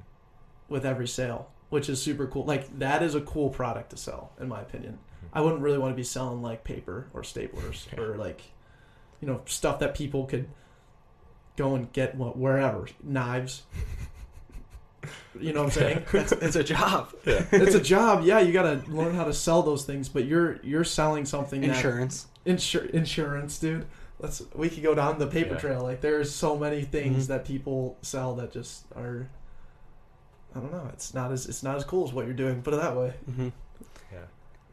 with 0.68 0.86
every 0.86 1.06
sale, 1.06 1.50
which 1.68 1.90
is 1.90 2.00
super 2.00 2.26
cool. 2.26 2.46
Like 2.46 2.78
that 2.78 3.02
is 3.02 3.14
a 3.14 3.20
cool 3.20 3.50
product 3.50 3.90
to 3.90 3.96
sell, 3.98 4.32
in 4.40 4.48
my 4.48 4.62
opinion. 4.62 4.94
Mhm. 5.22 5.28
I 5.34 5.42
wouldn't 5.42 5.60
really 5.60 5.76
want 5.76 5.92
to 5.92 5.96
be 5.96 6.02
selling 6.04 6.40
like 6.40 6.64
paper 6.64 7.08
or 7.12 7.20
staplers 7.20 7.86
or 7.98 8.16
like, 8.16 8.40
you 9.22 9.28
know, 9.28 9.40
stuff 9.46 9.78
that 9.78 9.94
people 9.94 10.26
could 10.26 10.46
go 11.56 11.74
and 11.74 11.90
get 11.92 12.14
what 12.16 12.36
wherever 12.36 12.86
knives. 13.02 13.62
You 15.38 15.52
know 15.52 15.64
what 15.64 15.76
I'm 15.76 15.82
saying? 15.82 16.04
it's, 16.12 16.32
it's 16.32 16.56
a 16.56 16.62
job. 16.64 17.12
Yeah. 17.24 17.44
it's 17.52 17.74
a 17.74 17.80
job. 17.80 18.22
Yeah, 18.24 18.40
you 18.40 18.52
got 18.52 18.62
to 18.84 18.90
learn 18.90 19.14
how 19.14 19.24
to 19.24 19.32
sell 19.32 19.62
those 19.62 19.84
things, 19.84 20.08
but 20.08 20.26
you're 20.26 20.58
you're 20.62 20.84
selling 20.84 21.24
something 21.24 21.60
that 21.62 21.70
Insurance. 21.70 22.26
Insur- 22.46 22.90
insurance, 22.90 23.58
dude. 23.58 23.86
Let's 24.20 24.42
we 24.54 24.68
could 24.68 24.82
go 24.82 24.94
down 24.94 25.18
the 25.18 25.26
paper 25.26 25.54
Yeah. 25.54 25.60
trail. 25.60 25.82
Like 25.82 26.00
there's 26.02 26.32
so 26.32 26.56
many 26.56 26.82
things 26.82 27.24
Mhm. 27.24 27.28
that 27.28 27.44
people 27.44 27.96
sell 28.02 28.34
that 28.36 28.52
just 28.52 28.84
are. 28.94 29.28
I 30.54 30.60
don't 30.60 30.70
know. 30.70 30.88
It's 30.92 31.14
not 31.14 31.32
as 31.32 31.46
it's 31.46 31.62
not 31.62 31.76
as 31.76 31.84
cool 31.84 32.06
as 32.06 32.12
what 32.12 32.26
you're 32.26 32.34
doing. 32.34 32.62
Put 32.62 32.74
it 32.74 32.80
that 32.80 32.94
way. 32.96 33.14
hmm 33.26 33.48
Yeah. 34.12 34.18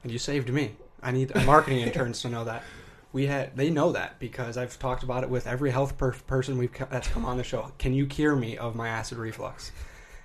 And 0.04 0.12
you 0.12 0.20
saved 0.20 0.50
me. 0.50 0.76
I 1.02 1.12
need 1.12 1.34
marketing 1.46 1.80
interns 1.80 2.22
to 2.24 2.30
know 2.30 2.44
that. 2.44 2.64
We 3.12 3.26
had 3.26 3.56
they 3.58 3.70
know 3.72 3.92
that 3.94 4.20
because 4.20 4.56
I've 4.58 4.78
talked 4.78 5.02
about 5.04 5.24
it 5.24 5.30
with 5.30 5.48
every 5.48 5.72
health 5.72 5.98
per- 5.98 6.12
person 6.14 6.58
we've 6.58 6.72
co- 6.72 6.88
that's 6.92 7.08
come 7.08 7.26
on 7.26 7.38
the 7.38 7.44
show. 7.44 7.72
Can 7.80 7.94
you 7.94 8.06
cure 8.06 8.36
me 8.36 8.58
of 8.58 8.76
my 8.76 8.88
acid 8.88 9.18
reflux? 9.18 9.72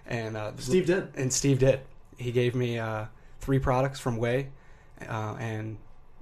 And 0.07 0.37
uh, 0.37 0.53
Steve 0.59 0.87
did. 0.87 1.09
and 1.17 1.33
Steve 1.33 1.59
did. 1.61 1.81
He 2.19 2.31
gave 2.31 2.55
me 2.55 2.79
uh, 2.79 3.07
three 3.41 3.59
products 3.59 4.01
from 4.01 4.19
Wei, 4.19 4.49
uh, 5.09 5.35
and 5.41 5.79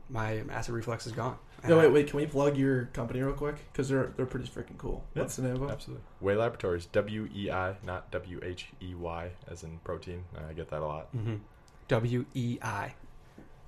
my 0.09 0.43
acid 0.51 0.75
reflux 0.75 1.05
is 1.07 1.13
gone. 1.13 1.37
No, 1.67 1.79
wait, 1.79 1.93
wait. 1.93 2.07
Can 2.09 2.17
we 2.19 2.27
plug 2.27 2.57
your 2.57 2.87
company 2.87 3.21
real 3.23 3.35
quick? 3.35 3.57
Because 3.73 3.89
they're 3.89 4.13
they're 4.17 4.27
pretty 4.27 4.47
freaking 4.49 4.79
cool. 4.79 5.05
Yeah. 5.15 5.23
What's 5.23 5.37
the 5.37 5.43
name 5.43 5.57
of 5.57 5.63
it? 5.65 5.71
Absolutely. 5.73 6.05
Wei 6.21 6.35
Laboratories, 6.37 6.87
W 6.87 7.29
E 7.35 7.51
I, 7.51 7.75
not 7.85 8.11
W 8.13 8.41
H 8.43 8.69
E 8.81 8.95
Y, 8.95 9.31
as 9.49 9.63
in 9.65 9.79
protein. 9.85 10.25
I 10.49 10.53
get 10.55 10.71
that 10.71 10.81
a 10.81 10.87
lot. 10.87 11.13
Mhm. 11.17 11.41
W 11.89 12.25
E 12.35 12.59
I 12.63 12.95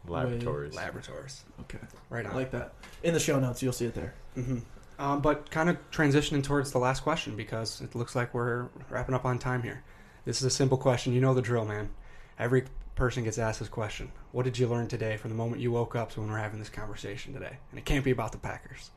Laboratories. 0.06 0.74
Laboratories. 0.74 1.44
Okay, 1.62 1.78
Right 2.10 2.26
I 2.26 2.34
like 2.34 2.50
that. 2.50 2.74
In 3.02 3.14
the 3.14 3.20
show 3.20 3.40
notes, 3.40 3.62
you'll 3.62 3.72
see 3.72 3.86
it 3.86 3.94
there. 3.94 4.14
hmm 4.34 4.58
Um, 4.98 5.20
but 5.20 5.50
kind 5.50 5.68
of 5.70 5.78
transitioning 5.90 6.42
towards 6.42 6.70
the 6.72 6.78
last 6.78 7.00
question 7.00 7.36
because 7.36 7.80
it 7.80 7.94
looks 7.94 8.14
like 8.14 8.32
we're 8.34 8.66
wrapping 8.90 9.14
up 9.14 9.24
on 9.24 9.38
time 9.38 9.62
here. 9.62 9.82
This 10.24 10.38
is 10.38 10.44
a 10.44 10.50
simple 10.50 10.78
question. 10.78 11.12
You 11.12 11.20
know 11.20 11.34
the 11.34 11.42
drill, 11.42 11.64
man. 11.64 11.90
Every 12.38 12.64
person 12.94 13.24
gets 13.24 13.38
asked 13.38 13.58
this 13.60 13.68
question. 13.68 14.12
What 14.32 14.44
did 14.44 14.58
you 14.58 14.66
learn 14.68 14.88
today 14.88 15.16
from 15.16 15.30
the 15.30 15.36
moment 15.36 15.60
you 15.60 15.72
woke 15.72 15.96
up 15.96 16.12
to 16.12 16.20
when 16.20 16.30
we're 16.30 16.38
having 16.38 16.58
this 16.58 16.68
conversation 16.68 17.32
today? 17.32 17.56
And 17.70 17.78
it 17.78 17.84
can't 17.84 18.04
be 18.04 18.10
about 18.10 18.32
the 18.32 18.38
Packers. 18.38 18.90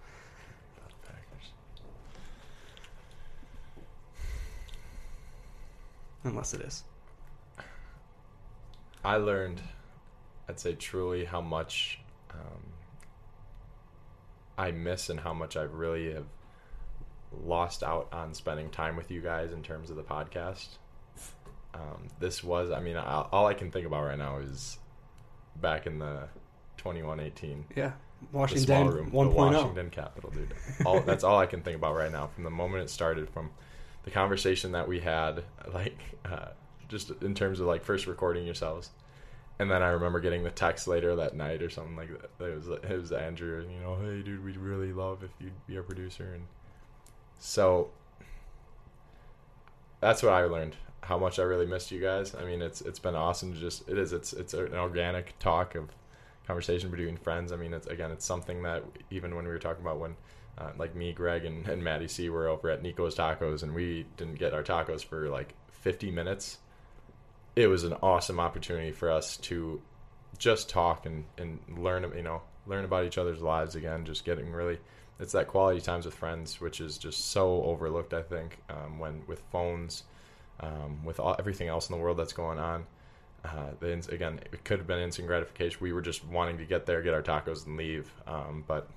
Packers. 1.04 1.52
Unless 6.24 6.54
it 6.54 6.62
is. 6.62 6.84
I 9.04 9.16
learned, 9.18 9.62
I'd 10.50 10.60
say 10.60 10.74
truly 10.76 11.26
how 11.26 11.42
much 11.42 12.00
um, 12.32 12.74
I 14.58 14.72
miss 14.72 15.10
and 15.10 15.20
how 15.20 15.34
much 15.34 15.56
I 15.58 15.64
really 15.64 16.14
have 16.14 16.26
lost 17.46 17.84
out 17.84 18.08
on 18.12 18.34
spending 18.34 18.70
time 18.70 18.96
with 18.96 19.12
you 19.12 19.22
guys 19.22 19.52
in 19.52 19.62
terms 19.62 19.90
of 19.90 19.96
the 19.98 20.04
podcast. 20.04 20.68
Um, 21.74 22.08
this 22.20 22.44
was, 22.44 22.72
I 22.72 22.80
mean, 22.80 22.98
I, 22.98 23.26
all 23.32 23.46
I 23.46 23.54
can 23.54 23.70
think 23.72 23.86
about 23.86 24.04
right 24.06 24.18
now 24.18 24.38
is 24.38 24.80
back 25.62 25.86
in 25.86 26.00
the 26.00 26.24
21-18 26.80 27.64
Yeah. 27.76 27.92
the 28.32 28.38
Washington 28.38 28.66
small 28.66 28.86
room, 28.90 29.10
the 29.10 29.16
1.0. 29.18 29.34
Washington 29.34 29.90
Capital, 29.90 30.32
dude. 30.32 30.54
All, 30.86 31.02
that's 31.02 31.24
all 31.24 31.38
I 31.38 31.46
can 31.46 31.62
think 31.62 31.76
about 31.78 31.96
right 31.96 32.12
now. 32.12 32.28
From 32.28 32.44
the 32.46 32.50
moment 32.50 32.84
it 32.84 32.90
started, 32.90 33.30
from 33.30 33.52
the 34.06 34.12
conversation 34.12 34.72
that 34.72 34.88
we 34.88 35.02
had, 35.02 35.44
like 35.74 35.98
uh, 36.26 36.48
just 36.88 37.12
in 37.22 37.36
terms 37.36 37.60
of 37.60 37.68
like 37.68 37.84
first 37.84 38.08
recording 38.08 38.46
yourselves, 38.46 38.90
and 39.60 39.72
then 39.72 39.82
I 39.82 39.90
remember 39.90 40.20
getting 40.20 40.44
the 40.44 40.52
text 40.52 40.88
later 40.88 41.16
that 41.16 41.36
night 41.36 41.62
or 41.62 41.70
something 41.70 41.96
like 41.96 42.10
that. 42.10 42.46
It 42.46 42.56
was 42.56 42.68
it 42.68 42.90
was 42.90 43.12
Andrew, 43.12 43.66
you 43.70 43.80
know, 43.80 43.96
hey 43.96 44.22
dude, 44.22 44.44
we'd 44.44 44.58
really 44.58 44.94
love 44.94 45.24
if 45.24 45.32
you'd 45.40 45.66
be 45.66 45.78
a 45.78 45.84
producer, 45.84 46.34
and 46.34 46.46
so 47.40 47.90
that's 50.00 50.24
what 50.24 50.34
I 50.34 50.44
learned. 50.46 50.76
How 51.02 51.18
much 51.18 51.40
I 51.40 51.44
really 51.44 51.66
missed 51.66 51.92
you 51.92 52.02
guys. 52.02 52.36
I 52.36 52.44
mean, 52.44 52.62
it's 52.62 52.82
it's 52.82 53.00
been 53.00 53.16
awesome 53.16 53.54
to 53.54 53.60
just 53.60 53.88
it 53.90 53.98
is 53.98 54.14
it's 54.14 54.34
it's 54.34 54.54
an 54.54 54.74
organic 54.74 55.38
talk 55.40 55.76
of 55.76 55.90
conversation 56.48 56.90
between 56.90 57.18
friends. 57.18 57.52
I 57.52 57.58
mean, 57.58 57.74
it's 57.74 57.88
again, 57.88 58.12
it's 58.12 58.26
something 58.26 58.64
that 58.64 58.84
even 59.12 59.36
when 59.36 59.46
we 59.46 59.52
were 59.52 59.60
talking 59.60 59.82
about 59.82 60.00
when, 60.00 60.16
uh, 60.58 60.72
like 60.78 60.96
me, 60.96 61.14
Greg, 61.14 61.46
and, 61.46 61.68
and 61.68 61.84
Maddie 61.84 62.08
C 62.08 62.30
were 62.30 62.48
over 62.48 62.70
at 62.70 62.82
Nico's 62.82 63.16
Tacos, 63.16 63.64
and 63.64 63.74
we 63.74 64.06
didn't 64.16 64.36
get 64.36 64.54
our 64.54 64.64
tacos 64.64 65.04
for 65.04 65.30
like 65.30 65.54
50 65.72 66.10
minutes. 66.12 66.60
It 67.58 67.68
was 67.68 67.84
an 67.84 67.94
awesome 68.04 68.40
opportunity 68.40 68.92
for 68.92 69.12
us 69.12 69.38
to 69.38 69.82
just 70.38 70.70
talk 70.70 71.08
and, 71.08 71.26
and 71.40 71.60
learn, 71.76 72.04
you 72.16 72.22
know, 72.22 72.44
learn 72.68 72.86
about 72.86 73.06
each 73.06 73.18
other's 73.18 73.42
lives 73.42 73.74
again. 73.74 74.06
Just 74.06 74.26
getting 74.26 74.52
really, 74.52 74.78
it's 75.20 75.32
that 75.32 75.48
quality 75.48 75.82
times 75.82 76.06
with 76.06 76.14
friends, 76.14 76.62
which 76.62 76.80
is 76.80 77.00
just 77.00 77.32
so 77.32 77.64
overlooked. 77.64 78.14
I 78.14 78.22
think 78.22 78.60
um, 78.70 79.00
when 79.00 79.24
with 79.26 79.42
phones, 79.52 80.04
um, 80.60 81.04
with 81.04 81.20
all, 81.20 81.36
everything 81.40 81.68
else 81.68 81.90
in 81.90 81.96
the 81.96 82.02
world 82.02 82.18
that's 82.18 82.34
going 82.34 82.60
on 82.60 82.86
uh, 83.44 83.72
the 83.80 83.92
again, 84.12 84.40
it 84.52 84.64
could 84.64 84.80
have 84.80 84.88
been 84.88 85.00
instant 85.00 85.28
gratification. 85.28 85.80
We 85.82 85.94
were 85.94 86.02
just 86.02 86.26
wanting 86.26 86.58
to 86.58 86.66
get 86.66 86.86
there, 86.86 87.02
get 87.02 87.14
our 87.14 87.24
tacos, 87.24 87.66
and 87.66 87.78
leave. 87.78 88.12
Um, 88.28 88.64
but 88.68 88.88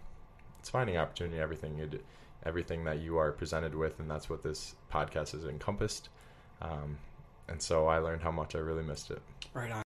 it's 0.59 0.69
finding 0.69 0.97
opportunity. 0.97 1.39
Everything 1.39 1.79
you 1.79 1.87
do, 1.87 2.01
everything 2.45 2.85
that 2.85 2.99
you 2.99 3.17
are 3.19 3.33
presented 3.33 3.75
with, 3.75 4.01
and 4.01 4.11
that's 4.11 4.29
what 4.29 4.43
this 4.43 4.75
podcast 4.93 5.33
has 5.33 5.45
encompassed. 5.45 6.09
Um, 6.61 6.99
and 7.51 7.61
so 7.61 7.87
I 7.87 7.99
learned 7.99 8.23
how 8.23 8.31
much 8.31 8.55
I 8.55 8.59
really 8.59 8.83
missed 8.83 9.11
it. 9.11 9.21
Right 9.53 9.71
on. 9.71 9.83